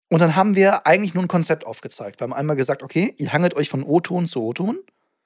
Und 0.09 0.21
dann 0.21 0.35
haben 0.35 0.57
wir 0.57 0.87
eigentlich 0.87 1.15
nur 1.15 1.23
ein 1.25 1.29
Konzept 1.29 1.65
aufgezeigt. 1.67 2.21
Wir 2.21 2.25
haben 2.25 2.33
einmal 2.33 2.57
gesagt, 2.57 2.83
okay, 2.83 3.15
ihr 3.19 3.33
hangelt 3.33 3.55
euch 3.55 3.69
von 3.69 3.83
O-Ton 3.85 4.27
zu 4.27 4.43
O-Ton. 4.43 4.79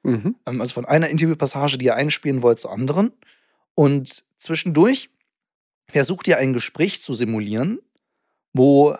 Mhm. 0.02 0.36
Ähm, 0.46 0.60
Also 0.60 0.74
von 0.74 0.84
einer 0.84 1.08
Interviewpassage, 1.08 1.78
die 1.78 1.86
ihr 1.86 1.94
einspielen 1.96 2.42
wollt, 2.42 2.58
zur 2.58 2.72
anderen. 2.72 3.12
Und 3.74 4.24
zwischendurch 4.38 5.10
versucht 5.88 6.28
ihr 6.28 6.36
ein 6.38 6.52
Gespräch 6.52 7.00
zu 7.00 7.14
simulieren, 7.14 7.78
wo 8.52 8.94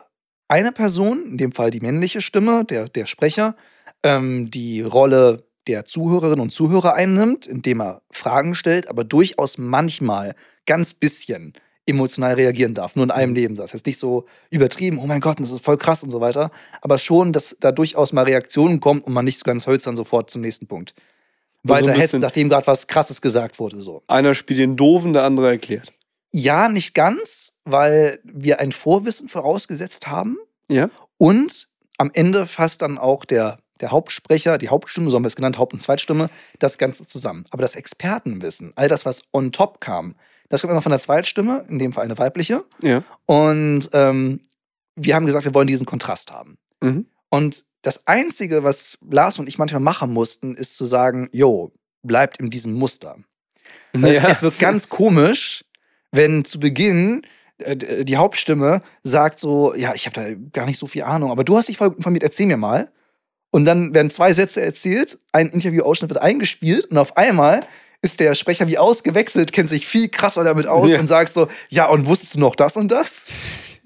eine 0.48 0.72
Person, 0.72 1.24
in 1.32 1.38
dem 1.38 1.52
Fall 1.52 1.70
die 1.70 1.80
männliche 1.80 2.20
Stimme, 2.20 2.64
der, 2.64 2.88
der 2.88 3.06
Sprecher, 3.06 3.56
ähm, 4.02 4.50
die 4.50 4.80
Rolle 4.82 5.46
der 5.66 5.84
Zuhörerinnen 5.84 6.40
und 6.40 6.50
Zuhörer 6.50 6.94
einnimmt, 6.94 7.46
indem 7.46 7.80
er 7.80 8.02
Fragen 8.10 8.54
stellt, 8.54 8.88
aber 8.88 9.04
durchaus 9.04 9.58
manchmal 9.58 10.34
ganz 10.66 10.94
bisschen 10.94 11.54
emotional 11.86 12.34
reagieren 12.34 12.74
darf, 12.74 12.96
nur 12.96 13.04
in 13.04 13.10
einem 13.10 13.34
Nebensatz. 13.34 13.72
Jetzt 13.72 13.86
nicht 13.86 13.98
so 13.98 14.24
übertrieben, 14.50 14.98
oh 14.98 15.06
mein 15.06 15.20
Gott, 15.20 15.38
das 15.40 15.50
ist 15.50 15.62
voll 15.62 15.76
krass 15.76 16.02
und 16.02 16.10
so 16.10 16.20
weiter, 16.20 16.50
aber 16.80 16.96
schon, 16.98 17.32
dass 17.32 17.56
da 17.60 17.72
durchaus 17.72 18.12
mal 18.12 18.24
Reaktionen 18.24 18.80
kommen 18.80 19.02
und 19.02 19.12
man 19.12 19.24
nicht 19.24 19.38
so 19.38 19.44
ganz 19.44 19.66
hölzern 19.66 19.96
sofort 19.96 20.30
zum 20.30 20.40
nächsten 20.40 20.66
Punkt 20.66 20.94
Aber 21.62 21.80
so 21.80 21.86
weiter 21.86 22.00
hetzt, 22.00 22.14
nachdem 22.18 22.48
gerade 22.48 22.66
was 22.66 22.86
Krasses 22.86 23.20
gesagt 23.20 23.58
wurde. 23.58 23.82
So. 23.82 24.02
Einer 24.06 24.34
spielt 24.34 24.60
den 24.60 24.76
Doofen, 24.76 25.12
der 25.12 25.24
andere 25.24 25.48
erklärt. 25.50 25.92
Ja, 26.32 26.68
nicht 26.68 26.94
ganz, 26.94 27.52
weil 27.64 28.18
wir 28.24 28.60
ein 28.60 28.72
Vorwissen 28.72 29.28
vorausgesetzt 29.28 30.06
haben 30.08 30.36
Ja. 30.70 30.90
und 31.18 31.68
am 31.98 32.10
Ende 32.12 32.46
fasst 32.46 32.82
dann 32.82 32.98
auch 32.98 33.24
der, 33.24 33.58
der 33.80 33.90
Hauptsprecher, 33.90 34.58
die 34.58 34.68
Hauptstimme, 34.68 35.10
so 35.10 35.16
haben 35.16 35.24
wir 35.24 35.28
es 35.28 35.36
genannt, 35.36 35.58
Haupt- 35.58 35.72
und 35.72 35.80
Zweitstimme, 35.80 36.30
das 36.58 36.78
Ganze 36.78 37.06
zusammen. 37.06 37.44
Aber 37.50 37.62
das 37.62 37.74
Expertenwissen, 37.74 38.72
all 38.76 38.88
das, 38.88 39.04
was 39.04 39.22
on 39.32 39.52
top 39.52 39.80
kam, 39.80 40.14
das 40.48 40.60
kommt 40.60 40.70
immer 40.70 40.82
von 40.82 40.90
der 40.90 41.00
Zweitstimme, 41.00 41.64
in 41.68 41.78
dem 41.78 41.92
Fall 41.92 42.04
eine 42.04 42.16
weibliche. 42.18 42.64
Ja. 42.82 43.02
Und 43.26 43.88
ähm, 43.92 44.40
wir 44.94 45.14
haben 45.16 45.26
gesagt, 45.26 45.44
wir 45.44 45.54
wollen 45.54 45.66
diesen 45.66 45.86
Kontrast 45.86 46.30
haben. 46.30 46.58
Mhm. 46.80 47.06
Und 47.30 47.64
das 47.82 48.06
Einzige, 48.06 48.62
was 48.62 48.98
Lars 49.10 49.38
und 49.38 49.48
ich 49.48 49.58
manchmal 49.58 49.80
machen 49.80 50.12
mussten, 50.12 50.54
ist 50.54 50.76
zu 50.76 50.84
sagen, 50.84 51.28
jo, 51.32 51.72
bleibt 52.02 52.38
in 52.38 52.50
diesem 52.50 52.74
Muster. 52.74 53.16
Ja. 53.96 54.08
Es, 54.08 54.22
es 54.38 54.42
wird 54.42 54.58
ganz 54.58 54.88
komisch, 54.88 55.64
wenn 56.12 56.44
zu 56.44 56.60
Beginn 56.60 57.22
äh, 57.58 57.76
d- 57.76 58.04
die 58.04 58.16
Hauptstimme 58.16 58.82
sagt 59.02 59.40
so, 59.40 59.74
ja, 59.74 59.94
ich 59.94 60.06
habe 60.06 60.14
da 60.14 60.34
gar 60.52 60.66
nicht 60.66 60.78
so 60.78 60.86
viel 60.86 61.02
Ahnung, 61.02 61.30
aber 61.30 61.42
du 61.44 61.56
hast 61.56 61.68
dich 61.68 61.80
informiert, 61.80 62.22
erzähl 62.22 62.46
mir 62.46 62.56
mal. 62.56 62.90
Und 63.54 63.66
dann 63.66 63.94
werden 63.94 64.10
zwei 64.10 64.32
Sätze 64.32 64.60
erzählt, 64.62 65.16
ein 65.30 65.48
Interviewausschnitt 65.48 66.10
wird 66.10 66.20
eingespielt 66.20 66.86
und 66.86 66.98
auf 66.98 67.16
einmal 67.16 67.60
ist 68.02 68.18
der 68.18 68.34
Sprecher 68.34 68.66
wie 68.66 68.78
ausgewechselt, 68.78 69.52
kennt 69.52 69.68
sich 69.68 69.86
viel 69.86 70.08
krasser 70.08 70.42
damit 70.42 70.66
aus 70.66 70.90
Ja. 70.90 70.98
und 70.98 71.06
sagt 71.06 71.32
so, 71.32 71.46
ja, 71.68 71.86
und 71.86 72.04
wusstest 72.06 72.34
du 72.34 72.40
noch 72.40 72.56
das 72.56 72.76
und 72.76 72.90
das? 72.90 73.26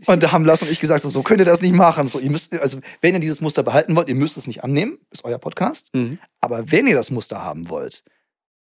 Und 0.06 0.22
da 0.22 0.32
haben 0.32 0.46
Lars 0.46 0.62
und 0.62 0.70
ich 0.70 0.80
gesagt, 0.80 1.02
so, 1.02 1.10
so 1.10 1.22
könnt 1.22 1.40
ihr 1.40 1.44
das 1.44 1.60
nicht 1.60 1.74
machen. 1.74 2.08
So, 2.08 2.18
ihr 2.18 2.30
müsst, 2.30 2.54
also 2.58 2.78
wenn 3.02 3.12
ihr 3.12 3.20
dieses 3.20 3.42
Muster 3.42 3.62
behalten 3.62 3.94
wollt, 3.94 4.08
ihr 4.08 4.14
müsst 4.14 4.38
es 4.38 4.46
nicht 4.46 4.64
annehmen, 4.64 4.96
ist 5.10 5.22
euer 5.26 5.36
Podcast. 5.38 5.90
Mhm. 5.92 6.18
Aber 6.40 6.70
wenn 6.72 6.86
ihr 6.86 6.94
das 6.94 7.10
Muster 7.10 7.44
haben 7.44 7.68
wollt, 7.68 8.04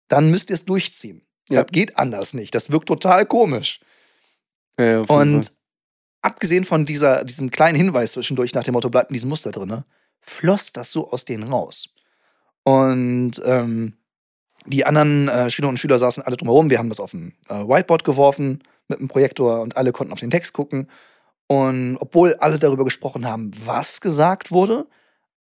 dann 0.09 0.33
müsst 0.33 0.51
ihr 0.51 0.55
es 0.55 0.65
durchziehen. 0.65 1.25
Ja. 1.49 1.63
Das 1.63 1.71
geht 1.71 1.99
anders 1.99 2.35
nicht. 2.35 2.53
Das 2.53 2.73
wirkt 2.73 2.89
total 2.89 3.27
komisch. 3.27 3.79
Ja, 4.77 5.03
Und 5.03 5.07
Fall. 5.07 5.55
abgesehen 6.23 6.65
von 6.65 6.85
dieser, 6.85 7.23
diesem 7.25 7.53
kleinen 7.53 7.77
Hinweis 7.77 8.11
zwischendurch 8.11 8.55
nach 8.55 8.65
dem 8.65 8.73
Motto, 8.73 8.91
bleibt 8.91 9.11
in 9.11 9.15
diesem 9.15 9.29
Muster 9.29 9.53
drin, 9.53 9.69
ne, 9.69 9.85
floss 10.27 10.73
das 10.73 10.93
so 10.93 11.11
aus 11.11 11.25
denen 11.25 11.45
raus. 11.45 11.89
Und 12.65 13.41
ähm, 13.45 13.95
die 14.67 14.85
anderen 14.85 15.29
äh, 15.29 15.51
Schülerinnen 15.51 15.75
und 15.75 15.79
Schüler 15.79 15.99
saßen 15.99 16.23
alle 16.25 16.37
drumherum. 16.37 16.71
Wir 16.71 16.79
haben 16.79 16.89
das 16.89 17.01
auf 17.01 17.15
ein 17.15 17.35
äh, 17.49 17.55
Whiteboard 17.55 18.05
geworfen 18.05 18.63
mit 18.89 18.99
einem 18.99 19.09
Projektor 19.09 19.61
und 19.61 19.77
alle 19.77 19.93
konnten 19.93 20.13
auf 20.13 20.21
den 20.21 20.31
Text 20.31 20.53
gucken. 20.53 20.89
Und 21.47 21.97
obwohl 22.01 22.35
alle 22.35 22.59
darüber 22.59 22.85
gesprochen 22.85 23.27
haben, 23.27 23.53
was 23.65 24.01
gesagt 24.01 24.51
wurde, 24.51 24.87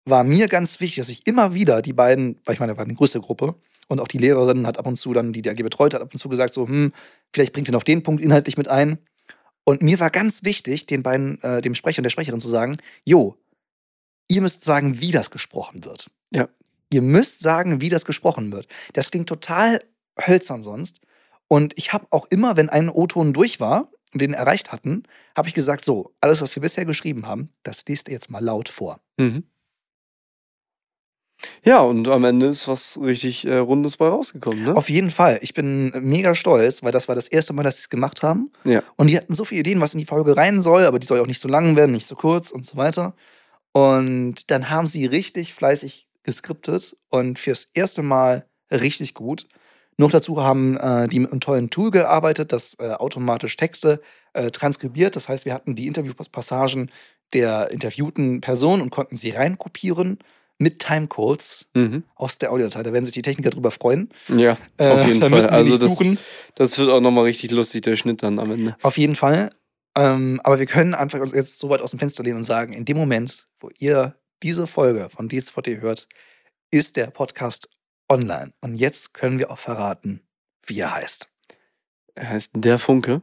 war 0.04 0.24
mir 0.24 0.48
ganz 0.48 0.80
wichtig, 0.80 0.96
dass 0.96 1.08
ich 1.08 1.26
immer 1.26 1.54
wieder 1.54 1.80
die 1.80 1.92
beiden, 1.92 2.40
weil 2.44 2.54
ich 2.54 2.60
meine, 2.60 2.72
wir 2.72 2.78
waren 2.78 2.88
eine 2.88 2.96
größere 2.96 3.22
Gruppe 3.22 3.54
und 3.86 4.00
auch 4.00 4.08
die 4.08 4.18
Lehrerin 4.18 4.66
hat 4.66 4.78
ab 4.78 4.86
und 4.86 4.96
zu 4.96 5.12
dann, 5.12 5.32
die 5.32 5.42
die 5.42 5.50
AG 5.50 5.62
betreut 5.62 5.94
hat, 5.94 6.02
ab 6.02 6.08
und 6.12 6.18
zu 6.18 6.28
gesagt, 6.28 6.54
so, 6.54 6.66
hm, 6.66 6.92
vielleicht 7.32 7.52
bringt 7.52 7.68
ihr 7.68 7.72
noch 7.72 7.84
den 7.84 8.02
Punkt 8.02 8.22
inhaltlich 8.22 8.56
mit 8.56 8.66
ein. 8.66 8.98
Und 9.64 9.80
mir 9.80 10.00
war 10.00 10.10
ganz 10.10 10.42
wichtig, 10.42 10.86
den 10.86 11.04
beiden, 11.04 11.40
äh, 11.42 11.60
dem 11.60 11.76
Sprecher 11.76 12.00
und 12.00 12.04
der 12.04 12.10
Sprecherin 12.10 12.40
zu 12.40 12.48
sagen, 12.48 12.78
jo, 13.04 13.36
ihr 14.32 14.42
müsst 14.42 14.64
sagen, 14.64 15.00
wie 15.00 15.12
das 15.12 15.30
gesprochen 15.30 15.84
wird. 15.84 16.10
Ja. 16.30 16.48
Ihr 16.90 17.02
müsst 17.02 17.40
sagen, 17.40 17.80
wie 17.80 17.88
das 17.88 18.04
gesprochen 18.04 18.52
wird. 18.52 18.66
Das 18.94 19.10
klingt 19.10 19.28
total 19.28 19.82
hölzern 20.18 20.62
sonst. 20.62 21.00
Und 21.48 21.74
ich 21.76 21.92
habe 21.92 22.06
auch 22.10 22.26
immer, 22.30 22.56
wenn 22.56 22.70
ein 22.70 22.88
O-Ton 22.88 23.32
durch 23.32 23.60
war, 23.60 23.90
und 24.12 24.20
wir 24.20 24.28
den 24.28 24.34
erreicht 24.34 24.72
hatten, 24.72 25.04
habe 25.36 25.48
ich 25.48 25.54
gesagt, 25.54 25.84
so, 25.84 26.14
alles, 26.20 26.42
was 26.42 26.54
wir 26.54 26.60
bisher 26.60 26.84
geschrieben 26.84 27.26
haben, 27.26 27.50
das 27.62 27.84
liest 27.86 28.08
ihr 28.08 28.14
jetzt 28.14 28.30
mal 28.30 28.44
laut 28.44 28.68
vor. 28.68 29.00
Mhm. 29.18 29.44
Ja, 31.64 31.80
und 31.80 32.08
am 32.08 32.24
Ende 32.24 32.46
ist 32.46 32.68
was 32.68 32.98
richtig 33.00 33.44
äh, 33.46 33.56
Rundes 33.56 33.96
bei 33.96 34.06
rausgekommen, 34.06 34.64
ne? 34.64 34.76
Auf 34.76 34.88
jeden 34.88 35.10
Fall. 35.10 35.38
Ich 35.42 35.54
bin 35.54 35.92
mega 36.00 36.34
stolz, 36.34 36.82
weil 36.82 36.92
das 36.92 37.08
war 37.08 37.14
das 37.14 37.26
erste 37.26 37.52
Mal, 37.52 37.64
dass 37.64 37.76
sie 37.76 37.82
es 37.82 37.90
gemacht 37.90 38.22
haben. 38.22 38.52
Ja. 38.64 38.82
Und 38.96 39.08
die 39.08 39.16
hatten 39.16 39.34
so 39.34 39.44
viele 39.44 39.60
Ideen, 39.60 39.80
was 39.80 39.94
in 39.94 39.98
die 39.98 40.06
Folge 40.06 40.36
rein 40.36 40.62
soll, 40.62 40.84
aber 40.84 40.98
die 40.98 41.06
soll 41.06 41.18
ja 41.18 41.22
auch 41.22 41.28
nicht 41.28 41.40
so 41.40 41.48
lang 41.48 41.76
werden, 41.76 41.92
nicht 41.92 42.06
so 42.06 42.14
kurz 42.14 42.50
und 42.52 42.64
so 42.64 42.76
weiter. 42.76 43.14
Und 43.72 44.50
dann 44.50 44.70
haben 44.70 44.86
sie 44.86 45.06
richtig 45.06 45.54
fleißig 45.54 46.06
geskriptet 46.24 46.96
und 47.08 47.38
fürs 47.38 47.68
erste 47.74 48.02
Mal 48.02 48.44
richtig 48.70 49.14
gut. 49.14 49.46
Noch 49.98 50.10
dazu 50.10 50.40
haben 50.42 50.76
äh, 50.78 51.08
die 51.08 51.18
mit 51.20 51.30
einem 51.32 51.40
tollen 51.40 51.70
Tool 51.70 51.90
gearbeitet, 51.90 52.52
das 52.52 52.76
äh, 52.80 52.90
automatisch 52.92 53.56
Texte 53.56 54.00
äh, 54.32 54.50
transkribiert. 54.50 55.16
Das 55.16 55.28
heißt, 55.28 55.44
wir 55.44 55.52
hatten 55.54 55.74
die 55.74 55.86
Interviewpassagen 55.86 56.90
der 57.32 57.70
interviewten 57.70 58.40
Person 58.40 58.80
und 58.82 58.90
konnten 58.90 59.16
sie 59.16 59.30
reinkopieren 59.30 60.18
mit 60.58 60.78
Timecodes 60.80 61.66
Mhm. 61.74 62.04
aus 62.14 62.38
der 62.38 62.52
Audiodatei. 62.52 62.82
Da 62.82 62.92
werden 62.92 63.04
sich 63.04 63.14
die 63.14 63.22
Techniker 63.22 63.50
drüber 63.50 63.70
freuen. 63.70 64.10
Ja, 64.28 64.56
Äh, 64.76 64.88
auf 64.90 65.06
jeden 65.06 65.20
da 65.20 65.28
Fall. 65.28 65.46
Also 65.46 65.76
das, 65.76 65.80
suchen. 65.98 66.18
das 66.54 66.78
wird 66.78 66.88
auch 66.90 67.00
nochmal 67.00 67.24
richtig 67.24 67.50
lustig, 67.50 67.82
der 67.82 67.96
Schnitt 67.96 68.22
dann 68.22 68.38
am 68.38 68.52
Ende. 68.52 68.76
Auf 68.82 68.96
jeden 68.96 69.16
Fall. 69.16 69.50
Ähm, 69.94 70.40
aber 70.44 70.58
wir 70.58 70.66
können 70.66 70.94
einfach 70.94 71.20
uns 71.20 71.32
jetzt 71.32 71.58
so 71.58 71.68
weit 71.68 71.80
aus 71.80 71.90
dem 71.90 71.98
Fenster 71.98 72.22
lehnen 72.22 72.38
und 72.38 72.44
sagen, 72.44 72.72
in 72.72 72.84
dem 72.84 72.96
Moment, 72.96 73.48
wo 73.60 73.70
ihr 73.78 74.16
diese 74.42 74.66
Folge 74.66 75.08
von 75.10 75.28
DSVT 75.28 75.80
hört, 75.80 76.08
ist 76.70 76.96
der 76.96 77.08
Podcast 77.08 77.68
online. 78.08 78.52
Und 78.60 78.76
jetzt 78.76 79.14
können 79.14 79.38
wir 79.38 79.50
auch 79.50 79.58
verraten, 79.58 80.20
wie 80.66 80.80
er 80.80 80.94
heißt. 80.94 81.28
Er 82.14 82.28
heißt 82.28 82.52
Der 82.54 82.78
Funke. 82.78 83.22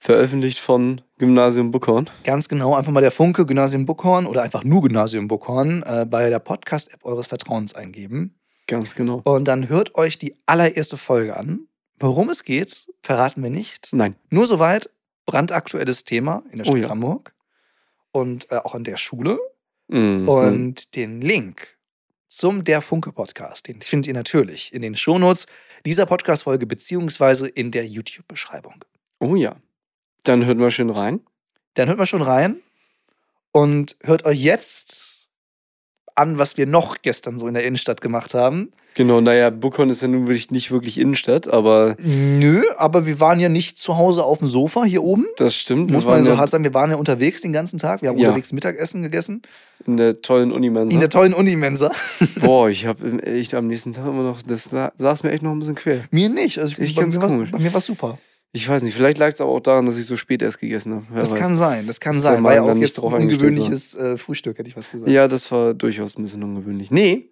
Veröffentlicht 0.00 0.60
von 0.60 1.00
Gymnasium 1.18 1.72
Buckhorn. 1.72 2.08
Ganz 2.22 2.48
genau, 2.48 2.74
einfach 2.74 2.92
mal 2.92 3.00
der 3.00 3.10
Funke 3.10 3.44
Gymnasium 3.44 3.84
Buckhorn 3.84 4.26
oder 4.26 4.42
einfach 4.42 4.62
nur 4.62 4.82
Gymnasium 4.82 5.26
Buckhorn 5.26 5.82
äh, 5.82 6.06
bei 6.08 6.30
der 6.30 6.38
Podcast-App 6.38 7.04
eures 7.04 7.26
Vertrauens 7.26 7.74
eingeben. 7.74 8.38
Ganz 8.68 8.94
genau. 8.94 9.22
Und 9.24 9.48
dann 9.48 9.68
hört 9.68 9.96
euch 9.96 10.18
die 10.18 10.36
allererste 10.46 10.96
Folge 10.96 11.36
an. 11.36 11.66
Worum 11.98 12.28
es 12.28 12.44
geht, 12.44 12.88
verraten 13.02 13.42
wir 13.42 13.50
nicht. 13.50 13.88
Nein. 13.92 14.14
Nur 14.30 14.46
soweit, 14.46 14.88
brandaktuelles 15.28 16.04
Thema 16.04 16.42
in 16.50 16.56
der 16.56 16.66
Oh 16.66 16.70
Stadt 16.70 16.84
ja. 16.84 16.88
Hamburg 16.88 17.34
und 18.12 18.50
äh, 18.50 18.56
auch 18.56 18.74
an 18.74 18.82
der 18.82 18.96
Schule. 18.96 19.38
Mhm. 19.88 20.26
Und 20.26 20.96
den 20.96 21.20
Link 21.20 21.76
zum 22.28 22.64
Der 22.64 22.80
Funke 22.80 23.12
Podcast, 23.12 23.68
den 23.68 23.82
findet 23.82 24.08
ihr 24.08 24.14
natürlich 24.14 24.72
in 24.72 24.80
den 24.80 24.96
Shownotes 24.96 25.46
dieser 25.84 26.06
Podcast-Folge 26.06 26.66
beziehungsweise 26.66 27.46
in 27.46 27.70
der 27.70 27.86
YouTube-Beschreibung. 27.86 28.82
Oh 29.20 29.34
ja. 29.36 29.56
Dann 30.24 30.46
hört 30.46 30.56
mal 30.56 30.70
schön 30.70 30.88
rein. 30.88 31.20
Dann 31.74 31.88
hört 31.88 31.98
mal 31.98 32.06
schon 32.06 32.22
rein 32.22 32.60
und 33.52 33.96
hört 34.02 34.24
euch 34.24 34.42
jetzt 34.42 35.28
an, 36.14 36.38
was 36.38 36.56
wir 36.56 36.66
noch 36.66 37.02
gestern 37.02 37.38
so 37.38 37.48
in 37.48 37.54
der 37.54 37.64
Innenstadt 37.64 38.00
gemacht 38.00 38.32
haben. 38.32 38.72
Genau, 38.98 39.20
naja, 39.20 39.50
Buckhorn 39.50 39.90
ist 39.90 40.02
ja 40.02 40.08
nun 40.08 40.26
wirklich 40.26 40.50
nicht 40.50 40.72
wirklich 40.72 40.98
Innenstadt, 40.98 41.46
aber 41.46 41.94
Nö, 42.02 42.64
aber 42.78 43.06
wir 43.06 43.20
waren 43.20 43.38
ja 43.38 43.48
nicht 43.48 43.78
zu 43.78 43.96
Hause 43.96 44.24
auf 44.24 44.40
dem 44.40 44.48
Sofa 44.48 44.82
hier 44.82 45.04
oben. 45.04 45.24
das 45.36 45.54
stimmt. 45.54 45.92
Muss 45.92 46.04
man 46.04 46.24
so 46.24 46.36
hart 46.36 46.50
sagen, 46.50 46.64
wir 46.64 46.74
waren 46.74 46.90
ja 46.90 46.96
unterwegs 46.96 47.40
den 47.40 47.52
ganzen 47.52 47.78
Tag. 47.78 48.02
Wir 48.02 48.08
haben 48.08 48.18
Ja. 48.18 48.26
unterwegs 48.30 48.52
Mittagessen 48.52 49.02
gegessen. 49.02 49.42
in 49.86 49.96
der 49.96 50.20
tollen 50.20 50.50
Unimensa. 50.50 50.92
In 50.92 50.98
der 50.98 51.10
tollen 51.10 51.32
Unimensa. 51.32 51.92
Boah, 52.40 52.68
ich 52.68 52.86
habe 52.86 53.22
echt 53.22 53.54
am 53.54 53.68
nächsten 53.68 53.92
Tag 53.92 54.04
immer 54.08 54.24
noch, 54.24 54.42
das 54.42 54.64
sa- 54.64 54.90
saß 54.96 55.22
mir 55.22 55.30
echt 55.30 55.44
noch 55.44 55.52
ein 55.52 55.60
bisschen 55.60 55.76
quer. 55.76 56.00
Mir 56.10 56.28
nicht. 56.28 56.58
Also 56.58 56.74
Ich 56.82 56.96
bei, 56.96 57.02
ganz 57.02 57.14
mir 57.14 57.22
war, 57.22 57.28
komisch. 57.28 57.52
bei 57.52 57.58
mir 57.60 57.72
war 57.72 57.80
super. 57.80 58.18
Ich 58.50 58.68
weiß 58.68 58.82
nicht, 58.82 58.94
vielleicht 58.96 59.18
lag 59.18 59.28
es 59.32 59.40
aber 59.40 59.50
auch 59.52 59.60
daran, 59.60 59.86
dass 59.86 59.96
ich 59.96 60.06
so 60.06 60.16
spät 60.16 60.42
erst 60.42 60.58
gegessen 60.58 60.92
habe. 60.94 61.06
Das 61.14 61.30
weiß. 61.30 61.38
kann 61.38 61.54
sein, 61.54 61.86
das 61.86 62.00
kann 62.00 62.14
der 62.14 62.22
sein. 62.22 62.42
War 62.42 62.54
ja 62.54 62.62
auch 62.62 62.74
jetzt 62.74 62.98
ein 62.98 63.12
ungewöhnliches 63.12 63.94
äh, 63.94 64.16
Frühstück, 64.16 64.58
hätte 64.58 64.68
ich 64.68 64.76
was 64.76 64.90
gesagt. 64.90 65.08
Ja, 65.12 65.28
das 65.28 65.52
war 65.52 65.74
durchaus 65.74 66.18
ein 66.18 66.22
bisschen 66.22 66.42
ungewöhnlich. 66.42 66.90
Nee, 66.90 67.28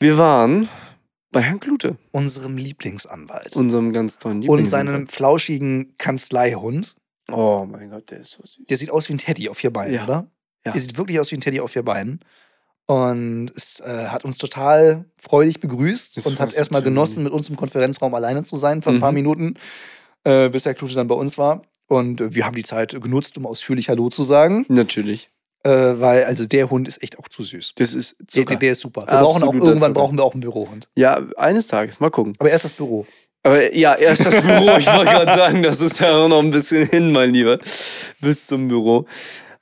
wir 0.00 0.18
waren 0.18 0.68
bei 1.32 1.40
Herrn 1.42 1.60
Klute, 1.60 1.96
Unserem 2.12 2.56
Lieblingsanwalt. 2.56 3.56
unserem 3.56 3.92
ganz 3.92 4.18
tollen 4.18 4.36
und 4.38 4.42
Lieblingsanwalt. 4.42 4.86
seinem 4.96 5.06
flauschigen 5.06 5.94
Kanzleihund. 5.98 6.96
Oh 7.30 7.66
mein 7.70 7.90
Gott, 7.90 8.10
der 8.10 8.20
ist 8.20 8.30
so 8.32 8.42
süß. 8.44 8.64
Der 8.68 8.76
sieht 8.76 8.90
aus 8.90 9.08
wie 9.08 9.14
ein 9.14 9.18
Teddy 9.18 9.48
auf 9.48 9.58
vier 9.58 9.70
Beinen, 9.72 9.94
Ja. 9.94 10.04
oder? 10.04 10.26
Ja. 10.64 10.72
Der 10.72 10.80
sieht 10.80 10.96
wirklich 10.96 11.20
aus 11.20 11.30
wie 11.30 11.36
ein 11.36 11.40
Teddy 11.40 11.60
auf 11.60 11.72
vier 11.72 11.82
Beinen. 11.84 12.20
Und 12.86 13.50
es 13.54 13.80
äh, 13.80 14.06
hat 14.06 14.24
uns 14.24 14.38
total 14.38 15.04
freudig 15.18 15.60
begrüßt 15.60 16.16
Das 16.16 16.26
und 16.26 16.40
hat 16.40 16.48
es 16.48 16.54
erstmal 16.54 16.82
genossen, 16.82 17.22
mit 17.22 17.32
uns 17.34 17.50
im 17.50 17.56
Konferenzraum 17.56 18.14
alleine 18.14 18.44
zu 18.44 18.56
sein 18.56 18.80
für 18.80 18.88
ein 18.88 19.00
paar 19.00 19.10
Mhm. 19.12 19.16
Minuten, 19.16 19.54
äh, 20.24 20.48
bis 20.48 20.62
der 20.62 20.72
Klute 20.72 20.94
dann 20.94 21.06
bei 21.06 21.14
uns 21.14 21.36
war. 21.36 21.62
Und 21.86 22.20
äh, 22.22 22.34
wir 22.34 22.46
haben 22.46 22.56
die 22.56 22.64
Zeit 22.64 22.92
genutzt, 22.92 23.36
um 23.36 23.44
ausführlich 23.44 23.90
Hallo 23.90 24.08
zu 24.08 24.22
sagen, 24.22 24.64
Natürlich. 24.68 25.28
Äh, 25.68 26.00
weil 26.00 26.24
also 26.24 26.46
der 26.46 26.70
Hund 26.70 26.88
ist 26.88 27.02
echt 27.02 27.18
auch 27.18 27.28
zu 27.28 27.42
süß. 27.42 27.72
Das 27.76 27.94
ist 27.94 28.16
Der, 28.34 28.44
der, 28.44 28.56
der 28.56 28.72
ist 28.72 28.80
super. 28.80 29.02
Wir 29.02 29.18
brauchen 29.20 29.42
auch 29.42 29.52
irgendwann 29.52 29.80
Zucker. 29.80 29.92
brauchen 29.92 30.16
wir 30.18 30.24
auch 30.24 30.32
einen 30.32 30.40
Bürohund. 30.40 30.88
Ja, 30.96 31.20
eines 31.36 31.66
Tages. 31.66 32.00
Mal 32.00 32.10
gucken. 32.10 32.34
Aber 32.38 32.50
erst 32.50 32.64
das 32.64 32.72
Büro. 32.72 33.06
Aber 33.42 33.74
ja, 33.74 33.94
erst 33.94 34.26
das 34.26 34.40
Büro. 34.40 34.76
Ich 34.78 34.86
wollte 34.86 35.12
gerade 35.12 35.34
sagen, 35.34 35.62
das 35.62 35.80
ist 35.80 36.00
ja 36.00 36.16
auch 36.16 36.28
noch 36.28 36.40
ein 36.40 36.50
bisschen 36.50 36.86
hin, 36.88 37.12
mein 37.12 37.30
Lieber. 37.32 37.58
Bis 38.20 38.46
zum 38.46 38.68
Büro. 38.68 39.06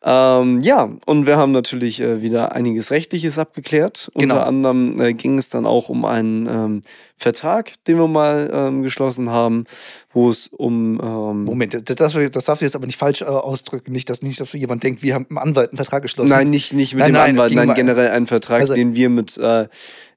Ähm, 0.09 0.61
ja, 0.61 0.88
und 1.04 1.26
wir 1.26 1.36
haben 1.36 1.50
natürlich 1.50 2.00
äh, 2.00 2.22
wieder 2.22 2.52
einiges 2.52 2.92
Rechtliches 2.92 3.40
abgeklärt. 3.40 4.09
Genau. 4.14 4.34
Unter 4.34 4.46
anderem 4.46 5.00
äh, 5.00 5.14
ging 5.14 5.36
es 5.36 5.50
dann 5.50 5.66
auch 5.66 5.88
um 5.88 6.04
einen 6.04 6.46
ähm, 6.46 6.82
Vertrag, 7.16 7.72
den 7.88 7.98
wir 7.98 8.07
mal 8.07 8.48
ähm, 8.52 8.82
geschlossen 8.84 9.30
haben, 9.30 9.64
wo 10.12 10.30
es 10.30 10.46
um. 10.46 11.00
Ähm, 11.02 11.44
Moment, 11.44 11.74
das, 11.74 11.96
das, 11.96 12.12
das 12.30 12.44
darfst 12.44 12.62
du 12.62 12.64
jetzt 12.64 12.76
aber 12.76 12.86
nicht 12.86 12.98
falsch 12.98 13.22
äh, 13.22 13.24
ausdrücken. 13.24 13.90
Nicht, 13.90 14.09
dass 14.09 14.22
nicht, 14.22 14.40
dass 14.40 14.52
jemand 14.52 14.84
denkt, 14.84 15.02
wir 15.02 15.14
haben 15.14 15.22
mit 15.22 15.30
dem 15.30 15.38
Anwalt 15.38 15.70
einen 15.70 15.76
Vertrag 15.76 16.02
geschlossen. 16.02 16.30
Nein, 16.30 16.50
nicht, 16.50 16.72
nicht 16.72 16.94
mit 16.94 17.00
Nein, 17.00 17.09
dem 17.09 17.14
nein, 17.14 17.30
Anwalt, 17.30 17.54
nein, 17.54 17.74
generell 17.74 18.11
einen 18.11 18.28
Vertrag, 18.28 18.61
Also- 18.61 18.74
den 18.74 18.94
wir 18.94 19.09
mit, 19.09 19.36
äh, 19.38 19.66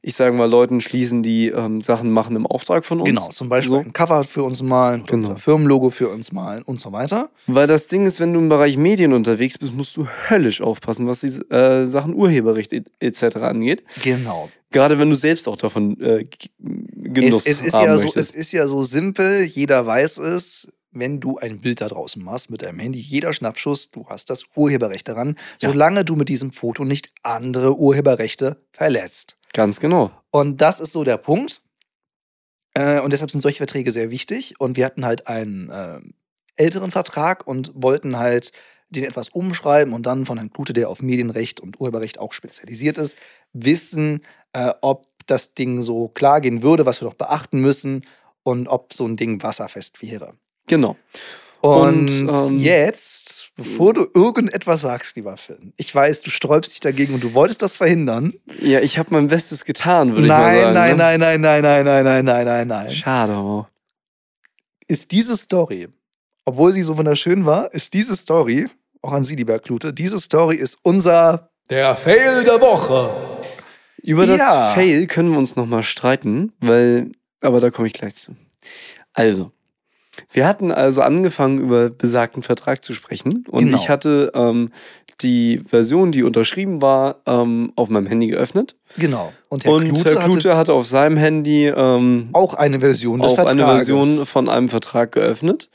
ich 0.02 0.16
sage 0.16 0.34
mal, 0.36 0.50
Leuten 0.50 0.80
schließen, 0.82 1.24
die 1.24 1.50
ähm, 1.50 1.82
Sachen 1.82 2.10
machen 2.12 2.36
im 2.36 2.48
Auftrag 2.48 2.86
von 2.86 3.00
uns. 3.02 3.10
Genau, 3.10 3.28
zum 3.30 3.50
Beispiel 3.50 3.72
So. 3.72 3.78
ein 3.80 3.92
Cover 3.94 4.24
für 4.24 4.44
uns 4.44 4.62
malen, 4.62 5.06
Genau. 5.06 5.30
unser 5.30 5.38
Firmenlogo 5.42 5.90
für 5.90 6.08
uns 6.10 6.32
malen 6.32 6.64
und 6.64 6.80
so 6.80 6.92
weiter. 6.92 7.30
Weil 7.48 7.68
das 7.68 7.88
Ding 7.88 8.06
ist, 8.06 8.20
wenn 8.20 8.32
du 8.34 8.40
im 8.40 8.48
Bereich 8.50 8.78
Medien 8.78 9.12
unterwegs 9.14 9.58
bist, 9.58 9.74
musst 9.74 9.98
du 9.98 10.08
höllisch 10.30 10.62
aufpassen, 10.62 11.08
was 11.08 11.20
die 11.22 11.28
äh, 11.54 11.86
Sachen 11.86 12.14
Urheberrecht 12.16 12.72
et- 12.74 12.92
etc. 13.00 13.36
angeht. 13.38 13.84
Genau. 14.04 14.50
Gerade 14.72 15.00
wenn 15.00 15.10
du 15.10 15.16
selbst 15.16 15.48
auch 15.48 15.58
davon 15.58 16.00
äh, 16.00 16.26
Genuss 16.60 17.46
Es, 17.46 17.60
es, 17.60 17.68
ist 17.68 17.74
haben 17.74 17.86
ja 17.86 17.98
so, 17.98 18.04
möchtest. 18.04 18.32
es 18.32 18.36
ist 18.36 18.52
ja 18.52 18.68
so 18.68 18.84
simpel, 18.84 19.44
jeder 19.44 19.86
weiß 19.86 20.18
es. 20.20 20.72
Wenn 20.92 21.20
du 21.20 21.38
ein 21.38 21.60
Bild 21.62 21.82
da 21.82 21.88
draußen 21.88 22.24
machst 22.24 22.50
mit 22.50 22.64
deinem 22.64 22.80
Handy, 22.80 23.00
jeder 23.00 23.32
Schnappschuss, 23.32 23.92
du 23.92 24.08
hast 24.10 24.32
das 24.32 24.46
Urheberrecht 24.56 25.08
daran, 25.08 25.36
Ja. 25.62 25.70
solange 25.70 26.04
du 26.04 26.16
mit 26.16 26.30
diesem 26.30 26.52
Foto 26.52 26.84
nicht 26.84 27.12
andere 27.22 27.78
Urheberrechte 27.78 28.58
verletzt. 28.72 29.36
Ganz 29.54 29.80
genau. 29.80 30.12
Und 30.32 30.58
das 30.62 30.80
ist 30.80 30.92
so 30.92 31.04
der 31.04 31.18
Punkt. 31.18 31.62
Äh, 32.74 33.00
und 33.00 33.12
deshalb 33.14 33.32
sind 33.32 33.42
solche 33.42 33.58
Verträge 33.58 33.92
sehr 33.92 34.12
wichtig. 34.12 34.60
Und 34.60 34.78
wir 34.78 34.86
hatten 34.86 35.06
halt 35.06 35.28
einen 35.28 35.70
äh, 35.70 36.00
älteren 36.56 36.92
Vertrag 36.92 37.48
und 37.48 37.72
wollten 37.74 38.18
halt 38.18 38.52
den 38.90 39.04
etwas 39.04 39.30
umschreiben 39.30 39.94
und 39.94 40.06
dann 40.06 40.26
von 40.26 40.38
Herrn 40.38 40.52
Klute, 40.52 40.74
der 40.74 40.90
auf 40.90 41.02
Medienrecht 41.02 41.60
und 41.60 41.80
Urheberrecht 41.80 42.20
auch 42.20 42.34
spezialisiert 42.34 42.98
ist, 42.98 43.18
wissen, 43.54 44.24
äh, 44.54 44.74
ob 44.82 45.08
das 45.28 45.54
Ding 45.54 45.82
so 45.82 46.08
klar 46.08 46.42
gehen 46.42 46.64
würde, 46.64 46.86
was 46.86 47.02
wir 47.02 47.08
noch 47.08 47.14
beachten 47.14 47.60
müssen 47.60 48.06
und 48.44 48.68
ob 48.68 48.94
so 48.94 49.06
ein 49.06 49.16
Ding 49.16 49.44
wasserfest 49.44 50.02
wäre. 50.02 50.34
Genau. 50.68 50.96
Und, 51.62 52.10
Und, 52.30 52.30
ähm, 52.32 52.60
jetzt, 52.60 53.52
bevor 53.56 53.94
du 53.94 54.08
irgendetwas 54.14 54.82
sagst, 54.82 55.18
lieber 55.18 55.36
Finn, 55.36 55.74
ich 55.76 55.94
weiß, 55.94 56.22
du 56.22 56.30
sträubst 56.30 56.72
dich 56.72 56.80
dagegen 56.80 57.14
und 57.14 57.24
du 57.24 57.34
wolltest 57.34 57.62
das 57.62 57.76
verhindern. 57.76 58.34
Ja, 58.62 58.80
ich 58.80 58.98
habe 58.98 59.10
mein 59.12 59.28
Bestes 59.28 59.66
getan, 59.66 60.12
würde 60.14 60.22
ich 60.24 60.28
mal 60.30 60.40
Nein, 60.42 60.62
sagen. 60.62 60.74
nein, 60.74 60.92
ne? 60.98 61.04
nein, 61.20 61.42
nein, 61.42 61.42
nein, 61.42 61.62
nein, 61.62 61.86
nein, 61.86 62.04
nein, 62.06 62.26
nein, 62.26 62.46
nein, 62.46 62.68
nein. 62.68 62.92
Schade. 62.92 63.34
oh. 63.34 63.66
Ist 64.88 65.12
diese 65.12 65.36
Story, 65.36 65.90
obwohl 66.46 66.72
sie 66.72 66.82
so 66.82 66.98
wunderschön 66.98 67.46
war, 67.46 67.74
ist 67.74 67.94
diese 67.94 68.16
Story, 68.16 68.68
auch 69.02 69.12
an 69.12 69.24
Sie, 69.24 69.36
lieber 69.36 69.60
Klute, 69.60 69.94
diese 69.94 70.20
Story 70.20 70.56
ist 70.56 70.78
unser 70.84 71.50
Der 71.70 71.96
Fail 71.96 72.44
der 72.44 72.60
Woche. 72.62 73.10
Über 74.02 74.26
das 74.26 74.40
Ja. 74.40 74.72
Fail 74.74 75.08
können 75.08 75.32
wir 75.32 75.38
uns 75.38 75.56
nochmal 75.58 75.84
streiten, 75.84 76.54
weil, 76.62 77.12
aber 77.42 77.60
da 77.60 77.70
komme 77.70 77.88
ich 77.88 77.94
gleich 77.94 78.16
zu. 78.16 78.36
Also, 79.14 79.52
wir 80.32 80.48
hatten 80.48 80.72
also 80.72 81.02
angefangen, 81.02 81.60
über 81.60 81.90
besagten 81.90 82.44
Vertrag 82.44 82.84
zu 82.84 82.94
sprechen. 82.94 83.46
Und 83.50 83.66
Genau. 83.66 83.78
ich 83.78 83.90
hatte 83.90 84.32
ähm, 84.34 84.72
die 85.22 85.60
Version, 85.68 86.12
die 86.12 86.24
unterschrieben 86.24 86.82
war, 86.82 87.18
ähm, 87.26 87.74
auf 87.76 87.90
meinem 87.90 88.08
Handy 88.08 88.28
geöffnet. 88.28 88.76
Genau. 88.98 89.34
Und 89.50 89.66
Herr 89.66 89.74
und 89.74 89.94
Klute, 89.94 90.10
Herr 90.16 90.24
Klute 90.24 90.58
hatte 90.58 90.74
auf 90.74 90.86
seinem 90.86 91.18
Handy 91.18 91.66
ähm, 91.68 92.30
hatte 92.30 92.36
auch 92.38 92.54
eine 92.54 92.80
Version 92.80 93.20
des 93.22 93.32
auf 93.32 93.40
eine 93.40 93.64
Vertrages. 93.64 93.88
Version 93.88 94.26
von 94.26 94.50
einem 94.50 94.70
Vertrag 94.70 95.12
geöffnet. 95.12 95.70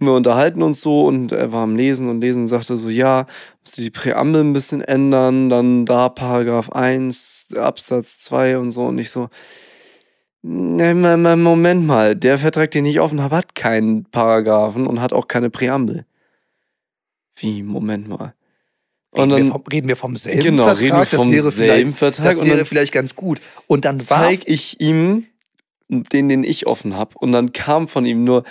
Und 0.00 0.06
wir 0.06 0.14
unterhalten 0.14 0.62
uns 0.62 0.80
so 0.80 1.06
und 1.06 1.32
er 1.32 1.50
war 1.52 1.64
am 1.64 1.74
Lesen 1.74 2.08
und 2.08 2.20
Lesen 2.20 2.42
und 2.42 2.48
sagte 2.48 2.76
so, 2.76 2.88
ja, 2.88 3.26
musst 3.62 3.76
du 3.78 3.82
die 3.82 3.90
Präambel 3.90 4.42
ein 4.42 4.52
bisschen 4.52 4.80
ändern, 4.80 5.48
dann 5.48 5.86
da 5.86 6.08
Paragraph 6.08 6.70
1, 6.70 7.48
Absatz 7.56 8.20
2 8.20 8.58
und 8.58 8.70
so. 8.70 8.84
Und 8.86 8.98
ich 8.98 9.10
so, 9.10 9.28
Moment 10.48 11.86
mal, 11.86 12.16
der 12.16 12.38
Vertrag, 12.38 12.70
den 12.70 12.86
ich 12.86 13.00
offen 13.00 13.20
habe, 13.20 13.36
hat 13.36 13.54
keinen 13.54 14.04
Paragraphen 14.04 14.86
und 14.86 15.00
hat 15.00 15.12
auch 15.12 15.28
keine 15.28 15.50
Präambel. 15.50 16.06
Wie, 17.36 17.62
Moment 17.62 18.08
mal. 18.08 18.34
Und 19.10 19.20
Reden, 19.20 19.30
wir 19.30 19.38
dann, 19.38 19.52
vom, 19.52 19.62
reden 19.70 19.88
wir 19.88 19.96
vom 19.96 20.16
selben 20.16 20.42
genau, 20.42 20.64
Vertrag? 20.64 20.82
reden 20.82 20.96
wir 20.96 21.06
vom 21.06 21.32
das 21.32 21.56
selben 21.56 21.94
vielleicht, 21.94 22.16
Vertrag. 22.16 22.36
Das 22.38 22.46
wäre 22.46 22.64
vielleicht 22.64 22.92
ganz 22.92 23.14
gut. 23.14 23.40
Und 23.66 23.84
dann 23.84 24.00
zeige 24.00 24.42
ich 24.46 24.80
ihm 24.80 25.26
den, 25.88 26.28
den 26.28 26.44
ich 26.44 26.66
offen 26.66 26.94
habe. 26.94 27.18
Und 27.18 27.32
dann 27.32 27.52
kam 27.52 27.88
von 27.88 28.06
ihm 28.06 28.24
nur 28.24 28.44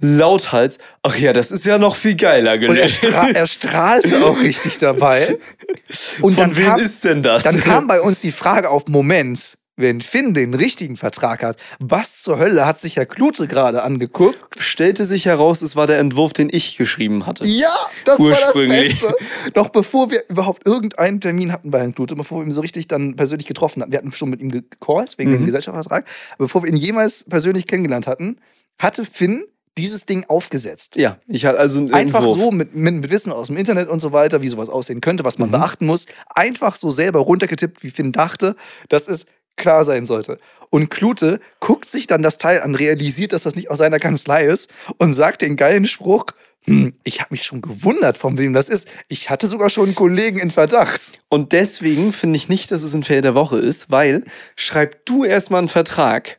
lauthals, 0.00 0.78
ach 1.02 1.16
ja, 1.16 1.32
das 1.32 1.52
ist 1.52 1.64
ja 1.64 1.78
noch 1.78 1.94
viel 1.94 2.16
geiler 2.16 2.54
und 2.54 2.62
er, 2.62 2.88
gelöst. 2.88 2.94
stra 2.96 3.28
er 3.30 3.46
strahlte 3.46 4.26
auch 4.26 4.40
richtig 4.40 4.78
dabei. 4.78 5.38
Und 6.20 6.34
von 6.34 6.36
dann 6.36 6.56
wem 6.56 6.66
kam, 6.66 6.80
ist 6.80 7.04
denn 7.04 7.22
das? 7.22 7.44
dann 7.44 7.60
kam 7.60 7.86
bei 7.86 8.00
uns 8.00 8.20
die 8.20 8.32
Frage 8.32 8.70
auf 8.70 8.88
Moment, 8.88 9.58
wenn 9.76 10.00
Finn 10.02 10.34
den 10.34 10.52
richtigen 10.54 10.96
Vertrag 10.96 11.42
hat, 11.42 11.56
was 11.80 12.22
zur 12.22 12.38
Hölle 12.38 12.66
hat 12.66 12.78
sich 12.78 12.96
Herr 12.96 13.06
Klute 13.06 13.48
gerade 13.48 13.82
angeguckt? 13.82 14.60
Stellte 14.60 15.06
sich 15.06 15.24
heraus, 15.26 15.62
es 15.62 15.76
war 15.76 15.86
der 15.86 15.98
Entwurf, 15.98 16.32
den 16.34 16.48
ich 16.52 16.76
geschrieben 16.76 17.24
hatte. 17.26 17.44
Ja, 17.46 17.74
das 18.04 18.18
war 18.20 18.28
das. 18.30 18.52
Beste. 18.54 19.14
Noch 19.54 19.70
bevor 19.70 20.10
wir 20.10 20.24
überhaupt 20.28 20.66
irgendeinen 20.66 21.20
Termin 21.20 21.52
hatten 21.52 21.70
bei 21.70 21.80
Herrn 21.80 21.94
Klute, 21.94 22.14
bevor 22.16 22.40
wir 22.40 22.46
ihn 22.46 22.52
so 22.52 22.60
richtig 22.60 22.86
dann 22.88 23.16
persönlich 23.16 23.46
getroffen 23.46 23.80
hatten. 23.82 23.92
Wir 23.92 23.98
hatten 23.98 24.12
schon 24.12 24.28
mit 24.30 24.40
ihm 24.42 24.50
gecallt, 24.50 25.16
wegen 25.18 25.30
Mhm. 25.30 25.36
dem 25.38 25.46
Gesellschaftsvertrag. 25.46 26.04
Bevor 26.38 26.62
wir 26.62 26.68
ihn 26.70 26.76
jemals 26.76 27.24
persönlich 27.24 27.66
kennengelernt 27.66 28.06
hatten, 28.06 28.38
hatte 28.80 29.04
Finn 29.06 29.44
dieses 29.78 30.04
Ding 30.04 30.26
aufgesetzt. 30.28 30.96
Ja, 30.96 31.18
ich 31.26 31.46
hatte 31.46 31.58
also 31.58 31.78
einen 31.78 31.94
Einfach 31.94 32.18
Entwurf. 32.18 32.38
so 32.38 32.50
mit, 32.50 32.74
mit, 32.74 33.08
Wissen 33.10 33.32
aus 33.32 33.46
dem 33.46 33.56
Internet 33.56 33.88
und 33.88 34.00
so 34.00 34.12
weiter, 34.12 34.42
wie 34.42 34.48
sowas 34.48 34.68
aussehen 34.68 35.00
könnte, 35.00 35.24
was 35.24 35.38
man 35.38 35.48
Mhm. 35.48 35.52
beachten 35.52 35.86
muss. 35.86 36.04
Einfach 36.34 36.76
so 36.76 36.90
selber 36.90 37.20
runtergetippt, 37.20 37.82
wie 37.82 37.88
Finn 37.90 38.12
dachte, 38.12 38.54
dass 38.90 39.08
es 39.08 39.24
klar 39.56 39.84
sein 39.84 40.06
sollte. 40.06 40.38
Und 40.70 40.88
Klute 40.88 41.40
guckt 41.60 41.88
sich 41.88 42.06
dann 42.06 42.22
das 42.22 42.38
Teil 42.38 42.62
an, 42.62 42.74
realisiert, 42.74 43.32
dass 43.32 43.42
das 43.42 43.54
nicht 43.54 43.70
aus 43.70 43.78
seiner 43.78 43.98
Kanzlei 43.98 44.46
ist 44.46 44.70
und 44.96 45.12
sagt 45.12 45.42
den 45.42 45.56
geilen 45.56 45.84
Spruch, 45.84 46.26
hm, 46.64 46.94
ich 47.02 47.20
habe 47.20 47.28
mich 47.32 47.42
schon 47.42 47.60
gewundert, 47.60 48.16
von 48.16 48.38
wem 48.38 48.52
das 48.52 48.68
ist. 48.68 48.88
Ich 49.08 49.30
hatte 49.30 49.48
sogar 49.48 49.68
schon 49.68 49.86
einen 49.86 49.94
Kollegen 49.94 50.38
in 50.38 50.50
Verdacht. 50.50 51.20
Und 51.28 51.52
deswegen 51.52 52.12
finde 52.12 52.36
ich 52.36 52.48
nicht, 52.48 52.70
dass 52.70 52.82
es 52.82 52.94
ein 52.94 53.02
Fail 53.02 53.20
der 53.20 53.34
Woche 53.34 53.58
ist, 53.58 53.90
weil 53.90 54.24
schreib 54.54 55.04
du 55.04 55.24
erstmal 55.24 55.58
einen 55.58 55.68
Vertrag, 55.68 56.38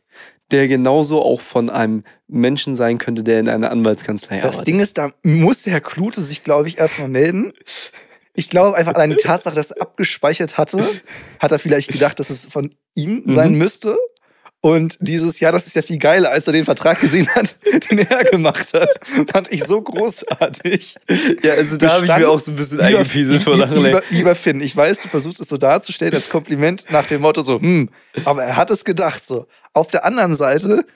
der 0.50 0.66
genauso 0.66 1.22
auch 1.22 1.40
von 1.40 1.68
einem 1.68 2.04
Menschen 2.26 2.74
sein 2.74 2.98
könnte, 2.98 3.22
der 3.22 3.40
in 3.40 3.48
einer 3.48 3.70
Anwaltskanzlei 3.70 4.36
Das 4.36 4.56
arbeitet. 4.56 4.66
Ding 4.66 4.80
ist, 4.80 4.98
da 4.98 5.10
muss 5.22 5.66
Herr 5.66 5.80
Klute 5.80 6.22
sich, 6.22 6.42
glaube 6.42 6.68
ich, 6.68 6.78
erstmal 6.78 7.08
melden. 7.08 7.52
Ich 8.34 8.50
glaube 8.50 8.76
einfach 8.76 8.94
allein 8.94 9.10
die 9.10 9.16
Tatsache, 9.16 9.54
dass 9.54 9.70
er 9.70 9.82
abgespeichert 9.82 10.58
hatte, 10.58 10.84
hat 11.38 11.52
er 11.52 11.58
vielleicht 11.58 11.92
gedacht, 11.92 12.18
dass 12.18 12.30
es 12.30 12.46
von 12.46 12.74
ihm 12.94 13.22
sein 13.26 13.52
Mhm. 13.52 13.58
müsste. 13.58 13.96
Und 14.60 14.96
dieses 15.00 15.40
Jahr, 15.40 15.52
das 15.52 15.66
ist 15.66 15.76
ja 15.76 15.82
viel 15.82 15.98
geiler, 15.98 16.30
als 16.30 16.46
er 16.46 16.54
den 16.54 16.64
Vertrag 16.64 16.98
gesehen 16.98 17.28
hat, 17.34 17.56
den 17.90 17.98
er 17.98 18.24
gemacht 18.24 18.72
hat. 18.72 18.88
Fand 19.30 19.52
ich 19.52 19.62
so 19.64 19.82
großartig. 19.82 20.96
Ja, 21.42 21.52
also 21.52 21.76
da 21.76 21.92
habe 21.92 22.06
ich 22.06 22.16
mir 22.16 22.28
auch 22.30 22.38
so 22.40 22.50
ein 22.52 22.56
bisschen 22.56 22.80
eingefieselt 22.80 23.42
vor 23.42 23.56
Lachen. 23.58 23.82
lieber, 23.84 24.02
lieber 24.08 24.34
Finn, 24.34 24.62
ich 24.62 24.74
weiß, 24.74 25.02
du 25.02 25.08
versuchst 25.08 25.38
es 25.40 25.48
so 25.48 25.58
darzustellen 25.58 26.14
als 26.14 26.30
Kompliment 26.30 26.86
nach 26.90 27.06
dem 27.06 27.20
Motto 27.20 27.42
so, 27.42 27.60
hm, 27.60 27.90
aber 28.24 28.44
er 28.44 28.56
hat 28.56 28.70
es 28.70 28.84
gedacht 28.86 29.24
so. 29.26 29.46
Auf 29.74 29.88
der 29.88 30.04
anderen 30.06 30.34
Seite, 30.34 30.86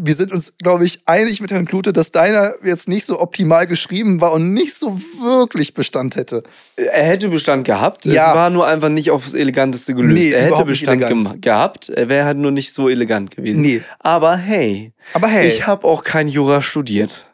wir 0.00 0.14
sind 0.14 0.32
uns, 0.32 0.56
glaube 0.58 0.84
ich, 0.84 1.00
einig 1.06 1.40
mit 1.40 1.50
Herrn 1.50 1.66
Klute, 1.66 1.92
dass 1.92 2.12
deiner 2.12 2.54
jetzt 2.64 2.88
nicht 2.88 3.04
so 3.04 3.20
optimal 3.20 3.66
geschrieben 3.66 4.20
war 4.20 4.32
und 4.32 4.54
nicht 4.54 4.74
so 4.74 4.98
wirklich 5.20 5.74
Bestand 5.74 6.14
hätte. 6.16 6.44
Er 6.76 7.02
hätte 7.02 7.28
Bestand 7.28 7.64
gehabt. 7.66 8.04
Ja. 8.06 8.28
Es 8.30 8.34
war 8.34 8.48
nur 8.50 8.66
einfach 8.66 8.88
nicht 8.88 9.10
aufs 9.10 9.34
Eleganteste 9.34 9.94
gelöst. 9.94 10.14
Nee, 10.22 10.30
er 10.30 10.42
hätte 10.42 10.64
Bestand 10.64 11.06
gem- 11.06 11.40
gehabt. 11.40 11.88
Er 11.88 12.08
wäre 12.08 12.24
halt 12.26 12.38
nur 12.38 12.52
nicht 12.52 12.72
so 12.72 12.88
elegant 12.88 13.32
gewesen. 13.32 13.60
Nee. 13.62 13.82
Aber 13.98 14.36
hey, 14.36 14.92
Aber 15.14 15.26
hey, 15.26 15.48
ich 15.48 15.66
habe 15.66 15.86
auch 15.86 16.04
kein 16.04 16.28
Jura 16.28 16.62
studiert. 16.62 17.27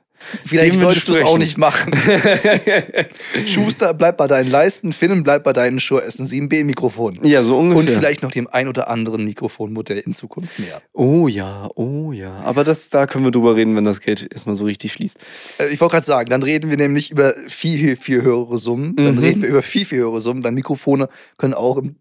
Vielleicht 0.45 0.77
solltest 0.79 1.09
du 1.09 1.14
es 1.14 1.22
auch 1.22 1.39
nicht 1.39 1.59
machen. 1.59 1.93
Schuster, 3.47 3.95
bleib 3.95 4.16
bei 4.16 4.27
deinen 4.27 4.51
Leisten, 4.51 4.93
Finn, 4.93 5.22
bleib 5.22 5.45
bei 5.45 5.53
deinen 5.53 5.81
Shure 5.81 6.07
S7B-Mikrofon. 6.07 7.20
ja, 7.22 7.43
so 7.43 7.57
Und 7.59 7.72
ungefähr. 7.72 7.99
vielleicht 7.99 8.22
noch 8.22 8.31
dem 8.31 8.49
ein 8.49 8.68
oder 8.68 8.89
anderen 8.89 9.25
Mikrofonmodell 9.25 9.99
in 9.99 10.12
Zukunft 10.12 10.59
mehr. 10.59 10.83
Oh 10.93 11.29
ja, 11.29 11.68
oh 11.75 12.12
ja. 12.12 12.41
Aber 12.41 12.64
das, 12.64 12.91
da 12.91 13.07
können 13.07 13.25
wir 13.25 13.31
drüber 13.31 13.57
reden, 13.57 13.77
wenn 13.77 13.85
das 13.85 14.01
Geld 14.01 14.29
erstmal 14.31 14.55
so 14.55 14.64
richtig 14.64 14.93
fließt. 14.93 15.18
Äh, 15.59 15.68
Ich 15.68 15.81
wollte 15.81 15.93
gerade 15.93 16.07
sagen, 16.07 16.31
dann 16.31 16.43
reden 16.43 16.70
wir 16.70 16.77
nämlich 16.77 17.11
über 17.11 17.35
viel, 17.49 17.97
viel 17.97 18.22
höhere 18.22 18.59
Summen. 18.59 18.97
Dann 18.97 19.14
Mhm. 19.14 19.18
reden 19.20 19.43
wir 19.43 19.49
über 19.49 19.62
viel, 19.62 19.85
viel 19.85 19.99
höhere 19.99 20.20
Summen, 20.20 20.43
weil 20.45 20.53
Mikrofone 20.53 21.09
können 21.39 21.55
auch 21.55 21.77
im 21.79 21.97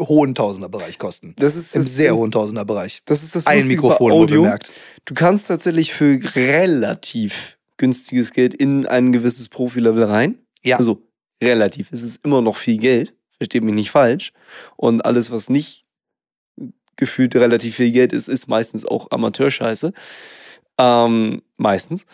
hohen 0.00 0.34
Tausenderbereich 0.34 0.98
kosten. 0.98 1.34
Das 1.38 1.56
ist 1.56 1.74
Im 1.76 1.82
das, 1.82 1.94
sehr 1.94 2.16
hohen 2.16 2.30
Tausenderbereich. 2.30 3.02
Das 3.04 3.22
ist 3.22 3.36
das 3.36 3.46
Ein 3.46 3.66
Mikrofon 3.68 4.12
Audio. 4.12 4.48
Du 5.04 5.12
kannst 5.14 5.48
tatsächlich 5.48 5.92
für 5.92 6.18
relativ 6.34 7.53
günstiges 7.76 8.32
Geld 8.32 8.54
in 8.54 8.86
ein 8.86 9.12
gewisses 9.12 9.48
Profi-Level 9.48 10.04
rein. 10.04 10.38
Ja. 10.62 10.78
Also 10.78 11.02
relativ. 11.42 11.92
Es 11.92 12.02
ist 12.02 12.24
immer 12.24 12.40
noch 12.40 12.56
viel 12.56 12.78
Geld. 12.78 13.14
Versteht 13.36 13.64
mich 13.64 13.74
nicht 13.74 13.90
falsch. 13.90 14.32
Und 14.76 15.04
alles, 15.04 15.30
was 15.30 15.50
nicht 15.50 15.84
gefühlt 16.96 17.34
relativ 17.34 17.76
viel 17.76 17.90
Geld 17.90 18.12
ist, 18.12 18.28
ist 18.28 18.46
meistens 18.46 18.86
auch 18.86 19.10
Amateurscheiße. 19.10 19.92
Ähm, 20.78 21.42
meistens. 21.56 22.06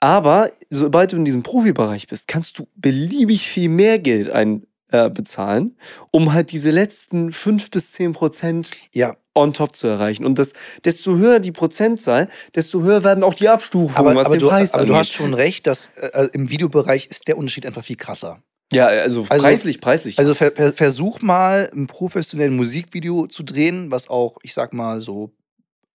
Aber 0.00 0.52
sobald 0.70 1.12
du 1.12 1.16
in 1.16 1.24
diesem 1.24 1.42
Profibereich 1.42 2.06
bist, 2.06 2.26
kannst 2.26 2.58
du 2.58 2.66
beliebig 2.74 3.46
viel 3.48 3.68
mehr 3.68 3.98
Geld 3.98 4.30
ein, 4.30 4.66
äh, 4.90 5.10
bezahlen, 5.10 5.76
um 6.10 6.32
halt 6.32 6.52
diese 6.52 6.70
letzten 6.70 7.32
5 7.32 7.70
bis 7.70 7.92
10 7.92 8.14
Prozent 8.14 8.72
Ja, 8.92 9.16
on 9.34 9.52
top 9.52 9.76
zu 9.76 9.86
erreichen. 9.86 10.24
Und 10.24 10.38
das, 10.38 10.54
desto 10.84 11.16
höher 11.16 11.38
die 11.38 11.52
Prozentzahl, 11.52 12.28
desto 12.54 12.82
höher 12.82 13.04
werden 13.04 13.22
auch 13.22 13.34
die 13.34 13.48
Abstufungen, 13.48 13.96
aber, 13.96 14.14
was 14.14 14.26
aber, 14.26 14.36
den 14.36 14.40
du, 14.40 14.48
Preis 14.48 14.74
aber 14.74 14.86
du 14.86 14.92
angeht. 14.92 15.00
hast 15.00 15.12
schon 15.12 15.34
recht, 15.34 15.66
dass 15.66 15.90
äh, 15.96 16.28
im 16.32 16.50
Videobereich 16.50 17.06
ist 17.06 17.28
der 17.28 17.38
Unterschied 17.38 17.64
einfach 17.66 17.84
viel 17.84 17.96
krasser. 17.96 18.42
ja, 18.72 18.86
also, 18.86 19.26
Also- 19.28 19.42
preislich, 19.42 19.80
preislich. 19.80 20.18
Also 20.18 20.34
ver 20.34 20.52
ver 20.54 20.72
versuch 20.72 21.22
mal 21.22 21.70
ein 21.72 21.86
professionelles 21.86 22.54
Musikvideo 22.54 23.26
zu 23.28 23.42
drehen, 23.42 23.90
was 23.90 24.08
auch, 24.08 24.36
ich 24.42 24.52
sag 24.54 24.72
mal, 24.72 25.00
so 25.00 25.32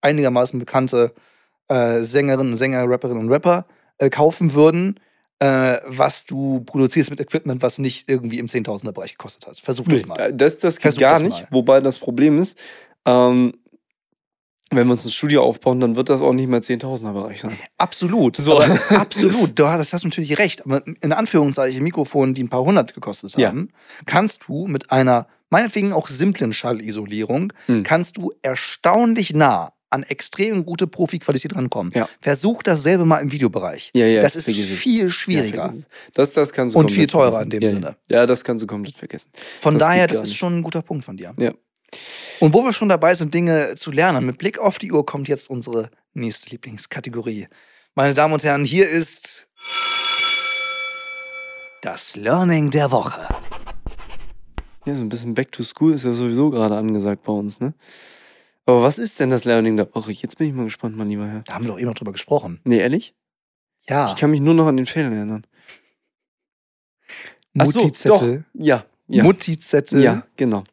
einigermaßen 0.02 0.60
bekannte 0.60 1.14
äh, 1.68 2.02
Sängerinnen, 2.04 2.56
Sänger, 2.56 2.88
Rapperinnen 2.88 3.24
und 3.24 3.32
Rapper 3.32 3.66
äh, 3.98 4.10
kaufen 4.10 4.54
würden, 4.54 5.00
äh, 5.40 5.80
was 5.88 6.26
du 6.26 6.62
produzierst 6.66 7.10
mit 7.10 7.20
Equipment, 7.20 7.62
was 7.62 7.80
nicht 7.80 8.08
irgendwie 8.08 8.40
im 8.40 8.48
Zehntausender-Bereich 8.48 9.18
gekostet 9.18 9.48
hat. 9.48 9.58
Versuch 9.60 9.86
das 9.88 10.06
mal. 10.06 10.32
das, 10.32 10.60
das 10.60 10.76
geht 10.76 10.84
Versuch 10.84 11.00
gar 11.02 11.14
das 11.14 11.24
nicht. 11.24 11.48
Wobei 11.50 11.82
das 11.82 11.98
Problem 11.98 12.38
ist, 12.40 12.58
ähm, 13.06 13.54
wenn 14.72 14.88
wir 14.88 14.94
uns 14.94 15.06
ein 15.06 15.12
Studio 15.12 15.44
aufbauen, 15.44 15.80
dann 15.80 15.96
wird 15.96 16.10
das 16.10 16.22
auch 16.22 16.34
nicht 16.34 16.48
mehr 16.50 16.62
10.000er 16.62 17.14
Bereich 17.14 17.42
sein. 17.42 17.58
Absolut. 17.78 18.36
So. 18.36 18.60
Absolut. 18.90 19.58
Du 19.58 19.68
hast, 19.68 19.94
hast 19.94 20.04
natürlich 20.04 20.38
recht. 20.40 20.66
Aber 20.66 20.82
in 21.02 21.12
Anführungszeichen 21.14 21.84
Mikrofonen, 21.84 22.34
die 22.34 22.44
ein 22.44 22.50
paar 22.50 22.64
hundert 22.64 22.94
gekostet 22.94 23.36
Ja. 23.38 23.50
haben, 23.50 23.70
kannst 24.06 24.46
du 24.48 24.66
mit 24.68 24.92
einer, 24.92 25.28
meinetwegen 25.50 25.94
auch 25.94 26.08
simplen 26.08 26.52
Schallisolierung, 26.52 27.54
Hm. 27.68 27.84
kannst 27.84 28.18
du 28.18 28.32
erstaunlich 28.42 29.34
nah 29.34 29.72
an 29.92 30.02
extrem 30.04 30.66
gute 30.66 30.88
Profi-Qualität 30.88 31.56
rankommen. 31.56 31.92
Ja. 31.96 32.10
Versuch 32.20 32.64
dasselbe 32.64 33.06
mal 33.06 33.20
im 33.20 33.32
Videobereich. 33.32 33.92
Ja, 33.94 34.08
ja, 34.08 34.24
das 34.24 34.36
ist 34.36 34.50
viel 34.50 35.04
Ja, 35.04 35.10
schwieriger. 35.10 35.72
das, 36.16 36.34
das 36.34 36.52
kannst 36.52 36.76
du 36.76 36.80
Und 36.80 36.92
viel 36.92 37.08
teurer 37.08 37.32
vergessen. 37.32 37.52
in 37.54 37.60
dem 37.60 37.62
ja, 37.62 37.70
Sinne. 37.70 37.96
Ja. 38.10 38.18
ja, 38.22 38.26
das 38.26 38.44
kannst 38.44 38.64
du 38.64 38.68
komplett 38.68 38.96
vergessen. 38.98 39.30
Von 39.62 39.76
Das 39.76 39.84
daher, 39.84 40.08
das 40.08 40.22
ist 40.22 40.36
schon 40.36 40.58
ein 40.58 40.64
guter 40.64 40.82
Punkt 40.82 41.06
von 41.06 41.16
dir. 41.16 41.34
Ja. 41.40 41.54
Und 42.40 42.54
wo 42.54 42.64
wir 42.64 42.74
schon 42.74 42.90
dabei 42.90 43.16
sind, 43.16 43.34
Dinge 43.34 43.76
zu 43.76 43.92
lernen, 43.92 44.26
mit 44.26 44.38
Blick 44.38 44.58
auf 44.60 44.80
die 44.80 44.92
Uhr 44.92 45.06
kommt 45.06 45.28
jetzt 45.28 45.50
unsere 45.50 45.90
nächste 46.14 46.50
Lieblingskategorie. 46.52 47.48
Meine 47.96 48.14
Damen 48.14 48.34
und 48.34 48.44
Herren, 48.44 48.66
hier 48.66 48.90
ist 48.90 49.48
das 51.82 52.16
Learning 52.16 52.70
der 52.72 52.92
Woche. 52.92 53.28
Ja, 54.86 54.94
so 54.94 55.02
ein 55.02 55.10
bisschen 55.10 55.34
Back 55.34 55.52
to 55.52 55.64
School 55.64 55.94
ist 55.94 56.04
ja 56.06 56.14
sowieso 56.14 56.50
gerade 56.50 56.76
angesagt 56.76 57.24
bei 57.24 57.32
uns, 57.32 57.60
ne? 57.60 57.74
Aber 58.68 58.82
was 58.82 58.98
ist 58.98 59.20
denn 59.20 59.30
das 59.30 59.46
Learning 59.46 59.78
der 59.78 59.94
Woche? 59.94 60.12
Jetzt 60.12 60.38
bin 60.38 60.48
ich 60.48 60.54
mal 60.54 60.64
gespannt, 60.64 60.98
mein 60.98 61.10
lieber 61.10 61.28
Herr. 61.28 61.42
Da 61.46 61.54
haben 61.54 61.66
wir 61.66 61.72
doch 61.72 61.78
eben 61.78 61.88
noch 61.88 61.94
drüber 61.96 62.12
gesprochen. 62.12 62.60
Nee, 62.64 62.80
ehrlich? 62.80 63.14
Ja, 63.88 64.08
Ich 64.08 64.16
kann 64.16 64.32
mich 64.32 64.42
nur 64.42 64.56
noch 64.56 64.66
an 64.66 64.78
den 64.78 64.88
Fehler 64.88 65.12
erinnern. 65.12 65.46
Ach 67.58 67.66
so, 67.68 67.82
Mutti-Zettel. 67.82 68.38
doch. 68.54 68.62
Ja, 68.62 68.86
ja. 69.08 69.24
Mutti-Zettel. 69.24 70.02
Ja, 70.02 70.26
genau. 70.36 70.64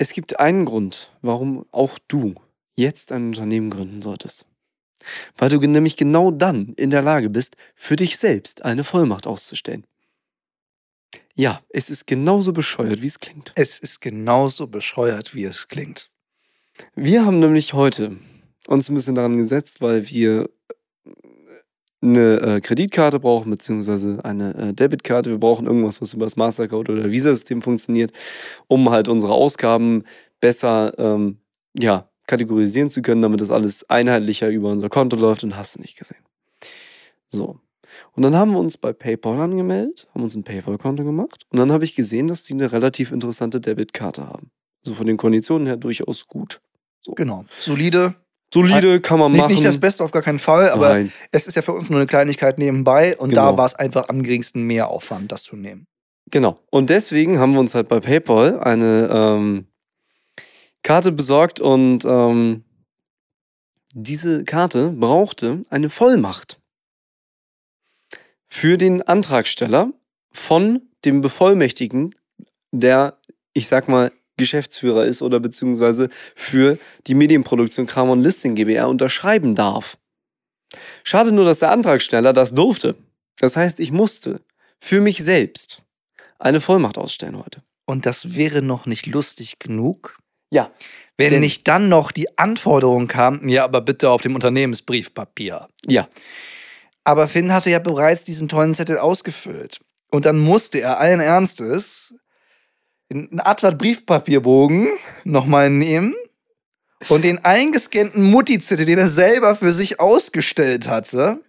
Es 0.00 0.14
gibt 0.14 0.40
einen 0.40 0.64
Grund, 0.64 1.12
warum 1.20 1.66
auch 1.72 1.98
du 2.08 2.34
jetzt 2.74 3.12
ein 3.12 3.26
Unternehmen 3.26 3.68
gründen 3.68 4.00
solltest. 4.00 4.46
Weil 5.36 5.50
du 5.50 5.58
nämlich 5.58 5.98
genau 5.98 6.30
dann 6.30 6.72
in 6.78 6.88
der 6.88 7.02
Lage 7.02 7.28
bist, 7.28 7.58
für 7.74 7.96
dich 7.96 8.16
selbst 8.16 8.64
eine 8.64 8.82
Vollmacht 8.82 9.26
auszustellen. 9.26 9.86
Ja, 11.34 11.60
es 11.68 11.90
ist 11.90 12.06
genauso 12.06 12.54
bescheuert, 12.54 13.02
wie 13.02 13.08
es 13.08 13.20
klingt. 13.20 13.52
Es 13.56 13.78
ist 13.78 14.00
genauso 14.00 14.68
bescheuert, 14.68 15.34
wie 15.34 15.44
es 15.44 15.68
klingt. 15.68 16.10
Wir 16.94 17.26
haben 17.26 17.38
nämlich 17.38 17.74
heute 17.74 18.16
uns 18.68 18.88
ein 18.88 18.94
bisschen 18.94 19.16
daran 19.16 19.36
gesetzt, 19.36 19.82
weil 19.82 20.08
wir 20.08 20.48
eine 22.02 22.40
äh, 22.40 22.60
Kreditkarte 22.60 23.20
brauchen, 23.20 23.50
beziehungsweise 23.50 24.24
eine 24.24 24.54
äh, 24.54 24.72
Debitkarte. 24.72 25.30
Wir 25.30 25.38
brauchen 25.38 25.66
irgendwas, 25.66 26.00
was 26.00 26.14
über 26.14 26.26
das 26.26 26.36
Mastercard 26.36 26.88
oder 26.88 27.10
Visa-System 27.10 27.62
funktioniert, 27.62 28.12
um 28.68 28.90
halt 28.90 29.08
unsere 29.08 29.32
Ausgaben 29.32 30.04
besser 30.40 30.94
ähm, 30.98 31.38
ja, 31.74 32.08
kategorisieren 32.26 32.90
zu 32.90 33.02
können, 33.02 33.22
damit 33.22 33.40
das 33.40 33.50
alles 33.50 33.88
einheitlicher 33.90 34.48
über 34.48 34.70
unser 34.70 34.88
Konto 34.88 35.16
läuft 35.16 35.44
und 35.44 35.56
hast 35.56 35.76
du 35.76 35.80
nicht 35.80 35.98
gesehen. 35.98 36.24
So. 37.28 37.58
Und 38.12 38.22
dann 38.22 38.34
haben 38.34 38.52
wir 38.52 38.58
uns 38.58 38.76
bei 38.76 38.92
PayPal 38.92 39.40
angemeldet, 39.40 40.08
haben 40.14 40.22
uns 40.22 40.34
ein 40.34 40.44
PayPal-Konto 40.44 41.04
gemacht 41.04 41.46
und 41.50 41.58
dann 41.58 41.72
habe 41.72 41.84
ich 41.84 41.94
gesehen, 41.94 42.28
dass 42.28 42.44
die 42.44 42.54
eine 42.54 42.72
relativ 42.72 43.12
interessante 43.12 43.60
Debitkarte 43.60 44.26
haben. 44.26 44.50
So 44.82 44.94
von 44.94 45.06
den 45.06 45.16
Konditionen 45.16 45.66
her 45.66 45.76
durchaus 45.76 46.26
gut. 46.26 46.60
Genau. 47.16 47.44
Solide. 47.58 48.14
Solide 48.52 49.00
kann 49.00 49.18
man 49.20 49.30
Nicht, 49.32 49.40
machen. 49.42 49.54
nicht 49.54 49.64
das 49.64 49.78
Beste 49.78 50.02
auf 50.02 50.10
gar 50.10 50.22
keinen 50.22 50.38
Fall, 50.40 50.70
aber 50.70 50.88
Nein. 50.90 51.12
es 51.30 51.46
ist 51.46 51.54
ja 51.54 51.62
für 51.62 51.72
uns 51.72 51.88
nur 51.88 52.00
eine 52.00 52.06
Kleinigkeit 52.08 52.58
nebenbei 52.58 53.16
und 53.16 53.32
da 53.34 53.46
Genau. 53.46 53.58
war 53.58 53.66
es 53.66 53.74
einfach 53.74 54.08
am 54.08 54.22
geringsten 54.22 54.62
mehr 54.62 54.88
Aufwand, 54.88 55.30
das 55.30 55.44
zu 55.44 55.56
nehmen. 55.56 55.86
Genau. 56.30 56.58
Und 56.70 56.90
deswegen 56.90 57.38
haben 57.38 57.52
wir 57.52 57.60
uns 57.60 57.74
halt 57.74 57.88
bei 57.88 58.00
PayPal 58.00 58.60
eine 58.60 59.08
ähm, 59.12 59.66
Karte 60.82 61.12
besorgt 61.12 61.60
und 61.60 62.04
ähm, 62.04 62.64
diese 63.94 64.44
Karte 64.44 64.90
brauchte 64.90 65.62
eine 65.70 65.88
Vollmacht 65.88 66.60
für 68.48 68.78
den 68.78 69.02
Antragsteller 69.02 69.92
von 70.32 70.82
dem 71.04 71.20
Bevollmächtigten, 71.20 72.14
der, 72.72 73.18
ich 73.52 73.66
sag 73.68 73.88
mal, 73.88 74.12
Geschäftsführer 74.40 75.04
ist 75.04 75.22
oder 75.22 75.38
beziehungsweise 75.40 76.08
für 76.34 76.78
die 77.06 77.14
Medienproduktion 77.14 77.86
Kramer 77.86 78.12
und 78.12 78.22
Listing 78.22 78.54
GbR 78.56 78.88
unterschreiben 78.88 79.54
darf. 79.54 79.96
Schade 81.04 81.32
nur, 81.32 81.44
dass 81.44 81.60
der 81.60 81.70
Antragsteller 81.70 82.32
das 82.32 82.54
durfte. 82.54 82.96
Das 83.38 83.56
heißt, 83.56 83.80
ich 83.80 83.92
musste 83.92 84.40
für 84.78 85.00
mich 85.00 85.22
selbst 85.22 85.82
eine 86.38 86.60
Vollmacht 86.60 86.98
ausstellen 86.98 87.36
heute. 87.38 87.62
Und 87.86 88.06
das 88.06 88.34
wäre 88.36 88.62
noch 88.62 88.86
nicht 88.86 89.06
lustig 89.06 89.58
genug, 89.58 90.16
Ja. 90.50 90.70
wenn 91.16 91.30
Denn- 91.30 91.40
nicht 91.40 91.66
dann 91.68 91.88
noch 91.88 92.12
die 92.12 92.38
Anforderung 92.38 93.08
kam, 93.08 93.48
ja, 93.48 93.64
aber 93.64 93.80
bitte 93.80 94.10
auf 94.10 94.22
dem 94.22 94.34
Unternehmensbriefpapier. 94.34 95.68
Ja. 95.86 96.08
Aber 97.04 97.28
Finn 97.28 97.52
hatte 97.52 97.70
ja 97.70 97.78
bereits 97.78 98.24
diesen 98.24 98.48
tollen 98.48 98.74
Zettel 98.74 98.98
ausgefüllt. 98.98 99.80
Und 100.12 100.24
dann 100.24 100.38
musste 100.38 100.80
er 100.80 100.98
allen 100.98 101.20
Ernstes 101.20 102.14
einen 103.10 103.40
Advert 103.40 103.78
Briefpapierbogen 103.78 104.88
nochmal 105.24 105.70
nehmen 105.70 106.14
und 107.08 107.24
den 107.24 107.44
eingescannten 107.44 108.30
Mutti-Zettel, 108.30 108.86
den 108.86 108.98
er 108.98 109.08
selber 109.08 109.56
für 109.56 109.72
sich 109.72 110.00
ausgestellt 110.00 110.88
hatte, 110.88 111.40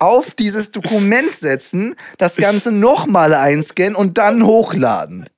auf 0.00 0.34
dieses 0.34 0.70
Dokument 0.70 1.32
setzen, 1.32 1.94
das 2.18 2.36
Ganze 2.36 2.72
nochmal 2.72 3.34
einscannen 3.34 3.94
und 3.94 4.16
dann 4.18 4.44
hochladen. 4.44 5.28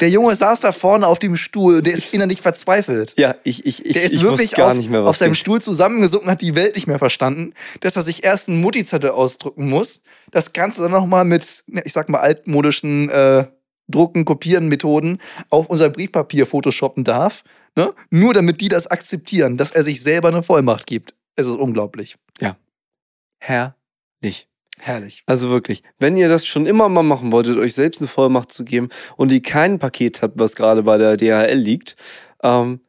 Der 0.00 0.08
Junge 0.08 0.36
saß 0.36 0.60
da 0.60 0.70
vorne 0.70 1.06
auf 1.06 1.18
dem 1.18 1.34
Stuhl 1.34 1.78
und 1.78 1.86
der 1.86 1.94
ist 1.94 2.14
innerlich 2.14 2.40
verzweifelt. 2.40 3.14
Ja, 3.16 3.34
ich, 3.42 3.66
ich, 3.66 3.84
ich, 3.84 3.92
Der 3.94 4.04
ist 4.04 4.14
ich 4.14 4.22
wirklich 4.22 4.52
gar 4.52 4.70
auf, 4.70 4.76
nicht 4.76 4.88
mehr, 4.88 5.00
auf 5.00 5.06
was 5.06 5.18
seinem 5.18 5.32
ging. 5.32 5.40
Stuhl 5.40 5.60
zusammengesunken, 5.60 6.30
hat 6.30 6.42
die 6.42 6.54
Welt 6.54 6.76
nicht 6.76 6.86
mehr 6.86 7.00
verstanden, 7.00 7.54
dass 7.80 7.96
er 7.96 8.02
sich 8.02 8.22
erst 8.22 8.48
einen 8.48 8.60
Mutti-Zettel 8.60 9.10
ausdrucken 9.10 9.68
muss, 9.68 10.02
das 10.30 10.52
Ganze 10.52 10.82
dann 10.82 10.92
nochmal 10.92 11.24
mit, 11.24 11.64
ich 11.84 11.92
sag 11.92 12.08
mal, 12.08 12.20
altmodischen 12.20 13.08
äh, 13.10 13.46
Drucken, 13.88 14.24
Kopieren, 14.24 14.68
Methoden 14.68 15.18
auf 15.50 15.66
unser 15.66 15.90
Briefpapier 15.90 16.46
photoshoppen 16.46 17.04
darf, 17.04 17.44
ne? 17.76 17.92
nur 18.10 18.34
damit 18.34 18.60
die 18.60 18.68
das 18.68 18.86
akzeptieren, 18.86 19.56
dass 19.56 19.70
er 19.70 19.82
sich 19.82 20.02
selber 20.02 20.28
eine 20.28 20.42
Vollmacht 20.42 20.86
gibt. 20.86 21.14
Es 21.36 21.46
ist 21.46 21.56
unglaublich. 21.56 22.16
Herrlich. 23.38 24.48
Herrlich. 24.78 25.22
Also 25.26 25.50
wirklich, 25.50 25.82
wenn 25.98 26.16
ihr 26.16 26.28
das 26.28 26.46
schon 26.46 26.66
immer 26.66 26.88
mal 26.88 27.02
machen 27.02 27.30
wolltet, 27.30 27.58
euch 27.58 27.74
selbst 27.74 28.00
eine 28.00 28.08
Vollmacht 28.08 28.50
zu 28.50 28.64
geben 28.64 28.88
und 29.16 29.30
ihr 29.30 29.42
kein 29.42 29.78
Paket 29.78 30.22
habt, 30.22 30.38
was 30.38 30.56
gerade 30.56 30.82
bei 30.82 30.98
der 30.98 31.16
DHL 31.16 31.58
liegt, 31.58 31.96
ähm, 32.42 32.80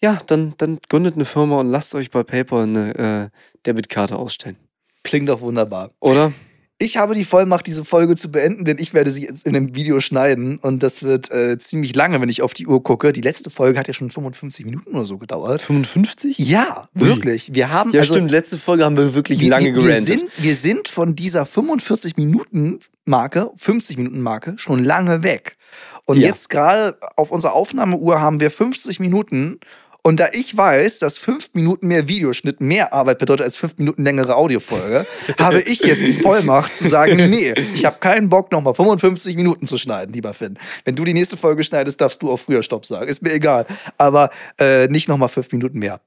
Ja, 0.00 0.18
dann, 0.26 0.54
dann 0.58 0.78
gründet 0.88 1.14
eine 1.14 1.24
Firma 1.24 1.60
und 1.60 1.68
lasst 1.68 1.94
euch 1.94 2.10
bei 2.10 2.22
PayPal 2.22 2.62
eine 2.62 3.30
äh, 3.32 3.38
Debitkarte 3.66 4.16
ausstellen. 4.16 4.56
Klingt 5.04 5.28
doch 5.28 5.40
wunderbar. 5.40 5.90
Oder? 6.00 6.32
Ich 6.80 6.96
habe 6.96 7.16
die 7.16 7.24
Vollmacht, 7.24 7.66
diese 7.66 7.84
Folge 7.84 8.14
zu 8.14 8.30
beenden, 8.30 8.64
denn 8.64 8.78
ich 8.78 8.94
werde 8.94 9.10
sie 9.10 9.22
jetzt 9.22 9.44
in 9.44 9.56
einem 9.56 9.74
Video 9.74 10.00
schneiden 10.00 10.58
und 10.58 10.80
das 10.84 11.02
wird 11.02 11.28
äh, 11.32 11.58
ziemlich 11.58 11.92
lange, 11.96 12.20
wenn 12.20 12.28
ich 12.28 12.40
auf 12.40 12.54
die 12.54 12.68
Uhr 12.68 12.80
gucke. 12.84 13.12
Die 13.12 13.20
letzte 13.20 13.50
Folge 13.50 13.76
hat 13.80 13.88
ja 13.88 13.94
schon 13.94 14.10
55 14.12 14.64
Minuten 14.64 14.94
oder 14.94 15.04
so 15.04 15.18
gedauert. 15.18 15.60
55? 15.60 16.38
Ja, 16.38 16.88
Ui. 16.94 17.00
wirklich. 17.08 17.52
Wir 17.52 17.72
haben 17.72 17.90
Ja, 17.92 18.02
also, 18.02 18.14
stimmt. 18.14 18.30
Letzte 18.30 18.58
Folge 18.58 18.84
haben 18.84 18.96
wir 18.96 19.12
wirklich 19.12 19.40
wir, 19.40 19.50
lange 19.50 19.74
wir, 19.74 19.84
wir, 19.84 20.02
sind, 20.02 20.22
wir 20.36 20.54
sind 20.54 20.86
von 20.86 21.16
dieser 21.16 21.46
45 21.46 22.16
Minuten 22.16 22.78
Marke, 23.04 23.50
50 23.56 23.96
Minuten 23.96 24.20
Marke 24.20 24.54
schon 24.56 24.84
lange 24.84 25.24
weg. 25.24 25.56
Und 26.04 26.18
Ja. 26.18 26.28
jetzt 26.28 26.48
gerade 26.48 26.96
auf 27.16 27.32
unserer 27.32 27.54
Aufnahmeuhr 27.54 28.20
haben 28.20 28.38
wir 28.38 28.52
50 28.52 29.00
Minuten. 29.00 29.58
Und 30.02 30.20
da 30.20 30.28
ich 30.32 30.56
weiß, 30.56 31.00
dass 31.00 31.18
fünf 31.18 31.50
Minuten 31.54 31.88
mehr 31.88 32.08
Videoschnitt 32.08 32.60
mehr 32.60 32.92
Arbeit 32.92 33.18
bedeutet 33.18 33.44
als 33.44 33.56
fünf 33.56 33.76
Minuten 33.78 34.04
längere 34.04 34.36
Audiofolge, 34.36 35.06
habe 35.38 35.60
ich 35.60 35.80
jetzt 35.80 36.06
die 36.06 36.14
Vollmacht 36.14 36.74
zu 36.74 36.88
sagen, 36.88 37.16
nee, 37.30 37.52
ich 37.74 37.84
habe 37.84 37.98
keinen 37.98 38.28
Bock, 38.28 38.52
nochmal 38.52 38.74
55 38.74 39.36
Minuten 39.36 39.66
zu 39.66 39.76
schneiden, 39.76 40.12
lieber 40.12 40.34
Finn. 40.34 40.58
Wenn 40.84 40.96
du 40.96 41.04
die 41.04 41.14
nächste 41.14 41.36
Folge 41.36 41.64
schneidest, 41.64 42.00
darfst 42.00 42.22
du 42.22 42.30
auch 42.30 42.38
früher 42.38 42.62
Stopp 42.62 42.86
sagen. 42.86 43.08
Ist 43.08 43.22
mir 43.22 43.32
egal. 43.32 43.66
Aber 43.98 44.30
äh, 44.58 44.88
nicht 44.88 45.08
nochmal 45.08 45.28
fünf 45.28 45.50
Minuten 45.52 45.78
mehr. 45.78 46.00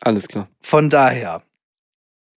Alles 0.00 0.28
klar. 0.28 0.48
Von 0.60 0.90
daher, 0.90 1.42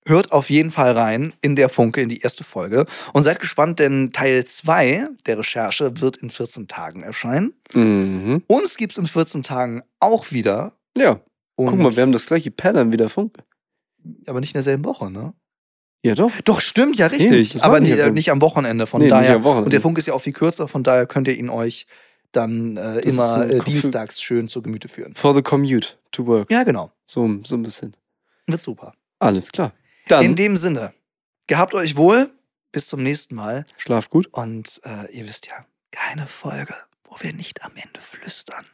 hört 0.07 0.33
auf 0.33 0.51
jeden 0.51 0.71
Fall 0.71 0.93
rein 0.93 1.33
in 1.41 1.57
der 1.57 1.69
Funke, 1.69 2.01
in 2.03 2.09
die 2.09 2.21
erste 2.21 2.45
Folge. 2.45 2.87
Und 3.13 3.23
seid 3.23 3.41
gespannt, 3.41 3.79
denn 3.79 4.11
Teil 4.13 4.45
2 4.45 5.09
der 5.27 5.39
Recherche 5.39 6.01
wird 6.01 6.19
in 6.19 6.31
14 6.31 6.69
Tagen 6.69 7.01
erscheinen. 7.03 7.55
Mhm. 7.73 8.43
Uns 8.47 8.77
gibt 8.77 8.93
es 8.93 8.99
in 8.99 9.07
14 9.07 9.43
Tagen 9.43 9.83
auch 10.01 10.31
wieder. 10.31 10.73
Ja, 10.97 11.21
Und, 11.57 11.67
guck 11.69 11.79
mal, 11.79 11.97
wir 11.97 12.03
haben 12.03 12.13
das 12.13 12.27
gleiche 12.27 12.51
Pattern 12.51 12.93
wie 12.93 12.97
der 12.99 13.09
Funke. 13.09 13.43
Aber 14.27 14.41
nicht 14.41 14.51
in 14.51 14.59
derselben 14.59 14.85
Woche, 14.85 15.11
ne? 15.11 15.33
Ja, 16.05 16.15
doch. 16.15 16.31
Doch, 16.45 16.61
stimmt, 16.61 16.97
ja, 16.97 17.09
Nee, 17.09 17.17
richtig. 17.17 17.53
das 17.55 17.63
aber 17.63 17.81
nicht 17.81 17.93
Wochenende. 17.93 18.13
nicht 18.13 18.31
am 18.31 18.43
Wochenende. 18.43 18.87
Von 18.87 19.01
Nee, 19.01 19.09
daher. 19.09 19.43
Wochenende. 19.43 19.65
Und 19.65 19.73
der 19.73 19.81
Funk 19.81 19.97
ist 19.97 20.07
ja 20.07 20.13
auch 20.13 20.21
viel 20.21 20.35
kürzer, 20.35 20.69
von 20.69 20.83
daher 20.83 21.07
könnt 21.07 21.29
ihr 21.29 21.35
ihn 21.39 21.49
euch 21.49 21.87
dann 22.33 22.77
äh, 22.77 22.99
immer 22.99 23.49
äh, 23.49 23.61
dienstags 23.61 24.21
schön 24.21 24.47
zu 24.49 24.61
Gemüte 24.61 24.89
führen. 24.89 25.15
For 25.15 25.35
the 25.35 25.41
commute 25.41 25.97
to 26.13 26.27
work. 26.27 26.51
Ja, 26.51 26.63
genau. 26.65 26.91
So, 27.07 27.39
so 27.45 27.57
ein 27.57 27.63
bisschen. 27.63 27.97
Wird 28.47 28.61
super. 28.61 28.93
Alles 29.19 29.51
klar. 29.51 29.73
Dann 30.09 30.25
In 30.25 30.37
dem 30.37 30.57
Sinne, 30.57 30.95
gehabt 31.47 31.75
euch 31.75 31.97
wohl. 31.97 32.31
Bis 32.73 32.89
zum 32.89 33.03
nächsten 33.03 33.37
Mal. 33.37 33.65
schlaft 33.77 34.11
gut. 34.11 34.27
Und 34.33 34.81
äh, 34.85 35.11
ihr 35.17 35.27
wisst 35.27 35.47
ja, 35.47 35.65
keine 35.93 36.27
Folge, 36.27 36.75
wo 37.05 37.17
wir 37.21 37.33
nicht 37.33 37.63
am 37.63 37.77
Ende 37.77 38.01
flüstern. 38.01 38.65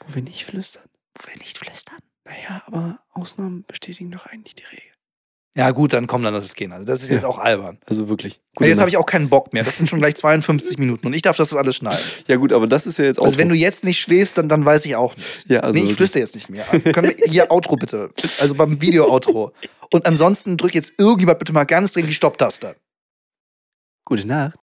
Wo 0.00 0.14
wir 0.14 0.22
nicht 0.22 0.44
flüstern. 0.44 0.88
Wo 1.14 1.28
wir 1.28 1.38
nicht 1.38 1.56
flüstern. 1.56 1.98
Naja, 2.24 2.62
aber 2.66 3.00
Ausnahmen 3.12 3.64
bestätigen 3.66 4.10
doch 4.10 4.26
eigentlich 4.26 4.54
die 4.56 4.64
Regel. 4.64 4.92
Ja, 5.56 5.70
gut, 5.70 5.94
dann 5.94 6.06
komm, 6.06 6.22
dann 6.22 6.34
lass 6.34 6.44
es 6.44 6.54
gehen. 6.54 6.70
Also, 6.70 6.84
das 6.84 7.02
ist 7.02 7.08
jetzt 7.10 7.22
Ja. 7.22 7.28
auch 7.28 7.38
albern. 7.38 7.78
Also 7.86 8.10
wirklich. 8.10 8.40
Ja, 8.60 8.66
jetzt 8.66 8.78
habe 8.78 8.90
ich 8.90 8.98
auch 8.98 9.06
keinen 9.06 9.30
Bock 9.30 9.54
mehr. 9.54 9.64
Das 9.64 9.78
sind 9.78 9.88
schon 9.88 9.98
gleich 9.98 10.14
52 10.14 10.76
Minuten 10.78 11.06
und 11.06 11.14
ich 11.16 11.22
darf 11.22 11.36
das 11.38 11.54
alles 11.54 11.76
schneiden. 11.76 11.98
Ja, 12.26 12.36
gut, 12.36 12.52
aber 12.52 12.66
das 12.66 12.86
ist 12.86 12.98
ja 12.98 13.06
jetzt 13.06 13.18
auch. 13.18 13.24
Also, 13.24 13.38
wenn 13.38 13.48
du 13.48 13.54
jetzt 13.54 13.82
nicht 13.82 13.98
schläfst, 13.98 14.36
dann, 14.36 14.50
dann 14.50 14.66
weiß 14.66 14.84
ich 14.84 14.96
auch 14.96 15.16
nicht. 15.16 15.48
Ja, 15.48 15.60
also. 15.60 15.72
nee, 15.72 15.78
ich 15.78 15.84
wirklich. 15.84 15.96
flüster 15.96 16.18
jetzt 16.20 16.34
nicht 16.34 16.50
mehr. 16.50 16.64
Können 16.66 17.08
wir 17.16 17.16
hier 17.30 17.50
Outro 17.50 17.76
bitte? 17.76 18.10
Also 18.38 18.54
beim 18.54 18.80
Video-Outro. 18.82 19.52
Und 19.92 20.04
ansonsten 20.04 20.58
drück 20.58 20.74
jetzt 20.74 20.92
irgendjemand 20.98 21.38
bitte 21.38 21.54
mal 21.54 21.64
ganz 21.64 21.92
dringend 21.92 22.10
die 22.10 22.14
Stopptaste. 22.14 22.76
Gute 24.04 24.26
Nacht. 24.26 24.52